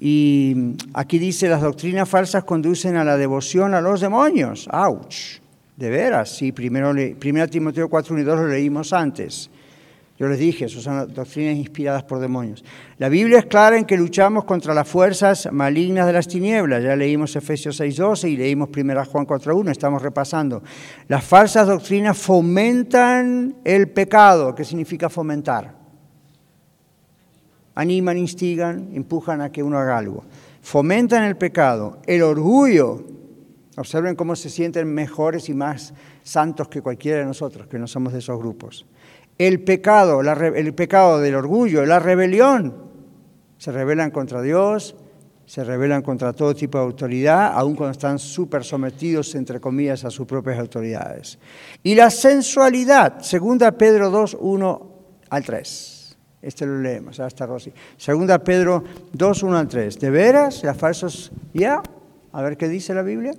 y 0.00 0.76
aquí 0.94 1.18
dice, 1.18 1.48
las 1.48 1.60
doctrinas 1.60 2.08
falsas 2.08 2.44
conducen 2.44 2.96
a 2.96 3.04
la 3.04 3.16
devoción 3.16 3.74
a 3.74 3.80
los 3.80 4.00
demonios. 4.00 4.68
¡Auch! 4.70 5.40
De 5.76 5.90
veras, 5.90 6.36
sí, 6.36 6.52
primero, 6.52 6.92
primero 7.18 7.48
Timoteo 7.48 7.88
4 7.88 8.18
y 8.18 8.22
2 8.22 8.38
lo 8.38 8.48
leímos 8.48 8.92
antes. 8.92 9.50
Yo 10.16 10.26
les 10.26 10.38
dije, 10.38 10.68
son 10.68 11.12
doctrinas 11.12 11.56
inspiradas 11.56 12.02
por 12.02 12.18
demonios. 12.18 12.64
La 12.98 13.08
Biblia 13.08 13.38
es 13.38 13.46
clara 13.46 13.78
en 13.78 13.84
que 13.84 13.96
luchamos 13.96 14.44
contra 14.44 14.74
las 14.74 14.88
fuerzas 14.88 15.48
malignas 15.52 16.08
de 16.08 16.12
las 16.12 16.26
tinieblas. 16.26 16.82
Ya 16.82 16.96
leímos 16.96 17.34
Efesios 17.36 17.80
6.12 17.80 18.30
y 18.30 18.36
leímos 18.36 18.68
1 18.76 19.04
Juan 19.04 19.26
4.1, 19.26 19.70
estamos 19.70 20.02
repasando. 20.02 20.62
Las 21.06 21.24
falsas 21.24 21.68
doctrinas 21.68 22.18
fomentan 22.18 23.56
el 23.64 23.90
pecado. 23.90 24.56
¿Qué 24.56 24.64
significa 24.64 25.08
fomentar? 25.08 25.77
Animan, 27.78 28.18
instigan, 28.18 28.90
empujan 28.94 29.40
a 29.40 29.50
que 29.50 29.62
uno 29.62 29.78
haga 29.78 29.96
algo. 29.96 30.24
Fomentan 30.62 31.24
el 31.24 31.36
pecado, 31.36 31.98
el 32.06 32.22
orgullo. 32.22 33.04
Observen 33.76 34.16
cómo 34.16 34.34
se 34.34 34.50
sienten 34.50 34.92
mejores 34.92 35.48
y 35.48 35.54
más 35.54 35.94
santos 36.22 36.68
que 36.68 36.82
cualquiera 36.82 37.20
de 37.20 37.24
nosotros, 37.24 37.68
que 37.68 37.78
no 37.78 37.86
somos 37.86 38.12
de 38.12 38.18
esos 38.18 38.38
grupos 38.38 38.84
el 39.38 39.62
pecado, 39.62 40.20
el 40.20 40.74
pecado 40.74 41.20
del 41.20 41.36
orgullo, 41.36 41.86
la 41.86 42.00
rebelión. 42.00 42.88
Se 43.56 43.70
rebelan 43.72 44.10
contra 44.10 44.42
Dios, 44.42 44.96
se 45.46 45.64
rebelan 45.64 46.02
contra 46.02 46.32
todo 46.32 46.54
tipo 46.54 46.78
de 46.78 46.84
autoridad, 46.84 47.52
aun 47.54 47.74
cuando 47.74 47.92
están 47.92 48.18
súper 48.18 48.64
sometidos, 48.64 49.34
entre 49.36 49.60
comillas, 49.60 50.04
a 50.04 50.10
sus 50.10 50.26
propias 50.26 50.58
autoridades. 50.58 51.38
Y 51.82 51.94
la 51.94 52.10
sensualidad, 52.10 53.20
segunda 53.20 53.72
Pedro 53.72 54.10
2, 54.10 54.38
1 54.40 54.92
al 55.30 55.44
3. 55.44 55.97
Este 56.40 56.66
lo 56.66 56.80
leemos, 56.80 57.18
hasta 57.18 57.46
Rosy. 57.46 57.72
Segunda 57.96 58.38
Pedro 58.38 58.84
2, 59.12 59.42
1 59.42 59.58
al 59.58 59.68
3. 59.68 59.98
¿De 59.98 60.10
veras? 60.10 60.62
¿Las 60.62 60.76
falsos? 60.76 61.32
¿Ya? 61.52 61.82
A 62.32 62.42
ver 62.42 62.56
qué 62.56 62.68
dice 62.68 62.94
la 62.94 63.02
Biblia. 63.02 63.32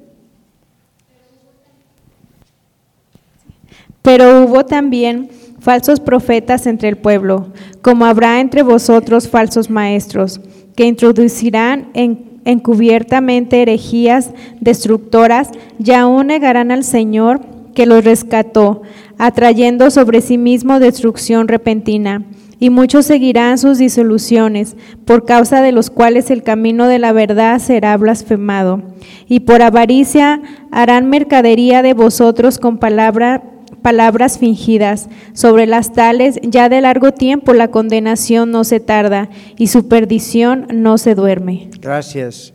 Pero 4.01 4.43
hubo 4.43 4.65
también 4.65 5.29
falsos 5.59 5.99
profetas 5.99 6.67
entre 6.67 6.89
el 6.89 6.97
pueblo, 6.97 7.47
como 7.81 8.05
habrá 8.05 8.39
entre 8.39 8.63
vosotros 8.63 9.29
falsos 9.29 9.69
maestros, 9.69 10.41
que 10.75 10.85
introducirán 10.85 11.89
encubiertamente 11.93 13.61
herejías 13.61 14.31
destructoras 14.59 15.49
y 15.77 15.91
aún 15.91 16.27
negarán 16.27 16.71
al 16.71 16.83
Señor 16.83 17.41
que 17.79 17.85
los 17.85 18.03
rescató, 18.03 18.81
atrayendo 19.17 19.89
sobre 19.89 20.19
sí 20.19 20.37
mismo 20.37 20.81
destrucción 20.81 21.47
repentina. 21.47 22.25
Y 22.59 22.71
muchos 22.71 23.05
seguirán 23.05 23.57
sus 23.57 23.77
disoluciones, 23.77 24.75
por 25.05 25.23
causa 25.23 25.61
de 25.61 25.71
los 25.71 25.89
cuales 25.89 26.29
el 26.29 26.43
camino 26.43 26.89
de 26.89 26.99
la 26.99 27.13
verdad 27.13 27.57
será 27.59 27.95
blasfemado. 27.95 28.81
Y 29.29 29.39
por 29.39 29.61
avaricia 29.61 30.41
harán 30.71 31.09
mercadería 31.09 31.81
de 31.81 31.93
vosotros 31.93 32.57
con 32.57 32.79
palabra 32.79 33.43
palabras 33.81 34.39
fingidas. 34.39 35.07
Sobre 35.31 35.65
las 35.65 35.93
tales, 35.93 36.37
ya 36.43 36.67
de 36.67 36.81
largo 36.81 37.13
tiempo 37.13 37.53
la 37.53 37.69
condenación 37.69 38.51
no 38.51 38.65
se 38.65 38.81
tarda 38.81 39.29
y 39.55 39.67
su 39.67 39.87
perdición 39.87 40.67
no 40.69 40.97
se 40.97 41.15
duerme. 41.15 41.69
Gracias. 41.79 42.53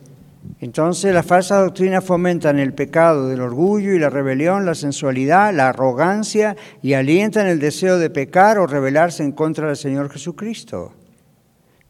Entonces 0.65 1.13
las 1.13 1.27
falsas 1.27 1.63
doctrinas 1.63 2.03
fomentan 2.03 2.57
el 2.57 2.73
pecado 2.73 3.29
del 3.29 3.39
orgullo 3.39 3.93
y 3.93 3.99
la 3.99 4.09
rebelión, 4.09 4.65
la 4.65 4.73
sensualidad, 4.73 5.53
la 5.53 5.69
arrogancia 5.69 6.55
y 6.81 6.93
alientan 6.93 7.45
el 7.45 7.59
deseo 7.59 7.99
de 7.99 8.09
pecar 8.09 8.57
o 8.57 8.65
rebelarse 8.65 9.21
en 9.21 9.31
contra 9.31 9.67
del 9.67 9.77
Señor 9.77 10.09
Jesucristo. 10.09 10.91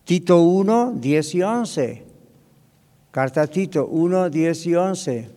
Tito 0.03 0.41
1, 0.41 0.91
10 0.97 1.35
y 1.35 1.41
11. 1.41 2.03
Carta 3.11 3.43
a 3.43 3.47
Tito 3.47 3.87
1, 3.87 4.29
10 4.29 4.65
y 4.65 4.75
11. 4.75 5.29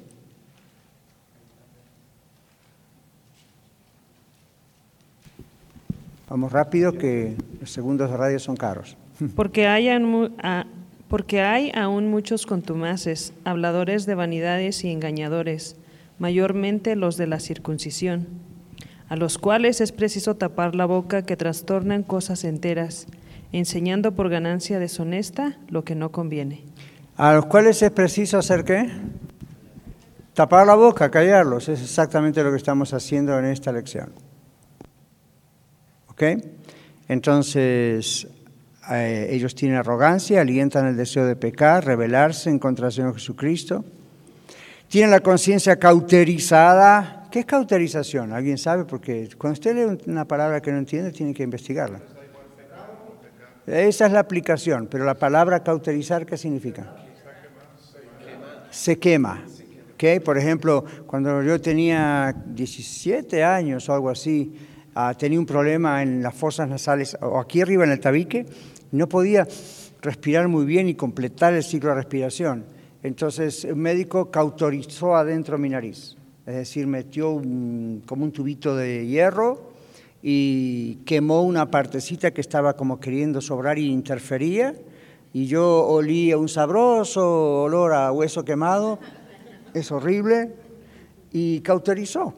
Vamos 6.28 6.50
rápido 6.50 6.92
que 6.92 7.36
los 7.60 7.70
segundos 7.70 8.10
de 8.10 8.16
radio 8.16 8.40
son 8.40 8.56
caros. 8.56 8.96
Porque 9.36 9.68
hay, 9.68 9.88
porque 11.08 11.42
hay 11.42 11.72
aún 11.74 12.10
muchos 12.10 12.46
contumaces, 12.46 13.32
habladores 13.44 14.06
de 14.06 14.14
vanidades 14.14 14.84
y 14.84 14.90
engañadores, 14.90 15.76
mayormente 16.18 16.96
los 16.96 17.16
de 17.16 17.26
la 17.26 17.40
circuncisión, 17.40 18.26
a 19.08 19.16
los 19.16 19.38
cuales 19.38 19.80
es 19.80 19.92
preciso 19.92 20.36
tapar 20.36 20.74
la 20.74 20.84
boca 20.84 21.22
que 21.22 21.36
trastornan 21.36 22.02
cosas 22.02 22.44
enteras, 22.44 23.06
enseñando 23.52 24.12
por 24.12 24.28
ganancia 24.28 24.78
deshonesta 24.78 25.56
lo 25.68 25.84
que 25.84 25.94
no 25.94 26.12
conviene. 26.12 26.64
A 27.16 27.34
los 27.34 27.46
cuales 27.46 27.82
es 27.82 27.90
preciso 27.90 28.38
hacer 28.38 28.64
qué? 28.64 28.90
Tapar 30.34 30.66
la 30.66 30.74
boca, 30.74 31.10
callarlos. 31.10 31.68
Es 31.68 31.82
exactamente 31.82 32.44
lo 32.44 32.50
que 32.50 32.58
estamos 32.58 32.92
haciendo 32.94 33.36
en 33.38 33.46
esta 33.46 33.72
lección. 33.72 34.12
Entonces, 37.08 38.26
eh, 38.90 39.28
ellos 39.30 39.54
tienen 39.54 39.78
arrogancia, 39.78 40.40
alientan 40.40 40.86
el 40.86 40.96
deseo 40.96 41.26
de 41.26 41.36
pecar, 41.36 41.84
rebelarse 41.84 42.50
en 42.50 42.58
contra 42.58 42.86
del 42.86 42.92
Señor 42.92 43.14
Jesucristo. 43.14 43.84
Tienen 44.88 45.10
la 45.10 45.20
conciencia 45.20 45.78
cauterizada. 45.78 47.28
¿Qué 47.30 47.40
es 47.40 47.46
cauterización? 47.46 48.32
¿Alguien 48.32 48.56
sabe? 48.56 48.84
Porque 48.84 49.28
cuando 49.36 49.54
usted 49.54 49.74
lee 49.74 49.98
una 50.10 50.24
palabra 50.24 50.62
que 50.62 50.72
no 50.72 50.78
entiende, 50.78 51.12
tiene 51.12 51.34
que 51.34 51.42
investigarla. 51.42 52.00
Esa 53.66 54.06
es 54.06 54.12
la 54.12 54.20
aplicación, 54.20 54.88
pero 54.90 55.04
la 55.04 55.14
palabra 55.14 55.62
cauterizar, 55.62 56.24
¿qué 56.24 56.38
significa? 56.38 56.94
Se 58.70 58.98
quema. 58.98 59.44
¿Okay? 59.94 60.20
Por 60.20 60.38
ejemplo, 60.38 60.84
cuando 61.06 61.42
yo 61.42 61.60
tenía 61.60 62.34
17 62.46 63.44
años 63.44 63.88
o 63.88 63.94
algo 63.94 64.08
así, 64.08 64.54
Ah, 65.00 65.14
tenía 65.14 65.38
un 65.38 65.46
problema 65.46 66.02
en 66.02 66.24
las 66.24 66.34
fosas 66.34 66.68
nasales 66.68 67.16
o 67.20 67.38
aquí 67.38 67.60
arriba 67.60 67.84
en 67.84 67.92
el 67.92 68.00
tabique, 68.00 68.44
no 68.90 69.08
podía 69.08 69.46
respirar 70.00 70.48
muy 70.48 70.64
bien 70.64 70.88
y 70.88 70.94
completar 70.94 71.54
el 71.54 71.62
ciclo 71.62 71.90
de 71.90 71.96
respiración. 71.96 72.64
Entonces 73.02 73.64
el 73.64 73.76
médico 73.76 74.30
cautorizó 74.30 75.16
adentro 75.16 75.58
mi 75.58 75.68
nariz, 75.68 76.16
es 76.46 76.54
decir, 76.54 76.86
metió 76.86 77.34
como 78.06 78.24
un 78.24 78.32
tubito 78.32 78.74
de 78.74 79.06
hierro 79.06 79.70
y 80.22 80.96
quemó 81.04 81.42
una 81.42 81.70
partecita 81.70 82.32
que 82.32 82.40
estaba 82.40 82.74
como 82.74 82.98
queriendo 82.98 83.40
sobrar 83.40 83.78
y 83.78 83.86
interfería, 83.86 84.74
y 85.32 85.46
yo 85.46 85.86
olía 85.86 86.38
un 86.38 86.48
sabroso 86.48 87.62
olor 87.62 87.92
a 87.92 88.10
hueso 88.10 88.44
quemado, 88.44 88.98
es 89.74 89.92
horrible, 89.92 90.54
y 91.30 91.60
cauterizó. 91.60 92.34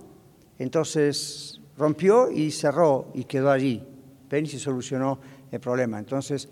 Entonces 0.59 1.61
rompió 1.79 2.31
y 2.31 2.51
cerró 2.51 3.07
y 3.15 3.25
quedó 3.25 3.51
allí. 3.51 3.83
Ven 4.29 4.47
solucionó 4.47 5.19
el 5.51 5.61
problema. 5.61 5.99
Entonces, 5.99 6.49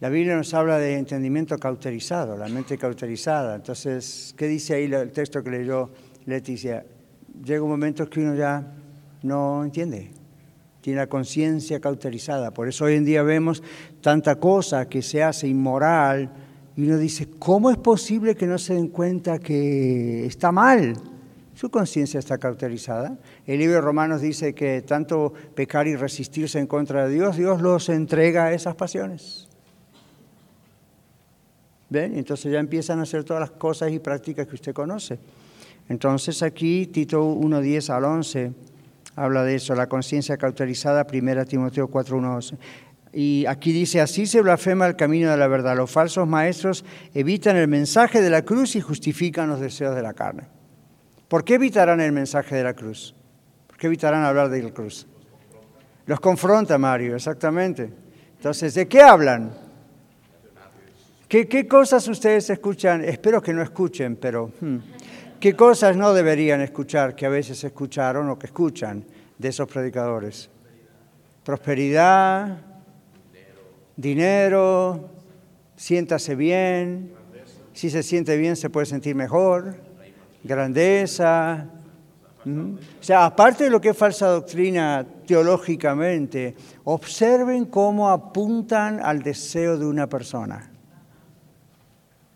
la 0.00 0.08
Biblia 0.08 0.36
nos 0.36 0.54
habla 0.54 0.78
de 0.78 0.96
entendimiento 0.96 1.58
cauterizado, 1.58 2.36
la 2.36 2.48
mente 2.48 2.78
cauterizada. 2.78 3.56
Entonces, 3.56 4.34
¿qué 4.36 4.46
dice 4.46 4.74
ahí 4.74 4.84
el 4.84 5.10
texto 5.10 5.42
que 5.42 5.50
leyó 5.50 5.90
Leticia? 6.26 6.84
Llega 7.44 7.62
un 7.62 7.70
momento 7.70 8.08
que 8.08 8.20
uno 8.20 8.34
ya 8.34 8.64
no 9.22 9.64
entiende, 9.64 10.10
tiene 10.80 11.00
la 11.00 11.08
conciencia 11.08 11.80
cauterizada. 11.80 12.52
Por 12.52 12.68
eso 12.68 12.84
hoy 12.84 12.94
en 12.94 13.04
día 13.04 13.22
vemos 13.22 13.62
tanta 14.00 14.36
cosa 14.36 14.88
que 14.88 15.02
se 15.02 15.22
hace 15.22 15.48
inmoral 15.48 16.30
y 16.76 16.84
uno 16.84 16.96
dice, 16.96 17.28
¿cómo 17.38 17.70
es 17.70 17.76
posible 17.76 18.36
que 18.36 18.46
no 18.46 18.56
se 18.56 18.74
den 18.74 18.88
cuenta 18.88 19.40
que 19.40 20.26
está 20.26 20.52
mal? 20.52 20.94
Su 21.58 21.70
conciencia 21.70 22.20
está 22.20 22.38
cauterizada. 22.38 23.18
El 23.44 23.58
libro 23.58 23.74
de 23.74 23.80
Romanos 23.80 24.20
dice 24.20 24.54
que 24.54 24.80
tanto 24.82 25.32
pecar 25.56 25.88
y 25.88 25.96
resistirse 25.96 26.60
en 26.60 26.68
contra 26.68 27.08
de 27.08 27.12
Dios, 27.12 27.36
Dios 27.36 27.60
los 27.60 27.88
entrega 27.88 28.44
a 28.44 28.52
esas 28.52 28.76
pasiones. 28.76 29.48
¿Ven? 31.90 32.16
Entonces 32.16 32.52
ya 32.52 32.60
empiezan 32.60 33.00
a 33.00 33.02
hacer 33.02 33.24
todas 33.24 33.40
las 33.40 33.50
cosas 33.50 33.90
y 33.90 33.98
prácticas 33.98 34.46
que 34.46 34.54
usted 34.54 34.72
conoce. 34.72 35.18
Entonces 35.88 36.44
aquí 36.44 36.86
Tito 36.86 37.28
1.10 37.28 37.90
al 37.90 38.04
11 38.04 38.52
habla 39.16 39.42
de 39.42 39.56
eso, 39.56 39.74
la 39.74 39.88
conciencia 39.88 40.36
cauterizada, 40.36 41.08
1 41.12 41.44
Timoteo 41.46 41.90
4.1. 41.90 42.56
Y 43.12 43.46
aquí 43.46 43.72
dice, 43.72 44.00
así 44.00 44.26
se 44.26 44.42
blasfema 44.42 44.86
el 44.86 44.94
camino 44.94 45.28
de 45.32 45.36
la 45.36 45.48
verdad. 45.48 45.76
Los 45.76 45.90
falsos 45.90 46.28
maestros 46.28 46.84
evitan 47.14 47.56
el 47.56 47.66
mensaje 47.66 48.22
de 48.22 48.30
la 48.30 48.42
cruz 48.42 48.76
y 48.76 48.80
justifican 48.80 49.48
los 49.48 49.58
deseos 49.58 49.96
de 49.96 50.02
la 50.02 50.12
carne. 50.12 50.57
¿Por 51.28 51.44
qué 51.44 51.54
evitarán 51.54 52.00
el 52.00 52.10
mensaje 52.10 52.56
de 52.56 52.64
la 52.64 52.74
cruz? 52.74 53.14
¿Por 53.66 53.76
qué 53.76 53.86
evitarán 53.86 54.24
hablar 54.24 54.48
de 54.48 54.62
la 54.62 54.70
cruz? 54.70 55.06
Los 56.06 56.20
confronta 56.20 56.78
Mario, 56.78 57.14
exactamente. 57.14 57.92
Entonces, 58.36 58.72
¿de 58.74 58.88
qué 58.88 59.02
hablan? 59.02 59.52
¿Qué, 61.28 61.68
cosas 61.68 62.08
ustedes 62.08 62.48
escuchan? 62.48 63.04
Espero 63.04 63.42
que 63.42 63.52
no 63.52 63.62
escuchen, 63.62 64.16
pero 64.16 64.50
hmm, 64.58 64.76
¿qué 65.38 65.54
cosas 65.54 65.94
no 65.94 66.14
deberían 66.14 66.62
escuchar 66.62 67.14
que 67.14 67.26
a 67.26 67.28
veces 67.28 67.62
escucharon 67.62 68.30
o 68.30 68.38
que 68.38 68.46
escuchan 68.46 69.04
de 69.36 69.48
esos 69.48 69.68
predicadores? 69.68 70.48
Prosperidad, 71.44 72.56
dinero, 73.94 75.10
siéntase 75.76 76.34
bien, 76.34 77.12
si 77.74 77.90
se 77.90 78.02
siente 78.02 78.38
bien 78.38 78.56
se 78.56 78.70
puede 78.70 78.86
sentir 78.86 79.14
mejor 79.14 79.87
grandeza. 80.42 81.66
O 82.46 83.02
sea, 83.02 83.26
aparte 83.26 83.64
de 83.64 83.70
lo 83.70 83.80
que 83.80 83.90
es 83.90 83.96
falsa 83.96 84.28
doctrina 84.28 85.04
teológicamente, 85.26 86.54
observen 86.84 87.66
cómo 87.66 88.08
apuntan 88.08 89.00
al 89.02 89.22
deseo 89.22 89.76
de 89.76 89.86
una 89.86 90.08
persona. 90.08 90.70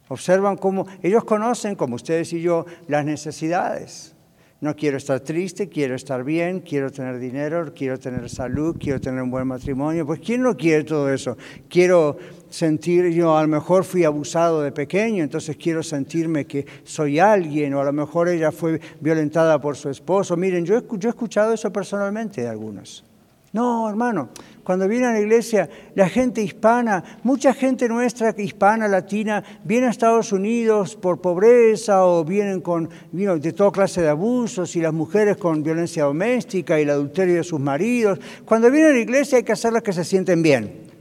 Observan 0.08 0.58
cómo 0.58 0.86
ellos 1.02 1.24
conocen, 1.24 1.74
como 1.74 1.94
ustedes 1.94 2.32
y 2.34 2.42
yo, 2.42 2.66
las 2.88 3.04
necesidades. 3.04 4.14
No 4.60 4.76
quiero 4.76 4.98
estar 4.98 5.18
triste, 5.20 5.68
quiero 5.68 5.94
estar 5.94 6.22
bien, 6.22 6.60
quiero 6.60 6.92
tener 6.92 7.18
dinero, 7.18 7.72
quiero 7.74 7.98
tener 7.98 8.28
salud, 8.28 8.76
quiero 8.78 9.00
tener 9.00 9.22
un 9.22 9.30
buen 9.30 9.46
matrimonio. 9.46 10.06
Pues 10.06 10.20
¿quién 10.20 10.42
no 10.42 10.56
quiere 10.56 10.84
todo 10.84 11.12
eso? 11.12 11.36
Quiero 11.68 12.16
sentir, 12.52 13.08
yo 13.08 13.36
a 13.36 13.42
lo 13.42 13.48
mejor 13.48 13.84
fui 13.84 14.04
abusado 14.04 14.60
de 14.62 14.72
pequeño, 14.72 15.24
entonces 15.24 15.56
quiero 15.56 15.82
sentirme 15.82 16.44
que 16.44 16.66
soy 16.84 17.18
alguien, 17.18 17.74
o 17.74 17.80
a 17.80 17.84
lo 17.84 17.92
mejor 17.92 18.28
ella 18.28 18.52
fue 18.52 18.80
violentada 19.00 19.60
por 19.60 19.76
su 19.76 19.88
esposo. 19.88 20.36
Miren, 20.36 20.64
yo, 20.64 20.82
yo 20.98 21.08
he 21.08 21.10
escuchado 21.10 21.54
eso 21.54 21.72
personalmente 21.72 22.42
de 22.42 22.48
algunos. 22.48 23.04
No, 23.52 23.86
hermano, 23.86 24.30
cuando 24.64 24.88
viene 24.88 25.06
a 25.06 25.12
la 25.12 25.20
iglesia, 25.20 25.68
la 25.94 26.08
gente 26.08 26.42
hispana, 26.42 27.04
mucha 27.22 27.52
gente 27.52 27.86
nuestra 27.86 28.34
hispana, 28.36 28.88
latina, 28.88 29.44
viene 29.62 29.88
a 29.88 29.90
Estados 29.90 30.32
Unidos 30.32 30.96
por 30.96 31.20
pobreza 31.20 32.06
o 32.06 32.24
vienen 32.24 32.62
con 32.62 32.88
de 33.12 33.52
toda 33.52 33.70
clase 33.70 34.00
de 34.00 34.08
abusos 34.08 34.74
y 34.76 34.80
las 34.80 34.94
mujeres 34.94 35.36
con 35.36 35.62
violencia 35.62 36.04
doméstica 36.04 36.78
y 36.78 36.84
el 36.84 36.90
adulterio 36.90 37.36
de 37.36 37.44
sus 37.44 37.60
maridos. 37.60 38.18
Cuando 38.46 38.70
vienen 38.70 38.92
a 38.92 38.94
la 38.94 39.00
iglesia 39.00 39.36
hay 39.36 39.44
que 39.44 39.52
hacerlas 39.52 39.82
que 39.82 39.92
se 39.92 40.04
sienten 40.04 40.42
bien. 40.42 40.91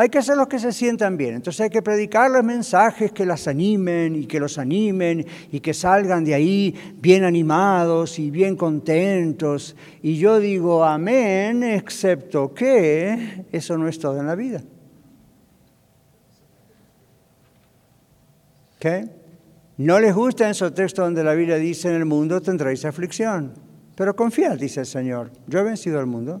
Hay 0.00 0.08
que 0.08 0.16
hacer 0.16 0.34
los 0.34 0.48
que 0.48 0.58
se 0.58 0.72
sientan 0.72 1.18
bien. 1.18 1.34
Entonces 1.34 1.60
hay 1.60 1.68
que 1.68 1.82
predicarles 1.82 2.42
mensajes 2.42 3.12
que 3.12 3.26
las 3.26 3.46
animen 3.46 4.16
y 4.16 4.24
que 4.24 4.40
los 4.40 4.56
animen 4.56 5.26
y 5.52 5.60
que 5.60 5.74
salgan 5.74 6.24
de 6.24 6.32
ahí 6.32 6.74
bien 6.96 7.22
animados 7.22 8.18
y 8.18 8.30
bien 8.30 8.56
contentos. 8.56 9.76
Y 10.00 10.16
yo 10.16 10.40
digo 10.40 10.86
amén, 10.86 11.62
excepto 11.62 12.54
que 12.54 13.44
eso 13.52 13.76
no 13.76 13.88
es 13.88 13.98
todo 13.98 14.18
en 14.18 14.26
la 14.26 14.34
vida. 14.34 14.62
¿Qué? 18.78 19.06
No 19.76 20.00
les 20.00 20.14
gusta 20.14 20.48
esos 20.48 20.72
textos 20.72 21.04
donde 21.04 21.22
la 21.22 21.34
Biblia 21.34 21.56
dice 21.56 21.90
en 21.90 21.96
el 21.96 22.06
mundo 22.06 22.40
tendréis 22.40 22.86
aflicción. 22.86 23.52
Pero 23.96 24.16
confiad, 24.16 24.56
dice 24.58 24.80
el 24.80 24.86
Señor. 24.86 25.30
Yo 25.46 25.58
he 25.58 25.62
vencido 25.62 26.00
al 26.00 26.06
mundo. 26.06 26.40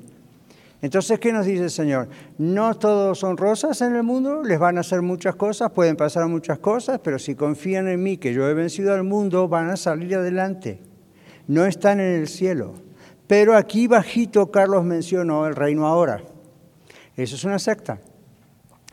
Entonces, 0.82 1.18
¿qué 1.18 1.32
nos 1.32 1.44
dice 1.44 1.64
el 1.64 1.70
Señor? 1.70 2.08
No 2.38 2.74
todos 2.74 3.18
son 3.18 3.36
rosas 3.36 3.80
en 3.82 3.94
el 3.94 4.02
mundo, 4.02 4.42
les 4.42 4.58
van 4.58 4.78
a 4.78 4.80
hacer 4.80 5.02
muchas 5.02 5.36
cosas, 5.36 5.72
pueden 5.72 5.96
pasar 5.96 6.26
muchas 6.26 6.58
cosas, 6.58 7.00
pero 7.04 7.18
si 7.18 7.34
confían 7.34 7.86
en 7.88 8.02
mí, 8.02 8.16
que 8.16 8.32
yo 8.32 8.48
he 8.48 8.54
vencido 8.54 8.94
al 8.94 9.04
mundo, 9.04 9.46
van 9.46 9.68
a 9.68 9.76
salir 9.76 10.14
adelante. 10.14 10.80
No 11.46 11.66
están 11.66 12.00
en 12.00 12.20
el 12.20 12.28
cielo. 12.28 12.74
Pero 13.26 13.56
aquí 13.56 13.86
bajito 13.86 14.50
Carlos 14.50 14.84
mencionó 14.84 15.46
el 15.46 15.54
reino 15.54 15.86
ahora. 15.86 16.22
Eso 17.16 17.36
es 17.36 17.44
una 17.44 17.58
secta. 17.58 18.00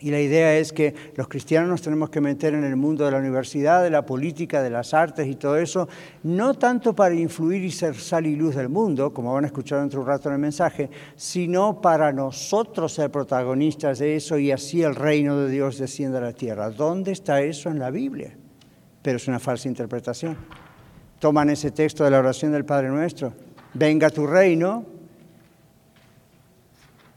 Y 0.00 0.12
la 0.12 0.20
idea 0.20 0.56
es 0.56 0.72
que 0.72 0.94
los 1.16 1.26
cristianos 1.26 1.68
nos 1.68 1.82
tenemos 1.82 2.08
que 2.08 2.20
meter 2.20 2.54
en 2.54 2.62
el 2.62 2.76
mundo 2.76 3.04
de 3.04 3.10
la 3.10 3.18
universidad, 3.18 3.82
de 3.82 3.90
la 3.90 4.06
política, 4.06 4.62
de 4.62 4.70
las 4.70 4.94
artes 4.94 5.26
y 5.26 5.34
todo 5.34 5.56
eso, 5.56 5.88
no 6.22 6.54
tanto 6.54 6.94
para 6.94 7.16
influir 7.16 7.64
y 7.64 7.72
ser 7.72 7.96
sal 7.96 8.26
y 8.26 8.36
luz 8.36 8.54
del 8.54 8.68
mundo, 8.68 9.12
como 9.12 9.34
van 9.34 9.42
a 9.42 9.48
escuchar 9.48 9.80
dentro 9.80 9.98
de 9.98 10.04
un 10.04 10.08
rato 10.08 10.28
en 10.28 10.36
el 10.36 10.40
mensaje, 10.40 10.88
sino 11.16 11.80
para 11.80 12.12
nosotros 12.12 12.92
ser 12.92 13.10
protagonistas 13.10 13.98
de 13.98 14.14
eso 14.14 14.38
y 14.38 14.52
así 14.52 14.84
el 14.84 14.94
reino 14.94 15.36
de 15.36 15.50
Dios 15.50 15.78
descienda 15.78 16.18
a 16.18 16.22
la 16.22 16.32
tierra. 16.32 16.70
¿Dónde 16.70 17.10
está 17.10 17.42
eso 17.42 17.68
en 17.68 17.80
la 17.80 17.90
Biblia? 17.90 18.36
Pero 19.02 19.16
es 19.16 19.26
una 19.26 19.40
falsa 19.40 19.66
interpretación. 19.66 20.36
Toman 21.18 21.50
ese 21.50 21.72
texto 21.72 22.04
de 22.04 22.12
la 22.12 22.20
oración 22.20 22.52
del 22.52 22.64
Padre 22.64 22.88
Nuestro, 22.88 23.32
venga 23.74 24.10
tu 24.10 24.28
reino, 24.28 24.97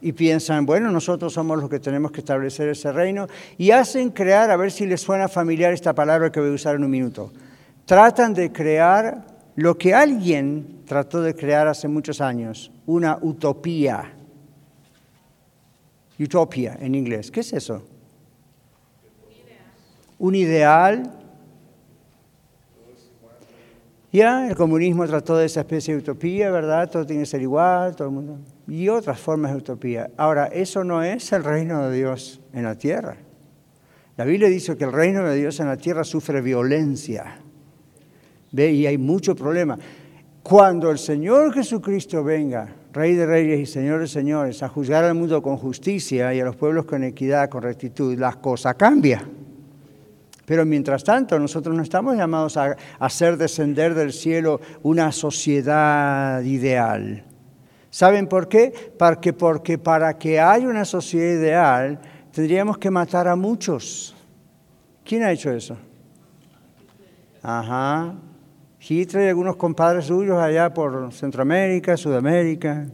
y 0.01 0.13
piensan, 0.13 0.65
bueno, 0.65 0.91
nosotros 0.91 1.33
somos 1.33 1.59
los 1.59 1.69
que 1.69 1.79
tenemos 1.79 2.11
que 2.11 2.21
establecer 2.21 2.69
ese 2.69 2.91
reino, 2.91 3.27
y 3.57 3.71
hacen 3.71 4.09
crear, 4.09 4.49
a 4.49 4.57
ver 4.57 4.71
si 4.71 4.85
les 4.85 5.01
suena 5.01 5.27
familiar 5.27 5.73
esta 5.73 5.93
palabra 5.93 6.31
que 6.31 6.39
voy 6.39 6.49
a 6.49 6.53
usar 6.53 6.75
en 6.75 6.83
un 6.83 6.91
minuto, 6.91 7.31
tratan 7.85 8.33
de 8.33 8.51
crear 8.51 9.25
lo 9.55 9.77
que 9.77 9.93
alguien 9.93 10.81
trató 10.85 11.21
de 11.21 11.35
crear 11.35 11.67
hace 11.67 11.87
muchos 11.87 12.21
años, 12.21 12.71
una 12.85 13.17
utopía. 13.21 14.13
Utopia 16.19 16.77
en 16.79 16.95
inglés, 16.95 17.31
¿qué 17.31 17.39
es 17.39 17.53
eso? 17.53 17.83
Un 20.19 20.35
ideal. 20.35 21.20
Ya, 24.11 24.49
el 24.49 24.55
comunismo 24.55 25.07
trató 25.07 25.37
de 25.37 25.45
esa 25.45 25.61
especie 25.61 25.93
de 25.93 26.01
utopía, 26.01 26.51
¿verdad? 26.51 26.89
Todo 26.89 27.05
tiene 27.05 27.21
que 27.23 27.27
ser 27.27 27.41
igual, 27.41 27.95
todo 27.95 28.09
el 28.09 28.13
mundo 28.13 28.39
y 28.71 28.87
otras 28.87 29.19
formas 29.19 29.51
de 29.51 29.57
utopía. 29.57 30.11
Ahora, 30.15 30.45
eso 30.45 30.83
no 30.85 31.03
es 31.03 31.33
el 31.33 31.43
reino 31.43 31.89
de 31.89 31.97
Dios 31.97 32.39
en 32.53 32.63
la 32.63 32.75
tierra. 32.75 33.17
La 34.15 34.23
Biblia 34.23 34.47
dice 34.47 34.77
que 34.77 34.85
el 34.85 34.93
reino 34.93 35.27
de 35.27 35.35
Dios 35.35 35.59
en 35.59 35.67
la 35.67 35.75
tierra 35.75 36.05
sufre 36.05 36.39
violencia. 36.39 37.39
¿Ve? 38.53 38.71
Y 38.71 38.87
hay 38.87 38.97
mucho 38.97 39.35
problema. 39.35 39.77
Cuando 40.41 40.89
el 40.89 40.99
Señor 40.99 41.53
Jesucristo 41.53 42.23
venga, 42.23 42.73
Rey 42.93 43.13
de 43.13 43.25
Reyes 43.25 43.59
y 43.59 43.65
Señor 43.65 43.99
de 43.99 44.07
Señores, 44.07 44.63
a 44.63 44.69
juzgar 44.69 45.03
al 45.03 45.15
mundo 45.15 45.41
con 45.41 45.57
justicia 45.57 46.33
y 46.33 46.39
a 46.39 46.45
los 46.45 46.55
pueblos 46.55 46.85
con 46.85 47.03
equidad, 47.03 47.49
con 47.49 47.63
rectitud, 47.63 48.17
las 48.17 48.37
cosas 48.37 48.75
cambian. 48.75 49.40
Pero 50.45 50.65
mientras 50.65 51.03
tanto, 51.03 51.39
nosotros 51.39 51.75
no 51.75 51.83
estamos 51.83 52.15
llamados 52.17 52.57
a 52.57 52.75
hacer 52.99 53.37
descender 53.37 53.93
del 53.93 54.11
cielo 54.11 54.59
una 54.83 55.11
sociedad 55.11 56.41
ideal. 56.41 57.23
¿Saben 57.89 58.27
por 58.27 58.47
qué? 58.47 58.73
Porque, 58.97 59.33
porque 59.33 59.77
para 59.77 60.17
que 60.17 60.39
haya 60.39 60.67
una 60.67 60.85
sociedad 60.85 61.39
ideal 61.39 61.99
tendríamos 62.31 62.77
que 62.77 62.89
matar 62.89 63.27
a 63.27 63.35
muchos. 63.35 64.15
¿Quién 65.03 65.23
ha 65.23 65.31
hecho 65.31 65.51
eso? 65.51 65.77
Ajá. 67.43 68.15
Hitler 68.79 69.25
y 69.25 69.29
algunos 69.29 69.57
compadres 69.57 70.05
suyos 70.05 70.41
allá 70.41 70.73
por 70.73 71.11
Centroamérica, 71.13 71.97
Sudamérica 71.97 72.87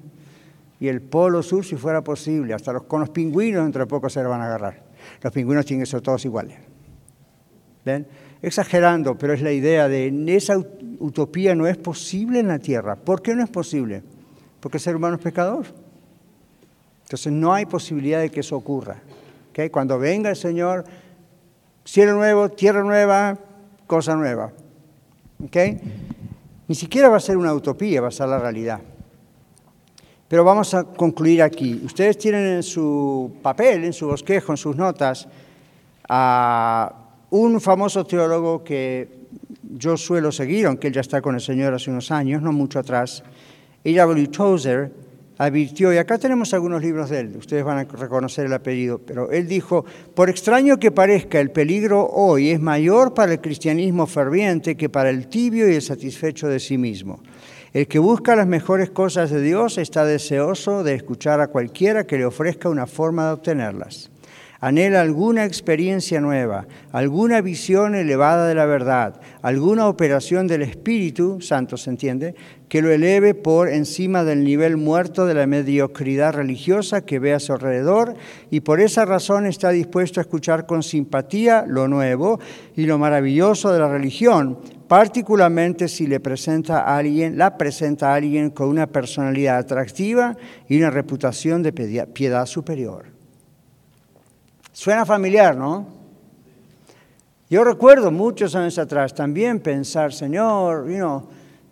y 0.79 0.87
el 0.87 1.01
Polo 1.01 1.41
Sur 1.43 1.63
si 1.63 1.75
fuera 1.75 2.03
posible. 2.03 2.53
Hasta 2.53 2.73
los, 2.73 2.83
con 2.83 2.99
los 2.99 3.09
pingüinos 3.09 3.65
entre 3.65 3.85
poco 3.85 4.09
se 4.09 4.21
van 4.23 4.41
a 4.41 4.45
agarrar. 4.45 4.83
Los 5.21 5.31
pingüinos 5.31 5.65
tienen 5.65 5.85
que 5.85 5.89
ser 5.89 6.01
todos 6.01 6.25
iguales. 6.25 6.57
Exagerando, 8.41 9.17
pero 9.17 9.33
es 9.33 9.41
la 9.41 9.51
idea 9.51 9.87
de 9.87 10.13
esa 10.27 10.57
utopía 10.99 11.55
no 11.55 11.67
es 11.67 11.77
posible 11.77 12.39
en 12.39 12.47
la 12.47 12.59
Tierra. 12.59 12.95
¿Por 12.95 13.21
qué 13.21 13.35
no 13.35 13.43
es 13.43 13.49
posible? 13.49 14.03
porque 14.59 14.77
el 14.77 14.81
ser 14.81 14.95
humano 14.95 15.15
es 15.15 15.21
pecador. 15.21 15.65
Entonces 17.03 17.31
no 17.31 17.53
hay 17.53 17.65
posibilidad 17.65 18.19
de 18.19 18.29
que 18.29 18.41
eso 18.41 18.55
ocurra. 18.55 18.97
¿okay? 19.49 19.69
Cuando 19.69 19.97
venga 19.97 20.29
el 20.29 20.35
Señor, 20.35 20.83
cielo 21.85 22.15
nuevo, 22.15 22.49
tierra 22.49 22.83
nueva, 22.83 23.37
cosa 23.85 24.15
nueva. 24.15 24.51
Ni 26.67 26.75
siquiera 26.75 27.07
va 27.07 27.17
a 27.17 27.21
ser 27.21 27.37
una 27.37 27.53
utopía, 27.53 28.01
va 28.01 28.09
a 28.09 28.11
ser 28.11 28.27
la 28.27 28.39
realidad. 28.39 28.81
Pero 30.27 30.43
vamos 30.43 30.73
a 30.73 30.83
concluir 30.83 31.41
aquí. 31.41 31.81
Ustedes 31.85 32.17
tienen 32.17 32.45
en 32.57 32.63
su 32.63 33.37
papel, 33.41 33.85
en 33.85 33.93
su 33.93 34.07
bosquejo, 34.07 34.51
en 34.51 34.57
sus 34.57 34.75
notas, 34.75 35.29
a 36.09 37.06
un 37.29 37.59
famoso 37.59 38.05
teólogo 38.05 38.63
que 38.63 39.09
yo 39.63 39.97
suelo 39.97 40.31
seguir, 40.31 40.65
aunque 40.65 40.87
él 40.87 40.93
ya 40.93 41.01
está 41.01 41.21
con 41.21 41.35
el 41.35 41.41
Señor 41.41 41.73
hace 41.73 41.91
unos 41.91 42.11
años, 42.11 42.41
no 42.41 42.51
mucho 42.51 42.79
atrás, 42.79 43.23
A.W. 43.85 44.27
Tozer 44.27 44.91
advirtió, 45.37 45.93
y 45.93 45.97
acá 45.97 46.17
tenemos 46.17 46.53
algunos 46.53 46.81
libros 46.81 47.09
de 47.09 47.19
él, 47.19 47.35
ustedes 47.37 47.63
van 47.63 47.77
a 47.77 47.83
reconocer 47.83 48.45
el 48.45 48.53
apellido, 48.53 48.99
pero 48.99 49.29
él 49.29 49.47
dijo, 49.47 49.85
por 50.15 50.29
extraño 50.29 50.79
que 50.79 50.91
parezca, 50.91 51.39
el 51.39 51.51
peligro 51.51 52.07
hoy 52.07 52.49
es 52.49 52.59
mayor 52.59 53.13
para 53.13 53.33
el 53.33 53.41
cristianismo 53.41 54.07
ferviente 54.07 54.75
que 54.75 54.89
para 54.89 55.09
el 55.09 55.27
tibio 55.27 55.69
y 55.69 55.75
el 55.75 55.81
satisfecho 55.81 56.47
de 56.47 56.59
sí 56.59 56.77
mismo. 56.77 57.21
El 57.73 57.87
que 57.87 57.99
busca 57.99 58.35
las 58.35 58.47
mejores 58.47 58.89
cosas 58.89 59.29
de 59.29 59.41
Dios 59.41 59.77
está 59.77 60.05
deseoso 60.05 60.83
de 60.83 60.95
escuchar 60.95 61.41
a 61.41 61.47
cualquiera 61.47 62.07
que 62.07 62.17
le 62.17 62.25
ofrezca 62.25 62.69
una 62.69 62.87
forma 62.87 63.27
de 63.27 63.33
obtenerlas 63.33 64.09
anhela 64.59 65.01
alguna 65.01 65.45
experiencia 65.45 66.19
nueva, 66.21 66.67
alguna 66.91 67.41
visión 67.41 67.95
elevada 67.95 68.47
de 68.47 68.55
la 68.55 68.65
verdad, 68.65 69.19
alguna 69.41 69.87
operación 69.87 70.47
del 70.47 70.61
Espíritu 70.61 71.41
Santo, 71.41 71.77
¿se 71.77 71.89
entiende?, 71.89 72.35
que 72.69 72.81
lo 72.81 72.91
eleve 72.91 73.33
por 73.33 73.69
encima 73.69 74.23
del 74.23 74.43
nivel 74.43 74.75
muerto 74.75 75.25
de 75.25 75.33
la 75.33 75.47
mediocridad 75.47 76.33
religiosa 76.33 77.05
que 77.05 77.19
ve 77.19 77.33
a 77.33 77.39
su 77.39 77.53
alrededor 77.53 78.15
y 78.49 78.59
por 78.59 78.81
esa 78.81 79.05
razón 79.05 79.45
está 79.45 79.69
dispuesto 79.69 80.19
a 80.19 80.23
escuchar 80.23 80.65
con 80.65 80.83
simpatía 80.83 81.63
lo 81.65 81.87
nuevo 81.87 82.39
y 82.75 82.85
lo 82.85 82.97
maravilloso 82.97 83.71
de 83.71 83.79
la 83.79 83.87
religión, 83.87 84.59
particularmente 84.87 85.87
si 85.87 86.07
le 86.07 86.19
presenta 86.19 86.79
a 86.79 86.97
alguien, 86.97 87.37
la 87.37 87.57
presenta 87.57 88.11
a 88.11 88.15
alguien 88.15 88.49
con 88.49 88.67
una 88.67 88.87
personalidad 88.87 89.57
atractiva 89.57 90.35
y 90.67 90.77
una 90.77 90.89
reputación 90.89 91.63
de 91.63 91.71
piedad 91.71 92.45
superior. 92.45 93.16
Suena 94.77 95.07
familiar, 95.07 95.57
¿no? 95.57 95.87
Yo 97.49 97.63
recuerdo 97.63 98.11
muchos 98.11 98.53
años 98.53 98.77
atrás 98.77 99.11
también 99.11 99.59
pensar, 99.59 100.13
Señor, 100.13 100.85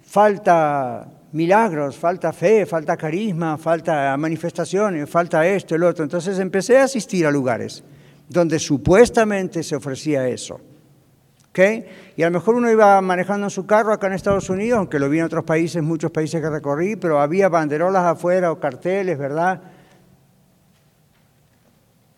falta 0.01 1.07
milagros, 1.31 1.95
falta 1.95 2.33
fe, 2.33 2.65
falta 2.65 2.97
carisma, 2.97 3.59
falta 3.59 4.17
manifestaciones, 4.17 5.07
falta 5.07 5.45
esto, 5.45 5.75
el 5.75 5.83
otro. 5.83 6.03
Entonces 6.03 6.39
empecé 6.39 6.79
a 6.79 6.85
asistir 6.85 7.27
a 7.27 7.31
lugares 7.31 7.83
donde 8.27 8.57
supuestamente 8.57 9.61
se 9.61 9.75
ofrecía 9.75 10.27
eso. 10.27 10.59
¿Okay? 11.49 11.85
Y 12.17 12.23
a 12.23 12.25
lo 12.25 12.39
mejor 12.39 12.55
uno 12.55 12.71
iba 12.71 12.99
manejando 13.01 13.51
su 13.51 13.67
carro 13.67 13.93
acá 13.93 14.07
en 14.07 14.13
Estados 14.13 14.49
Unidos, 14.49 14.79
aunque 14.79 14.97
lo 14.97 15.09
vi 15.09 15.19
en 15.19 15.25
otros 15.25 15.43
países, 15.43 15.83
muchos 15.83 16.09
países 16.09 16.41
que 16.41 16.49
recorrí, 16.49 16.95
pero 16.95 17.21
había 17.21 17.49
banderolas 17.49 18.03
afuera 18.03 18.51
o 18.51 18.59
carteles, 18.59 19.19
¿verdad? 19.19 19.61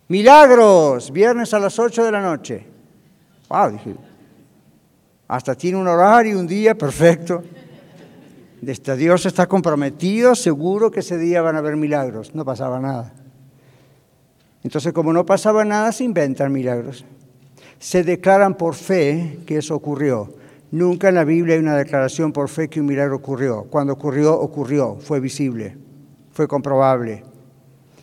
Milagros, 0.09 1.11
viernes 1.11 1.53
a 1.53 1.59
las 1.59 1.77
8 1.77 2.05
de 2.05 2.11
la 2.11 2.21
noche. 2.21 2.65
Wow, 3.49 3.71
dije, 3.71 3.95
hasta 5.27 5.55
tiene 5.55 5.77
un 5.77 5.87
horario, 5.87 6.39
un 6.39 6.47
día 6.47 6.75
perfecto. 6.75 7.43
Este 8.65 8.95
Dios 8.95 9.25
está 9.25 9.47
comprometido, 9.47 10.33
seguro 10.33 10.89
que 10.89 11.01
ese 11.01 11.17
día 11.17 11.41
van 11.41 11.55
a 11.55 11.59
haber 11.59 11.75
milagros. 11.75 12.33
No 12.33 12.45
pasaba 12.45 12.79
nada. 12.79 13.13
Entonces, 14.63 14.93
como 14.93 15.13
no 15.13 15.25
pasaba 15.25 15.63
nada, 15.63 15.91
se 15.91 16.03
inventan 16.03 16.51
milagros. 16.51 17.05
Se 17.79 18.03
declaran 18.03 18.55
por 18.55 18.75
fe 18.75 19.39
que 19.45 19.57
eso 19.57 19.75
ocurrió. 19.75 20.33
Nunca 20.71 21.09
en 21.09 21.15
la 21.15 21.23
Biblia 21.23 21.55
hay 21.55 21.61
una 21.61 21.77
declaración 21.77 22.33
por 22.33 22.49
fe 22.49 22.67
que 22.67 22.81
un 22.81 22.87
milagro 22.87 23.17
ocurrió. 23.17 23.63
Cuando 23.69 23.93
ocurrió, 23.93 24.37
ocurrió, 24.37 24.97
fue 24.99 25.19
visible, 25.19 25.77
fue 26.31 26.47
comprobable. 26.47 27.23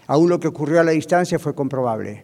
Aún 0.07 0.29
lo 0.29 0.41
que 0.41 0.49
ocurrió 0.49 0.81
a 0.81 0.85
la 0.85 0.93
distancia 0.93 1.39
fue 1.39 1.55
comprobable. 1.55 2.24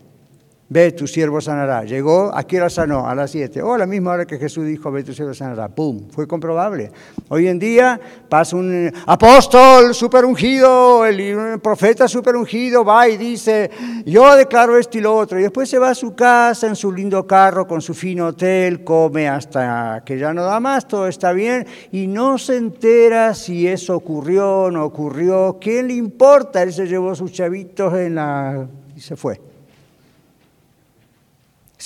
Ve, 0.73 0.93
tu 0.93 1.09
siervo 1.09 1.41
sanará. 1.41 1.83
Llegó, 1.83 2.31
¿a 2.33 2.45
qué 2.45 2.59
hora 2.59 2.71
sanó? 2.71 3.09
A 3.09 3.13
las 3.17 3.33
siete. 3.33 3.61
O 3.61 3.75
a 3.75 3.79
la 3.79 3.87
misma 3.87 4.13
hora 4.13 4.25
que 4.25 4.39
Jesús 4.39 4.65
dijo, 4.67 4.93
ve, 4.93 5.03
tu 5.03 5.13
siervo 5.13 5.35
sanará. 5.35 5.69
¡Pum! 5.69 6.09
Fue 6.11 6.29
comprobable. 6.29 6.93
Hoy 7.29 7.49
en 7.49 7.59
día 7.59 8.01
pasa 8.29 8.55
un 8.55 8.93
apóstol 9.07 9.93
super 9.97 10.25
ungido, 10.25 11.05
el 11.05 11.59
profeta 11.59 12.07
super 12.07 12.37
ungido, 12.37 12.85
va 12.85 13.09
y 13.09 13.17
dice, 13.17 13.69
yo 14.07 14.37
declaro 14.37 14.79
esto 14.79 14.97
y 14.97 15.01
lo 15.01 15.17
otro. 15.17 15.41
Y 15.41 15.43
después 15.43 15.69
se 15.69 15.81
va 15.81 15.91
a 15.91 15.95
su 15.97 16.15
casa 16.15 16.69
en 16.69 16.77
su 16.77 16.93
lindo 16.93 17.27
carro, 17.27 17.67
con 17.67 17.83
su 17.83 17.93
fino 17.93 18.29
hotel, 18.29 18.85
come 18.85 19.29
hasta 19.29 20.05
que 20.07 20.19
ya 20.19 20.33
no 20.33 20.45
da 20.45 20.61
más, 20.61 20.87
todo 20.87 21.09
está 21.09 21.33
bien. 21.33 21.67
Y 21.91 22.07
no 22.07 22.39
se 22.39 22.57
entera 22.57 23.35
si 23.35 23.67
eso 23.67 23.97
ocurrió 23.97 24.63
o 24.63 24.71
no 24.71 24.85
ocurrió. 24.85 25.59
¿Qué 25.61 25.83
le 25.83 25.95
importa? 25.95 26.63
Él 26.63 26.73
se 26.73 26.87
llevó 26.87 27.13
sus 27.17 27.33
chavitos 27.33 27.93
en 27.95 28.15
la... 28.15 28.69
y 28.95 29.01
se 29.01 29.17
fue. 29.17 29.50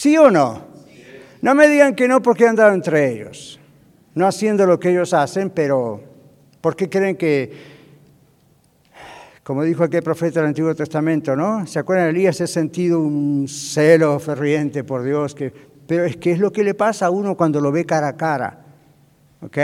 ¿Sí 0.04 0.18
o 0.18 0.30
no? 0.30 0.60
No 1.40 1.54
me 1.54 1.66
digan 1.66 1.94
que 1.94 2.06
no 2.06 2.20
porque 2.20 2.46
han 2.46 2.56
dado 2.56 2.74
entre 2.74 3.10
ellos, 3.10 3.58
no 4.14 4.26
haciendo 4.26 4.66
lo 4.66 4.78
que 4.78 4.90
ellos 4.90 5.14
hacen, 5.14 5.48
pero 5.48 5.98
¿por 6.60 6.76
qué 6.76 6.90
creen 6.90 7.16
que, 7.16 7.50
Como 9.42 9.62
dijo 9.62 9.82
aquel 9.82 10.02
profeta 10.02 10.40
del 10.40 10.48
Antiguo 10.48 10.74
Testamento, 10.74 11.34
¿no? 11.34 11.66
¿Se 11.66 11.78
acuerdan? 11.78 12.10
Elías 12.10 12.38
ha 12.42 12.46
sentido 12.46 13.00
un 13.00 13.48
celo 13.48 14.20
ferviente 14.20 14.84
por 14.84 15.04
Dios, 15.04 15.34
que, 15.34 15.50
pero 15.86 16.04
es 16.04 16.18
que 16.18 16.32
es 16.32 16.38
lo 16.38 16.52
que 16.52 16.64
le 16.64 16.74
pasa 16.74 17.06
a 17.06 17.10
uno 17.10 17.34
cuando 17.34 17.58
lo 17.62 17.72
ve 17.72 17.86
cara 17.86 18.08
a 18.08 18.16
cara. 18.18 18.62
¿Ok? 19.40 19.56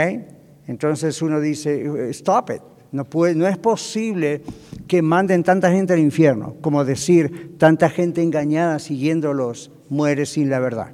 Entonces 0.65 1.21
uno 1.21 1.39
dice, 1.39 2.09
stop 2.09 2.49
it. 2.49 2.70
No, 2.91 3.05
es 3.47 3.57
posible 3.57 4.41
que 4.87 5.01
manden 5.01 5.43
tanta 5.43 5.71
gente 5.71 5.93
al 5.93 5.99
infierno, 5.99 6.55
como 6.61 6.83
decir, 6.83 7.55
tanta 7.57 7.89
gente 7.89 8.21
engañada 8.21 8.79
siguiéndolos 8.79 9.71
muere 9.87 10.25
sin 10.25 10.49
la 10.49 10.59
verdad. 10.59 10.91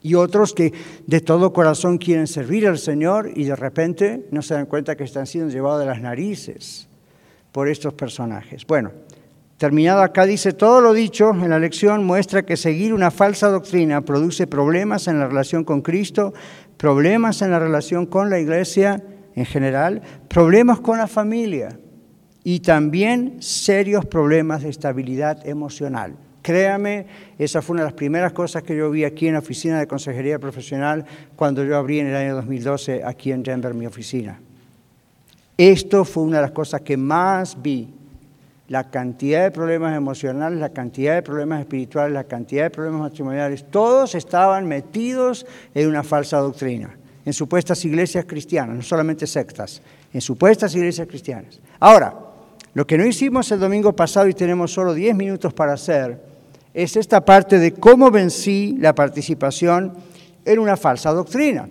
Y 0.00 0.14
otros 0.14 0.52
que 0.54 0.72
de 1.06 1.20
todo 1.20 1.52
corazón 1.52 1.98
quieren 1.98 2.26
servir 2.26 2.66
al 2.66 2.78
Señor 2.78 3.30
y 3.36 3.44
de 3.44 3.54
repente 3.54 4.26
no 4.32 4.42
se 4.42 4.54
dan 4.54 4.66
cuenta 4.66 4.96
que 4.96 5.04
están 5.04 5.28
siendo 5.28 5.52
llevados 5.52 5.78
de 5.78 5.86
las 5.86 6.00
narices 6.00 6.88
por 7.52 7.68
estos 7.68 7.94
personajes. 7.94 8.66
Bueno, 8.66 8.90
terminado 9.58 10.02
acá 10.02 10.26
dice, 10.26 10.52
todo 10.52 10.80
lo 10.80 10.92
dicho 10.92 11.30
en 11.30 11.50
la 11.50 11.60
lección 11.60 12.04
muestra 12.04 12.44
que 12.44 12.56
seguir 12.56 12.92
una 12.92 13.12
falsa 13.12 13.48
doctrina 13.48 14.00
produce 14.00 14.48
problemas 14.48 15.06
en 15.06 15.20
la 15.20 15.28
relación 15.28 15.62
con 15.62 15.82
Cristo, 15.82 16.34
problemas 16.76 17.40
en 17.42 17.52
la 17.52 17.60
relación 17.60 18.06
con 18.06 18.28
la 18.28 18.40
iglesia 18.40 19.04
en 19.34 19.44
general, 19.44 20.02
problemas 20.28 20.80
con 20.80 20.98
la 20.98 21.06
familia 21.06 21.78
y 22.44 22.60
también 22.60 23.36
serios 23.40 24.04
problemas 24.04 24.62
de 24.62 24.70
estabilidad 24.70 25.46
emocional. 25.46 26.14
Créame, 26.42 27.06
esa 27.38 27.62
fue 27.62 27.74
una 27.74 27.82
de 27.82 27.90
las 27.90 27.94
primeras 27.94 28.32
cosas 28.32 28.64
que 28.64 28.76
yo 28.76 28.90
vi 28.90 29.04
aquí 29.04 29.28
en 29.28 29.34
la 29.34 29.38
oficina 29.38 29.78
de 29.78 29.86
consejería 29.86 30.40
profesional 30.40 31.04
cuando 31.36 31.64
yo 31.64 31.76
abrí 31.76 32.00
en 32.00 32.08
el 32.08 32.16
año 32.16 32.34
2012 32.34 33.02
aquí 33.04 33.30
en 33.30 33.44
Denver 33.44 33.74
mi 33.74 33.86
oficina. 33.86 34.40
Esto 35.56 36.04
fue 36.04 36.24
una 36.24 36.38
de 36.38 36.42
las 36.42 36.50
cosas 36.50 36.80
que 36.80 36.96
más 36.96 37.60
vi. 37.62 37.94
La 38.68 38.90
cantidad 38.90 39.44
de 39.44 39.50
problemas 39.50 39.96
emocionales, 39.96 40.58
la 40.58 40.70
cantidad 40.70 41.14
de 41.14 41.22
problemas 41.22 41.60
espirituales, 41.60 42.14
la 42.14 42.24
cantidad 42.24 42.64
de 42.64 42.70
problemas 42.70 43.02
matrimoniales, 43.02 43.70
todos 43.70 44.14
estaban 44.14 44.66
metidos 44.66 45.46
en 45.74 45.88
una 45.88 46.02
falsa 46.02 46.38
doctrina, 46.38 46.96
en 47.24 47.32
supuestas 47.32 47.84
iglesias 47.84 48.24
cristianas, 48.26 48.76
no 48.76 48.82
solamente 48.82 49.26
sectas, 49.26 49.80
en 50.12 50.20
supuestas 50.20 50.74
iglesias 50.74 51.06
cristianas. 51.06 51.60
Ahora, 51.78 52.14
lo 52.74 52.86
que 52.86 52.96
no 52.96 53.06
hicimos 53.06 53.50
el 53.52 53.60
domingo 53.60 53.94
pasado 53.94 54.28
y 54.28 54.34
tenemos 54.34 54.72
solo 54.72 54.94
10 54.94 55.14
minutos 55.14 55.52
para 55.52 55.74
hacer, 55.74 56.20
es 56.74 56.96
esta 56.96 57.24
parte 57.24 57.58
de 57.58 57.74
cómo 57.74 58.10
vencí 58.10 58.76
la 58.78 58.94
participación 58.94 59.92
en 60.44 60.58
una 60.58 60.76
falsa 60.76 61.12
doctrina. 61.12 61.68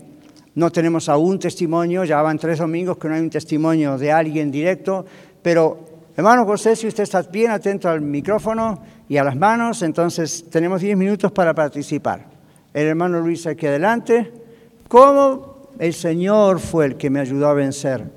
No 0.54 0.72
tenemos 0.72 1.10
aún 1.10 1.40
testimonio, 1.40 2.04
ya 2.04 2.22
van 2.22 2.38
tres 2.38 2.60
domingos 2.60 2.98
que 2.98 3.08
no 3.08 3.16
hay 3.16 3.22
un 3.22 3.30
testimonio 3.30 3.98
de 3.98 4.12
alguien 4.12 4.52
directo, 4.52 5.06
pero 5.42 5.86
hermano 6.16 6.46
José, 6.46 6.76
si 6.76 6.88
usted 6.88 7.04
está 7.04 7.22
bien 7.24 7.52
atento 7.52 7.90
al 7.90 8.02
micrófono 8.02 8.82
y 9.08 9.18
a 9.18 9.24
las 9.24 9.36
manos, 9.36 9.82
entonces 9.82 10.46
tenemos 10.50 10.82
diez 10.82 10.98
minutos 10.98 11.32
para 11.32 11.54
participar. 11.54 12.26
El 12.74 12.88
hermano 12.88 13.20
Luis 13.22 13.48
aquí 13.48 13.66
adelante. 13.66 14.41
¿Cómo 14.92 15.70
el 15.80 15.94
Señor 15.94 16.60
fue 16.60 16.86
el 16.86 16.98
que 16.98 17.10
me 17.10 17.22
ayudó 17.22 17.48
a 17.48 17.54
vencer 17.54 18.12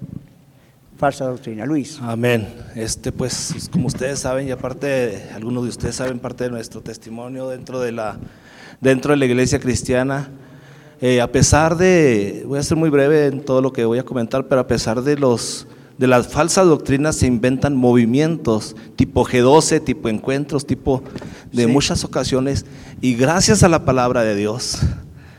falsa 0.96 1.26
doctrina. 1.26 1.64
Luis. 1.64 2.00
Amén. 2.02 2.48
Este, 2.74 3.12
pues, 3.12 3.68
como 3.70 3.86
ustedes 3.86 4.18
saben, 4.18 4.48
y 4.48 4.50
aparte, 4.50 5.28
algunos 5.32 5.62
de 5.62 5.68
ustedes 5.68 5.94
saben 5.94 6.18
parte 6.18 6.42
de 6.42 6.50
nuestro 6.50 6.80
testimonio 6.80 7.48
dentro 7.48 7.78
de 7.78 7.92
la, 7.92 8.18
dentro 8.80 9.12
de 9.12 9.18
la 9.18 9.24
iglesia 9.24 9.60
cristiana. 9.60 10.30
Eh, 11.00 11.20
a 11.20 11.30
pesar 11.30 11.76
de, 11.76 12.42
voy 12.44 12.58
a 12.58 12.62
ser 12.64 12.76
muy 12.76 12.90
breve 12.90 13.26
en 13.26 13.44
todo 13.44 13.62
lo 13.62 13.72
que 13.72 13.84
voy 13.84 14.00
a 14.00 14.02
comentar, 14.02 14.48
pero 14.48 14.60
a 14.60 14.66
pesar 14.66 15.02
de 15.02 15.16
los 15.16 15.68
de 15.96 16.08
las 16.08 16.26
falsas 16.26 16.66
doctrinas 16.66 17.14
se 17.14 17.28
inventan 17.28 17.76
movimientos 17.76 18.74
tipo 18.96 19.24
G12, 19.24 19.84
tipo 19.84 20.08
encuentros, 20.08 20.66
tipo 20.66 21.04
de 21.52 21.68
muchas 21.68 22.02
ocasiones, 22.02 22.66
y 23.00 23.14
gracias 23.14 23.62
a 23.62 23.68
la 23.68 23.84
palabra 23.84 24.24
de 24.24 24.34
Dios 24.34 24.80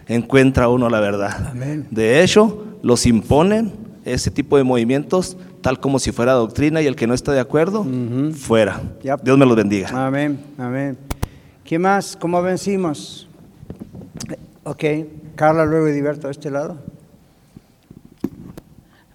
encuentra 0.08 0.70
uno 0.70 0.90
la 0.90 1.00
verdad. 1.00 1.50
Amén. 1.52 1.88
De 1.92 2.24
hecho, 2.24 2.66
los 2.82 3.06
imponen 3.06 3.72
ese 4.06 4.30
tipo 4.32 4.58
de 4.58 4.64
movimientos 4.64 5.38
tal 5.62 5.80
como 5.80 5.98
si 5.98 6.12
fuera 6.12 6.34
doctrina 6.34 6.82
y 6.82 6.86
el 6.86 6.96
que 6.96 7.08
no 7.08 7.16
está 7.16 7.32
de 7.32 7.40
acuerdo, 7.40 7.86
fuera. 8.34 8.80
Dios 9.24 9.38
me 9.38 9.46
los 9.48 9.56
bendiga. 9.56 9.90
Amén, 10.06 10.40
amén. 10.60 10.96
¿Qué 11.64 11.80
más? 11.80 12.16
¿Cómo 12.16 12.40
vencimos? 12.44 13.28
Ok, 14.64 14.84
Carla, 15.36 15.66
luego 15.66 15.88
y 15.88 15.92
Diverto, 15.92 16.28
a 16.28 16.32
este 16.32 16.52
lado. 16.52 16.78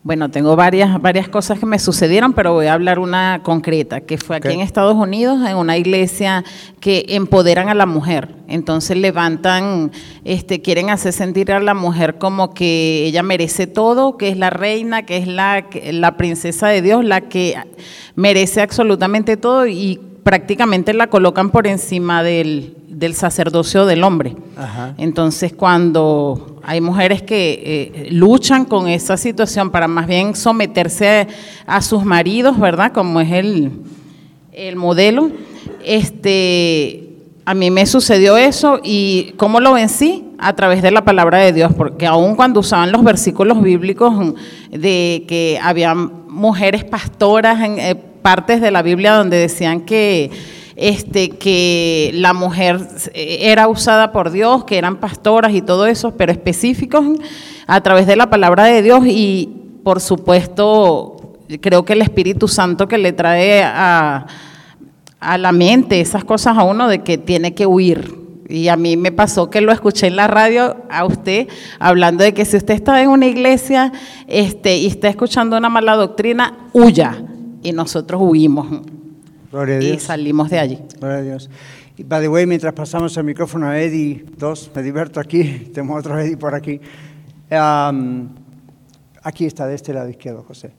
Bueno, 0.02 0.30
tengo 0.30 0.56
varias, 0.56 1.00
varias 1.02 1.28
cosas 1.28 1.58
que 1.58 1.66
me 1.66 1.78
sucedieron, 1.78 2.32
pero 2.32 2.54
voy 2.54 2.68
a 2.68 2.72
hablar 2.72 2.98
una 2.98 3.40
concreta, 3.42 4.00
que 4.00 4.16
fue 4.16 4.36
aquí 4.36 4.48
en 4.48 4.60
Estados 4.60 4.96
Unidos, 4.96 5.46
en 5.46 5.58
una 5.58 5.76
iglesia 5.76 6.42
que 6.80 7.04
empoderan 7.10 7.68
a 7.68 7.74
la 7.74 7.84
mujer. 7.84 8.34
Entonces 8.48 8.96
levantan, 8.96 9.92
este, 10.24 10.62
quieren 10.62 10.88
hacer 10.88 11.12
sentir 11.12 11.52
a 11.52 11.60
la 11.60 11.74
mujer 11.74 12.16
como 12.16 12.54
que 12.54 13.04
ella 13.04 13.22
merece 13.22 13.66
todo, 13.66 14.16
que 14.16 14.30
es 14.30 14.38
la 14.38 14.48
reina, 14.48 15.04
que 15.04 15.18
es 15.18 15.26
la, 15.26 15.66
la 15.92 16.16
princesa 16.16 16.68
de 16.68 16.80
Dios, 16.80 17.04
la 17.04 17.20
que 17.20 17.56
merece 18.14 18.62
absolutamente 18.62 19.36
todo 19.36 19.66
y 19.66 20.00
prácticamente 20.22 20.94
la 20.94 21.08
colocan 21.08 21.50
por 21.50 21.66
encima 21.66 22.22
del, 22.22 22.79
del 22.90 23.14
sacerdocio 23.14 23.86
del 23.86 24.02
hombre. 24.02 24.36
Entonces, 24.98 25.52
cuando 25.52 26.60
hay 26.64 26.80
mujeres 26.80 27.22
que 27.22 27.62
eh, 27.64 28.08
luchan 28.10 28.64
con 28.64 28.88
esa 28.88 29.16
situación 29.16 29.70
para 29.70 29.86
más 29.86 30.06
bien 30.06 30.34
someterse 30.34 31.28
a, 31.66 31.80
sus 31.82 32.04
maridos, 32.04 32.58
¿verdad? 32.58 32.92
Como 32.92 33.20
es 33.20 33.30
el, 33.30 33.70
el 34.52 34.76
modelo, 34.76 35.30
este, 35.84 37.10
a 37.44 37.54
mí 37.54 37.70
me 37.70 37.86
sucedió 37.86 38.36
eso 38.36 38.80
y 38.82 39.34
¿cómo 39.36 39.60
lo 39.60 39.72
vencí? 39.74 40.24
A 40.38 40.54
través 40.56 40.82
de 40.82 40.90
la 40.90 41.04
palabra 41.04 41.38
de 41.38 41.52
Dios, 41.52 41.72
porque 41.76 42.06
aun 42.06 42.34
cuando 42.34 42.60
usaban 42.60 42.90
los 42.90 43.04
versículos 43.04 43.62
bíblicos 43.62 44.34
de 44.70 45.24
que 45.28 45.60
había 45.62 45.94
mujeres 45.94 46.84
pastoras 46.84 47.60
en 47.60 47.78
eh, 47.78 47.94
partes 47.94 48.60
de 48.60 48.70
la 48.72 48.82
Biblia 48.82 49.14
donde 49.14 49.36
decían 49.36 49.82
que 49.82 50.30
este, 50.80 51.28
que 51.28 52.10
la 52.14 52.32
mujer 52.32 52.80
era 53.12 53.68
usada 53.68 54.12
por 54.12 54.30
Dios, 54.30 54.64
que 54.64 54.78
eran 54.78 54.96
pastoras 54.96 55.52
y 55.52 55.60
todo 55.60 55.86
eso, 55.86 56.16
pero 56.16 56.32
específicos 56.32 57.04
a 57.66 57.82
través 57.82 58.06
de 58.06 58.16
la 58.16 58.30
palabra 58.30 58.64
de 58.64 58.80
Dios 58.80 59.04
y 59.06 59.50
por 59.84 60.00
supuesto 60.00 61.36
creo 61.60 61.84
que 61.84 61.92
el 61.92 62.00
Espíritu 62.00 62.48
Santo 62.48 62.88
que 62.88 62.96
le 62.96 63.12
trae 63.12 63.62
a, 63.62 64.26
a 65.20 65.36
la 65.36 65.52
mente 65.52 66.00
esas 66.00 66.24
cosas 66.24 66.56
a 66.56 66.62
uno 66.62 66.88
de 66.88 67.02
que 67.02 67.18
tiene 67.18 67.52
que 67.52 67.66
huir. 67.66 68.18
Y 68.48 68.68
a 68.68 68.76
mí 68.76 68.96
me 68.96 69.12
pasó 69.12 69.50
que 69.50 69.60
lo 69.60 69.72
escuché 69.72 70.06
en 70.06 70.16
la 70.16 70.28
radio 70.28 70.76
a 70.88 71.04
usted 71.04 71.46
hablando 71.78 72.24
de 72.24 72.32
que 72.32 72.46
si 72.46 72.56
usted 72.56 72.72
está 72.72 73.02
en 73.02 73.10
una 73.10 73.26
iglesia 73.26 73.92
este, 74.26 74.78
y 74.78 74.86
está 74.86 75.08
escuchando 75.08 75.58
una 75.58 75.68
mala 75.68 75.94
doctrina, 75.94 76.70
huya. 76.72 77.22
Y 77.62 77.72
nosotros 77.72 78.20
huimos. 78.24 78.66
Y 79.52 79.98
salimos 79.98 80.48
de 80.50 80.58
allí. 80.58 80.78
Gloria 80.98 81.18
a 81.18 81.22
Dios. 81.22 81.50
Y 81.96 82.04
by 82.04 82.20
the 82.22 82.28
way, 82.28 82.46
mientras 82.46 82.72
pasamos 82.72 83.16
el 83.16 83.24
micrófono 83.24 83.66
a 83.66 83.80
Eddie, 83.80 84.24
dos, 84.36 84.70
me 84.74 84.82
divierto 84.82 85.18
aquí, 85.18 85.70
tenemos 85.74 85.98
otro 85.98 86.18
Eddie 86.18 86.36
por 86.36 86.54
aquí. 86.54 86.80
aquí 89.22 89.46
está, 89.46 89.66
de 89.66 89.74
este 89.74 89.92
lado 89.92 90.08
izquierdo, 90.08 90.44
José. 90.44 90.72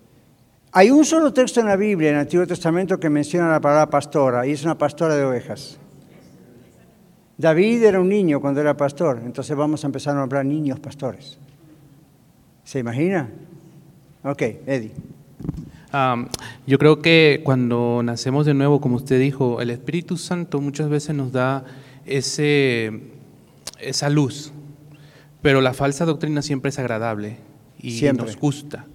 Hay 0.72 0.90
un 0.90 1.04
solo 1.04 1.34
texto 1.34 1.60
en 1.60 1.66
la 1.66 1.76
Biblia, 1.76 2.10
en 2.10 2.16
el 2.16 2.22
Antiguo 2.22 2.48
Testamento, 2.48 2.98
que 2.98 3.10
menciona 3.10 3.52
la 3.52 3.60
palabra 3.60 3.90
pastora, 3.90 4.48
y 4.48 4.52
es 4.52 4.64
una 4.64 4.78
pastora 4.78 5.18
de 5.18 5.26
ovejas. 5.26 5.78
David 7.38 7.84
era 7.84 8.00
un 8.00 8.08
niño 8.08 8.40
cuando 8.40 8.62
era 8.62 8.78
pastor, 8.78 9.22
entonces 9.26 9.56
vamos 9.58 9.84
a 9.84 9.88
empezar 9.88 10.16
a 10.16 10.20
nombrar 10.20 10.46
niños 10.46 10.80
pastores. 10.80 11.38
¿Se 12.64 12.80
imagina? 12.80 13.30
Ok, 14.24 14.42
Eddie 14.66 14.94
yo 16.68 16.78
creo 16.78 17.02
que 17.02 17.42
cuando 17.44 18.02
nacemos 18.04 18.46
de 18.46 18.54
nuevo, 18.54 18.80
como 18.80 18.96
usted 18.96 19.20
dijo, 19.20 19.62
el 19.62 19.70
Espíritu 19.70 20.18
Santo 20.18 20.62
muchas 20.62 20.90
veces 20.90 21.16
nos 21.16 21.32
da 21.32 21.66
ese, 22.06 23.02
esa 23.80 24.10
luz, 24.10 24.52
pero 25.42 25.62
la 25.62 25.74
falsa 25.74 26.06
doctrina 26.06 26.42
siempre 26.42 26.70
es 26.70 26.80
agradable 26.80 27.38
y 27.80 28.02
nos 28.14 28.38
gusta. 28.38 28.86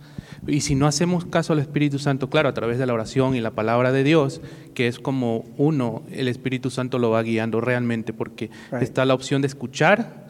Y 0.47 0.61
si 0.61 0.74
no 0.74 0.86
hacemos 0.86 1.24
caso 1.24 1.53
al 1.53 1.59
Espíritu 1.59 1.99
Santo, 1.99 2.30
claro, 2.30 2.49
a 2.49 2.55
través 2.55 2.78
de 2.78 2.86
la 2.86 2.94
oración 2.94 3.34
y 3.34 3.40
la 3.40 3.51
palabra 3.51 3.90
de 3.90 4.05
Dios, 4.05 4.40
que 4.74 4.86
es 4.86 4.99
como 4.99 5.44
uno, 5.57 6.03
el 6.12 6.28
Espíritu 6.28 6.70
Santo 6.70 6.99
lo 6.99 7.11
va 7.11 7.22
guiando 7.22 7.61
realmente, 7.61 8.12
porque 8.12 8.51
está 8.80 9.05
la 9.05 9.14
opción 9.14 9.42
de 9.42 9.49
escuchar, 9.49 10.28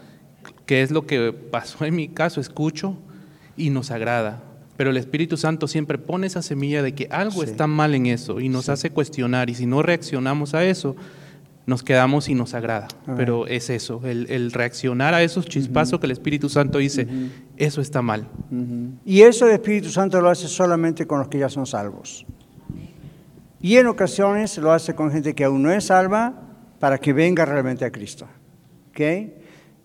que 0.64 0.82
es 0.82 0.90
lo 0.90 1.06
que 1.06 1.32
pasó 1.32 1.84
en 1.84 1.96
mi 1.96 2.08
caso, 2.08 2.40
escucho 2.40 2.96
y 3.56 3.70
nos 3.70 3.90
agrada. 3.90 4.42
Pero 4.76 4.90
el 4.90 4.96
Espíritu 4.96 5.36
Santo 5.36 5.68
siempre 5.68 5.98
pone 5.98 6.26
esa 6.26 6.42
semilla 6.42 6.82
de 6.82 6.94
que 6.94 7.08
algo 7.10 7.42
está 7.42 7.66
mal 7.66 7.94
en 7.94 8.06
eso 8.06 8.40
y 8.40 8.48
nos 8.48 8.68
hace 8.68 8.90
cuestionar 8.90 9.48
y 9.48 9.54
si 9.54 9.66
no 9.66 9.82
reaccionamos 9.82 10.54
a 10.54 10.64
eso, 10.64 10.96
nos 11.66 11.82
quedamos 11.82 12.28
y 12.28 12.34
nos 12.34 12.54
agrada. 12.54 12.88
Pero 13.16 13.46
es 13.46 13.70
eso, 13.70 14.00
el, 14.04 14.52
reaccionar 14.52 15.14
a 15.14 15.22
esos 15.22 15.46
chispazos 15.46 15.98
que 15.98 16.06
el 16.06 16.12
Espíritu 16.12 16.48
Santo 16.48 16.78
dice, 16.78 17.08
eso 17.56 17.80
está 17.80 18.02
mal. 18.02 18.28
Y 19.04 19.22
eso 19.22 19.46
el 19.46 19.54
Espíritu 19.54 19.88
Santo 19.88 20.20
lo 20.20 20.30
hace 20.30 20.46
solamente 20.46 21.06
con 21.06 21.18
los 21.18 21.28
que 21.28 21.38
ya 21.38 21.48
son 21.48 21.66
salvos. 21.66 22.24
Y 23.60 23.76
en 23.76 23.86
ocasiones 23.86 24.58
lo 24.58 24.70
hace 24.72 24.94
con 24.94 25.10
gente 25.10 25.34
que 25.34 25.44
aún 25.44 25.62
no 25.62 25.72
es 25.72 25.84
salva 25.84 26.34
para 26.78 26.98
que 26.98 27.12
venga 27.12 27.44
realmente 27.44 27.84
a 27.84 27.90
Cristo. 27.90 28.28
¿Ok? 28.90 29.00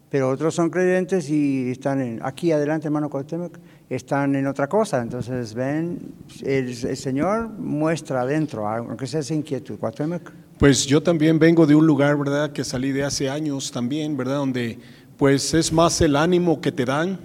Pero 0.09 0.29
otros 0.29 0.53
son 0.53 0.69
creyentes 0.69 1.29
y 1.29 1.71
están 1.71 2.01
en, 2.01 2.19
aquí 2.21 2.51
adelante, 2.51 2.87
hermano 2.87 3.09
Cuauhtémoc, 3.09 3.57
están 3.95 4.35
en 4.35 4.47
otra 4.47 4.67
cosa. 4.67 5.01
Entonces, 5.01 5.53
ven, 5.53 5.99
el, 6.43 6.69
el 6.69 6.97
Señor 6.97 7.49
muestra 7.49 8.21
adentro, 8.21 8.67
aunque 8.67 9.05
sea 9.05 9.19
esa 9.19 9.33
inquietud. 9.33 9.77
Pues 10.57 10.85
yo 10.85 11.03
también 11.03 11.39
vengo 11.39 11.65
de 11.65 11.75
un 11.75 11.85
lugar, 11.85 12.17
¿verdad? 12.17 12.51
Que 12.51 12.63
salí 12.63 12.91
de 12.91 13.03
hace 13.03 13.29
años 13.29 13.71
también, 13.71 14.15
¿verdad? 14.15 14.37
Donde 14.37 14.79
pues 15.17 15.53
es 15.53 15.71
más 15.71 16.01
el 16.01 16.15
ánimo 16.15 16.61
que 16.61 16.71
te 16.71 16.85
dan 16.85 17.19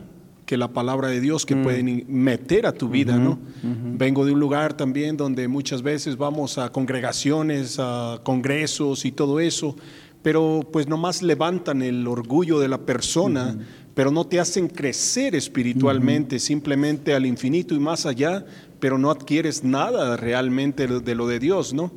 que 0.44 0.56
la 0.56 0.68
palabra 0.68 1.08
de 1.08 1.20
Dios 1.20 1.44
que 1.44 1.56
pueden 1.56 2.04
meter 2.08 2.66
a 2.66 2.72
tu 2.72 2.88
vida, 2.88 3.16
¿no? 3.16 3.38
Vengo 3.62 4.24
de 4.24 4.32
un 4.32 4.40
lugar 4.40 4.74
también 4.74 5.16
donde 5.16 5.48
muchas 5.48 5.82
veces 5.82 6.16
vamos 6.16 6.56
a 6.58 6.70
congregaciones, 6.70 7.78
a 7.78 8.20
congresos 8.22 9.04
y 9.04 9.12
todo 9.12 9.40
eso, 9.40 9.76
pero 10.22 10.60
pues 10.72 10.88
nomás 10.88 11.22
levantan 11.22 11.82
el 11.82 12.06
orgullo 12.06 12.60
de 12.60 12.68
la 12.68 12.78
persona, 12.78 13.58
pero 13.96 14.10
no 14.10 14.26
te 14.26 14.38
hacen 14.38 14.68
crecer 14.68 15.34
espiritualmente, 15.34 16.38
simplemente 16.38 17.14
al 17.14 17.24
infinito 17.24 17.74
y 17.74 17.78
más 17.78 18.04
allá, 18.04 18.44
pero 18.78 18.98
no 18.98 19.10
adquieres 19.10 19.64
nada 19.64 20.18
realmente 20.18 20.86
de 20.86 21.14
lo 21.14 21.26
de 21.26 21.38
Dios, 21.38 21.72
¿no? 21.72 21.90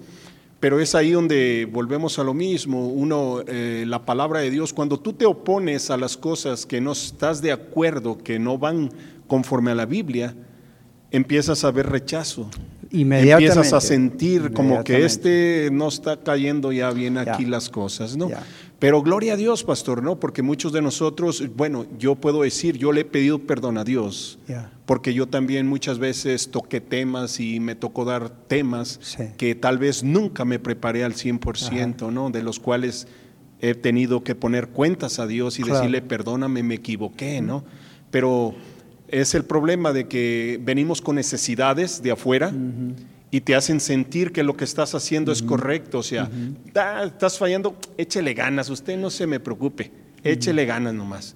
Pero 0.61 0.79
es 0.79 0.95
ahí 0.95 1.11
donde 1.11 1.67
volvemos 1.69 2.17
a 2.17 2.23
lo 2.23 2.33
mismo. 2.33 2.87
Uno, 2.87 3.41
eh, 3.45 3.83
la 3.85 4.05
palabra 4.05 4.39
de 4.39 4.49
Dios, 4.49 4.71
cuando 4.71 4.97
tú 4.97 5.11
te 5.11 5.25
opones 5.25 5.91
a 5.91 5.97
las 5.97 6.15
cosas 6.15 6.65
que 6.65 6.79
no 6.79 6.93
estás 6.93 7.41
de 7.41 7.51
acuerdo, 7.51 8.17
que 8.17 8.39
no 8.39 8.57
van 8.57 8.91
conforme 9.27 9.71
a 9.71 9.75
la 9.75 9.85
Biblia, 9.85 10.33
empiezas 11.11 11.65
a 11.65 11.71
ver 11.71 11.87
rechazo. 11.89 12.49
Inmediatamente. 12.91 13.53
Empiezas 13.53 13.73
a 13.73 13.81
sentir 13.81 14.53
como 14.53 14.85
que 14.85 15.03
este 15.03 15.69
no 15.69 15.89
está 15.89 16.15
cayendo 16.23 16.71
ya 16.71 16.91
bien 16.91 17.17
aquí 17.17 17.43
Ya. 17.43 17.49
las 17.49 17.69
cosas, 17.69 18.15
¿no? 18.15 18.29
Ya. 18.29 18.41
Pero 18.79 19.01
gloria 19.03 19.33
a 19.33 19.35
Dios, 19.35 19.65
pastor, 19.65 20.01
¿no? 20.01 20.19
Porque 20.21 20.41
muchos 20.41 20.71
de 20.71 20.81
nosotros, 20.81 21.43
bueno, 21.55 21.85
yo 21.97 22.15
puedo 22.15 22.43
decir, 22.43 22.77
yo 22.77 22.93
le 22.93 23.01
he 23.01 23.05
pedido 23.05 23.39
perdón 23.39 23.77
a 23.77 23.83
Dios 23.83 24.39
porque 24.85 25.13
yo 25.13 25.27
también 25.27 25.67
muchas 25.67 25.99
veces 25.99 26.49
toqué 26.49 26.79
temas 26.79 27.39
y 27.41 27.59
me 27.59 27.75
tocó 27.75 28.05
dar 28.05 28.29
temas 28.47 28.97
Sí. 29.01 29.23
que 29.37 29.53
tal 29.53 29.77
vez 29.79 30.03
nunca 30.03 30.45
me 30.45 30.59
preparé 30.59 31.03
al 31.03 31.13
100%, 31.13 32.09
¿no? 32.11 32.29
De 32.29 32.41
los 32.41 32.59
cuales 32.59 33.07
he 33.61 33.75
tenido 33.75 34.23
que 34.23 34.33
poner 34.35 34.69
cuentas 34.69 35.19
a 35.19 35.27
Dios 35.27 35.59
y 35.59 35.63
Claro. 35.63 35.79
decirle, 35.79 36.01
perdóname, 36.01 36.63
me 36.63 36.75
equivoqué, 36.75 37.41
¿no? 37.41 37.65
Pero 38.11 38.55
es 39.09 39.35
el 39.35 39.43
problema 39.43 39.91
de 39.91 40.07
que 40.07 40.57
venimos 40.63 41.01
con 41.01 41.15
necesidades 41.17 42.01
de 42.01 42.11
afuera 42.11 42.53
y 43.31 43.41
te 43.41 43.55
hacen 43.55 43.79
sentir 43.79 44.31
que 44.31 44.43
lo 44.43 44.55
que 44.57 44.63
estás 44.63 44.95
haciendo 44.95 45.31
es 45.31 45.43
correcto, 45.43 45.99
o 45.99 46.03
sea, 46.03 46.29
"Ah, 46.75 47.03
estás 47.05 47.37
fallando, 47.37 47.75
échele 47.97 48.33
ganas, 48.33 48.69
usted 48.69 48.97
no 48.97 49.09
se 49.09 49.27
me 49.27 49.39
preocupe, 49.39 49.91
échele 50.23 50.65
ganas 50.65 50.93
nomás. 50.93 51.35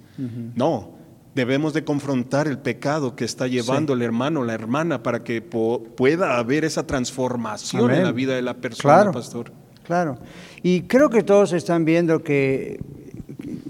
No, 0.56 0.90
debemos 1.34 1.72
de 1.72 1.84
confrontar 1.84 2.46
el 2.48 2.58
pecado 2.58 3.14
que 3.16 3.24
está 3.24 3.46
llevando 3.46 3.92
el 3.92 4.02
hermano, 4.02 4.44
la 4.44 4.54
hermana, 4.54 5.02
para 5.02 5.22
que 5.24 5.40
pueda 5.42 6.38
haber 6.38 6.64
esa 6.64 6.86
transformación 6.86 7.84
Amén. 7.84 7.96
en 7.98 8.04
la 8.04 8.12
vida 8.12 8.34
de 8.34 8.42
la 8.42 8.54
persona, 8.54 8.94
Claro. 8.94 9.12
pastor. 9.12 9.52
Claro. 9.84 10.18
Y 10.62 10.82
creo 10.82 11.10
que 11.10 11.22
todos 11.22 11.52
están 11.52 11.84
viendo 11.84 12.22
que, 12.22 12.80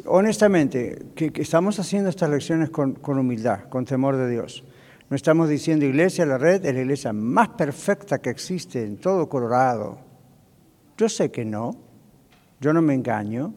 honestamente, 0.07 1.03
que, 1.15 1.33
que 1.33 1.43
estamos 1.43 1.79
haciendo 1.79 2.09
estas 2.11 2.31
lecciones 2.31 2.71
con, 2.71 2.95
con 2.95 3.19
humildad, 3.19 3.65
con 3.69 3.85
temor 3.85 4.17
de 4.17 4.31
Dios. 4.31 4.63
No 5.15 5.17
estamos 5.17 5.49
diciendo 5.49 5.85
iglesia, 5.85 6.27
la 6.27 6.39
red 6.39 6.67
es 6.67 6.75
la 6.75 6.81
iglesia 6.81 7.13
más 7.13 7.51
perfecta 7.51 8.19
que 8.19 8.31
existe 8.31 8.83
en 8.83 8.97
todo 8.97 9.29
Colorado. 9.29 9.97
Yo 10.99 11.09
sé 11.09 11.31
que 11.31 11.45
no, 11.45 11.77
yo 12.61 12.73
no 12.73 12.83
me 12.83 12.95
engaño, 12.95 13.55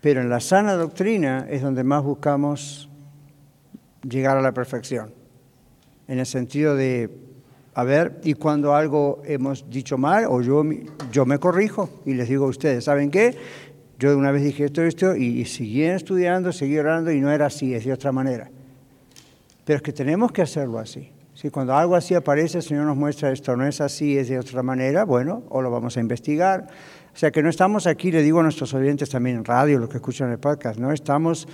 pero 0.00 0.22
en 0.22 0.30
la 0.30 0.40
sana 0.40 0.72
doctrina 0.72 1.46
es 1.50 1.60
donde 1.60 1.84
más 1.84 2.02
buscamos 2.02 2.88
llegar 4.02 4.38
a 4.38 4.40
la 4.40 4.52
perfección, 4.52 5.12
en 6.08 6.20
el 6.20 6.24
sentido 6.24 6.74
de, 6.74 7.10
a 7.74 7.84
ver, 7.84 8.18
y 8.24 8.32
cuando 8.32 8.74
algo 8.74 9.20
hemos 9.26 9.68
dicho 9.68 9.98
mal, 9.98 10.24
o 10.26 10.40
yo, 10.40 10.64
yo 11.12 11.26
me 11.26 11.38
corrijo 11.38 12.00
y 12.06 12.14
les 12.14 12.30
digo 12.30 12.46
a 12.46 12.48
ustedes, 12.48 12.84
¿saben 12.84 13.10
qué? 13.10 13.36
Yo 13.98 14.08
de 14.08 14.16
una 14.16 14.30
vez 14.30 14.42
dije 14.42 14.64
esto, 14.64 14.80
esto, 14.80 15.14
y, 15.16 15.38
y 15.38 15.44
seguí 15.44 15.82
estudiando, 15.82 16.50
seguí 16.50 16.78
orando, 16.78 17.12
y 17.12 17.20
no 17.20 17.30
era 17.30 17.44
así, 17.44 17.74
es 17.74 17.84
de 17.84 17.92
otra 17.92 18.10
manera. 18.10 18.50
Pero 19.66 19.78
es 19.78 19.82
que 19.82 19.92
tenemos 19.92 20.30
que 20.30 20.42
hacerlo 20.42 20.78
así. 20.78 21.12
Si 21.34 21.50
cuando 21.50 21.74
algo 21.74 21.96
así 21.96 22.14
aparece, 22.14 22.58
el 22.58 22.62
Señor 22.62 22.86
nos 22.86 22.96
muestra 22.96 23.32
esto 23.32 23.56
no 23.56 23.66
es 23.66 23.80
así, 23.80 24.16
es 24.16 24.28
de 24.28 24.38
otra 24.38 24.62
manera, 24.62 25.04
bueno, 25.04 25.42
o 25.50 25.60
lo 25.60 25.70
vamos 25.70 25.96
a 25.96 26.00
investigar. 26.00 26.68
O 27.12 27.18
sea 27.18 27.32
que 27.32 27.42
no 27.42 27.50
estamos 27.50 27.88
aquí, 27.88 28.12
le 28.12 28.22
digo 28.22 28.38
a 28.38 28.44
nuestros 28.44 28.72
oyentes 28.74 29.10
también 29.10 29.36
en 29.36 29.44
radio, 29.44 29.80
los 29.80 29.90
que 29.90 29.96
escuchan 29.96 30.30
el 30.30 30.38
podcast, 30.38 30.78
no 30.78 30.92
estamos 30.92 31.48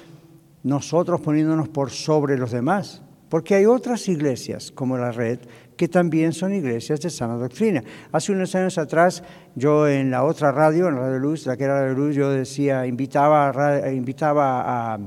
nosotros 0.62 1.22
poniéndonos 1.22 1.70
por 1.70 1.90
sobre 1.90 2.36
los 2.36 2.52
demás, 2.52 3.02
porque 3.30 3.54
hay 3.54 3.64
otras 3.64 4.06
iglesias 4.08 4.70
como 4.70 4.98
la 4.98 5.10
red 5.10 5.38
que 5.76 5.88
también 5.88 6.32
son 6.32 6.52
iglesias 6.52 7.00
de 7.00 7.08
sana 7.08 7.34
doctrina. 7.34 7.82
Hace 8.12 8.32
unos 8.32 8.54
años 8.54 8.76
atrás, 8.76 9.24
yo 9.54 9.88
en 9.88 10.10
la 10.10 10.22
otra 10.22 10.52
radio, 10.52 10.86
en 10.88 10.96
Radio 10.96 11.18
Luz, 11.18 11.46
la 11.46 11.56
que 11.56 11.64
era 11.64 11.80
Radio 11.80 11.94
Luz, 11.94 12.14
yo 12.14 12.30
decía, 12.30 12.86
invitaba 12.86 13.90
invitaba 13.90 14.92
a, 14.92 14.98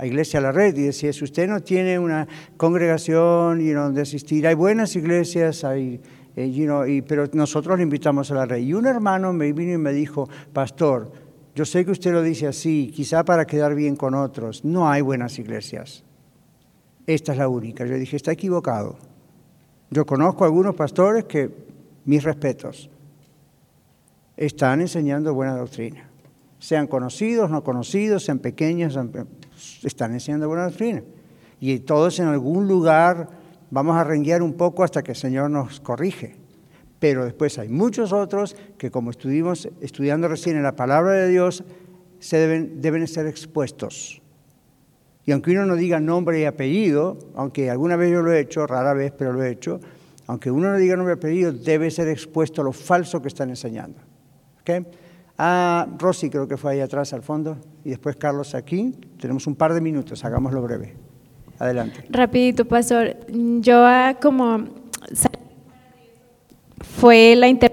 a 0.00 0.06
Iglesia 0.06 0.40
La 0.40 0.50
Red 0.50 0.78
y 0.78 0.84
decía, 0.84 1.12
si 1.12 1.24
usted 1.24 1.46
no 1.46 1.60
tiene 1.60 1.98
una 1.98 2.26
congregación 2.56 3.60
y 3.60 3.68
donde 3.68 4.00
asistir, 4.00 4.46
hay 4.46 4.54
buenas 4.54 4.96
iglesias, 4.96 5.62
hay, 5.62 6.00
eh, 6.36 6.50
you 6.50 6.64
know, 6.64 6.86
y, 6.86 7.02
pero 7.02 7.26
nosotros 7.34 7.76
le 7.76 7.82
invitamos 7.82 8.30
a 8.30 8.34
La 8.34 8.46
Red. 8.46 8.60
Y 8.62 8.72
un 8.72 8.86
hermano 8.86 9.34
me 9.34 9.52
vino 9.52 9.74
y 9.74 9.76
me 9.76 9.92
dijo, 9.92 10.26
pastor, 10.54 11.12
yo 11.54 11.66
sé 11.66 11.84
que 11.84 11.90
usted 11.90 12.12
lo 12.12 12.22
dice 12.22 12.46
así, 12.46 12.90
quizá 12.96 13.26
para 13.26 13.44
quedar 13.46 13.74
bien 13.74 13.94
con 13.94 14.14
otros, 14.14 14.64
no 14.64 14.88
hay 14.88 15.02
buenas 15.02 15.38
iglesias. 15.38 16.02
Esta 17.06 17.32
es 17.32 17.38
la 17.38 17.48
única. 17.48 17.84
Yo 17.84 17.96
dije, 17.96 18.16
está 18.16 18.32
equivocado. 18.32 18.96
Yo 19.90 20.06
conozco 20.06 20.46
algunos 20.46 20.74
pastores 20.76 21.26
que, 21.26 21.50
mis 22.06 22.24
respetos, 22.24 22.88
están 24.34 24.80
enseñando 24.80 25.34
buena 25.34 25.58
doctrina. 25.58 26.08
Sean 26.58 26.86
conocidos, 26.86 27.50
no 27.50 27.62
conocidos, 27.62 28.24
sean 28.24 28.38
pequeños, 28.38 28.94
sean- 28.94 29.10
están 29.82 30.12
enseñando 30.12 30.48
buena 30.48 30.64
doctrina. 30.64 31.02
Y 31.60 31.80
todos 31.80 32.18
en 32.18 32.26
algún 32.26 32.66
lugar 32.68 33.28
vamos 33.70 33.96
a 33.96 34.04
renguear 34.04 34.42
un 34.42 34.54
poco 34.54 34.82
hasta 34.82 35.02
que 35.02 35.12
el 35.12 35.16
Señor 35.16 35.50
nos 35.50 35.80
corrige. 35.80 36.36
Pero 36.98 37.24
después 37.24 37.58
hay 37.58 37.68
muchos 37.68 38.12
otros 38.12 38.56
que 38.76 38.90
como 38.90 39.10
estuvimos 39.10 39.68
estudiando 39.80 40.28
recién 40.28 40.56
en 40.56 40.62
la 40.62 40.76
palabra 40.76 41.12
de 41.12 41.28
Dios, 41.28 41.64
se 42.18 42.36
deben, 42.36 42.80
deben 42.80 43.06
ser 43.08 43.26
expuestos. 43.26 44.20
Y 45.24 45.32
aunque 45.32 45.52
uno 45.52 45.66
no 45.66 45.76
diga 45.76 46.00
nombre 46.00 46.40
y 46.40 46.44
apellido, 46.44 47.18
aunque 47.34 47.70
alguna 47.70 47.96
vez 47.96 48.10
yo 48.10 48.22
lo 48.22 48.32
he 48.32 48.40
hecho, 48.40 48.66
rara 48.66 48.94
vez, 48.94 49.12
pero 49.16 49.32
lo 49.32 49.42
he 49.42 49.50
hecho, 49.50 49.80
aunque 50.26 50.50
uno 50.50 50.70
no 50.70 50.76
diga 50.76 50.96
nombre 50.96 51.14
y 51.14 51.18
apellido, 51.18 51.52
debe 51.52 51.90
ser 51.90 52.08
expuesto 52.08 52.62
lo 52.62 52.72
falso 52.72 53.20
que 53.20 53.28
están 53.28 53.50
enseñando. 53.50 53.98
¿Ok? 54.60 54.86
Ah, 55.42 55.86
Rosy 55.98 56.28
creo 56.28 56.46
que 56.46 56.58
fue 56.58 56.72
ahí 56.72 56.80
atrás 56.80 57.14
al 57.14 57.22
fondo, 57.22 57.56
y 57.82 57.88
después 57.88 58.14
Carlos 58.16 58.54
aquí. 58.54 58.94
Tenemos 59.18 59.46
un 59.46 59.54
par 59.54 59.72
de 59.72 59.80
minutos, 59.80 60.22
hagámoslo 60.22 60.60
breve. 60.60 60.94
Adelante. 61.58 62.04
Rapidito, 62.10 62.66
pastor. 62.66 63.16
Yo 63.60 63.82
ah, 63.86 64.18
como 64.20 64.64
fue 66.98 67.34
la 67.36 67.48
inter 67.48 67.72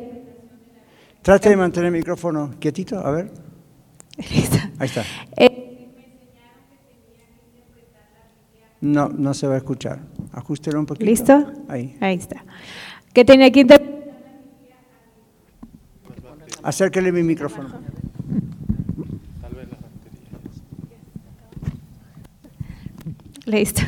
Trate 1.21 1.49
de 1.49 1.57
mantener 1.57 1.87
el 1.87 1.93
micrófono 1.93 2.51
quietito, 2.57 2.99
a 3.05 3.11
ver. 3.11 3.31
Ahí 4.79 4.85
está. 4.87 5.03
Eh, 5.35 5.63
No, 8.79 9.09
no 9.09 9.33
se 9.33 9.45
va 9.47 9.55
a 9.55 9.57
escuchar. 9.57 9.99
Ajústelo 10.31 10.79
un 10.79 10.85
poquito. 10.85 11.05
¿Listo? 11.05 11.51
Ahí. 11.67 11.97
Ahí 11.99 12.15
está. 12.15 12.45
Que 13.11 13.25
tenía 13.25 13.51
que 13.51 13.61
inter- 13.61 13.96
Acérquele 16.63 17.11
mi 17.11 17.23
micrófono. 17.23 17.69
Listo. 23.47 23.81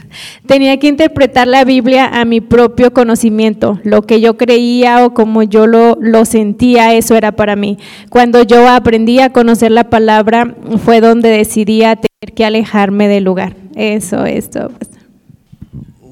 Tenía 0.47 0.80
que 0.80 0.88
interpretar 0.88 1.45
la 1.45 1.65
Biblia 1.65 2.05
a 2.05 2.24
mi 2.24 2.39
propio 2.39 2.93
conocimiento. 2.93 3.78
Lo 3.84 4.03
que 4.03 4.22
yo 4.22 4.38
creía 4.38 5.05
o 5.05 5.13
como 5.13 5.43
yo 5.43 5.67
lo, 5.67 5.97
lo 5.99 6.24
sentía, 6.24 6.93
eso 6.95 7.17
era 7.17 7.34
para 7.34 7.57
mí. 7.57 7.78
Cuando 8.09 8.41
yo 8.41 8.70
aprendí 8.70 9.20
a 9.20 9.34
conocer 9.34 9.72
la 9.72 9.89
palabra, 9.89 10.55
fue 10.86 11.01
donde 11.01 11.28
decidí 11.30 11.84
a 11.84 11.97
tener 11.97 12.34
que 12.34 12.45
alejarme 12.45 13.09
del 13.09 13.26
lugar. 13.26 13.57
Eso 13.76 14.26
es 14.26 14.49
todo. 14.49 14.70
pastor. 14.70 14.99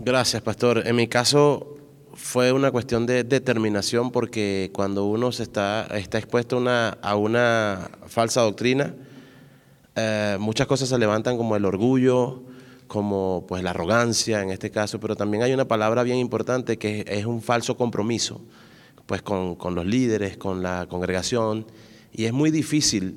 Gracias, 0.04 0.42
pastor. 0.42 0.84
En 0.86 0.98
mi 0.98 1.08
caso 1.08 1.77
fue 2.18 2.52
una 2.52 2.72
cuestión 2.72 3.06
de 3.06 3.24
determinación 3.24 4.12
porque 4.12 4.72
cuando 4.74 5.06
uno 5.06 5.32
se 5.32 5.44
está, 5.44 5.86
está 5.98 6.18
expuesto 6.18 6.58
a 6.58 7.16
una, 7.16 7.86
a 7.86 7.90
falsa 8.08 8.42
doctrina, 8.42 8.96
eh, 9.96 10.36
muchas 10.40 10.66
cosas 10.66 10.90
se 10.90 10.98
levantan 10.98 11.38
como 11.38 11.56
el 11.56 11.64
orgullo, 11.64 12.44
como 12.88 13.46
pues 13.48 13.62
la 13.62 13.70
arrogancia 13.70 14.42
en 14.42 14.50
este 14.50 14.72
caso, 14.72 15.00
pero 15.00 15.16
también 15.16 15.44
hay 15.44 15.54
una 15.54 15.68
palabra 15.68 16.02
bien 16.02 16.18
importante 16.18 16.78
que 16.78 17.06
es, 17.08 17.26
un 17.26 17.42
falso 17.42 17.78
compromiso. 17.78 18.42
pues 19.06 19.22
con, 19.22 19.56
con 19.56 19.76
los 19.76 19.86
líderes, 19.86 20.38
con 20.38 20.64
la 20.64 20.88
congregación, 20.90 21.68
y 22.12 22.26
es 22.26 22.34
muy 22.34 22.50
difícil, 22.52 23.16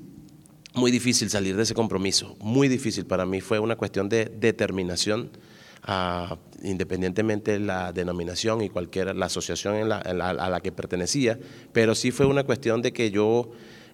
muy 0.74 0.90
difícil 0.90 1.30
salir 1.30 1.56
de 1.56 1.62
ese 1.62 1.74
compromiso, 1.74 2.36
muy 2.38 2.68
difícil. 2.68 3.06
Para 3.06 3.24
mí 3.24 3.40
fue 3.40 3.58
una 3.58 3.76
cuestión 3.76 4.08
de 4.08 4.26
determinación, 4.26 5.30
ah, 5.82 6.36
independientemente 6.62 7.52
de 7.52 7.60
la 7.60 7.92
denominación 7.92 8.62
y 8.62 8.68
cualquier, 8.68 9.14
la 9.16 9.26
asociación 9.26 9.76
en 9.76 9.88
la- 9.88 10.02
en 10.04 10.18
la- 10.18 10.30
a 10.30 10.48
la 10.50 10.60
que 10.60 10.72
pertenecía, 10.72 11.38
pero 11.72 11.94
sí 11.94 12.10
fue 12.10 12.26
una 12.26 12.44
cuestión 12.44 12.82
de 12.82 12.92
que 12.92 13.10
yo 13.10 13.50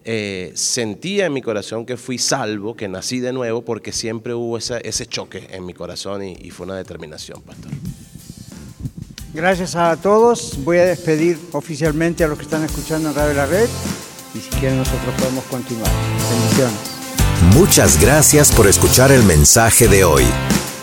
eh, 0.09 0.53
sentía 0.55 1.25
en 1.25 1.33
mi 1.33 1.41
corazón 1.41 1.85
que 1.85 1.97
fui 1.97 2.17
salvo, 2.17 2.75
que 2.75 2.87
nací 2.87 3.19
de 3.19 3.33
nuevo, 3.33 3.63
porque 3.65 3.91
siempre 3.91 4.33
hubo 4.33 4.57
esa- 4.57 4.77
ese 4.77 5.05
choque 5.05 5.47
en 5.51 5.65
mi 5.65 5.73
corazón 5.73 6.23
y, 6.23 6.33
y 6.41 6.49
fue 6.49 6.65
una 6.65 6.77
determinación, 6.77 7.41
pastor. 7.41 7.71
Gracias 9.33 9.75
a 9.75 9.97
todos. 9.97 10.63
Voy 10.63 10.77
a 10.77 10.85
despedir 10.85 11.37
oficialmente 11.51 12.23
a 12.23 12.27
los 12.27 12.37
que 12.37 12.45
están 12.45 12.63
escuchando 12.63 13.09
en 13.09 13.15
Radio 13.15 13.33
La 13.33 13.45
Red 13.47 13.67
y 14.33 14.39
si 14.39 14.49
quieren 14.59 14.77
nosotros 14.77 15.13
podemos 15.19 15.43
continuar. 15.45 15.91
Bendiciones. 16.31 16.79
Muchas 17.53 17.99
gracias 18.01 18.51
por 18.53 18.67
escuchar 18.67 19.11
el 19.11 19.23
mensaje 19.23 19.87
de 19.89 20.03
hoy. 20.05 20.23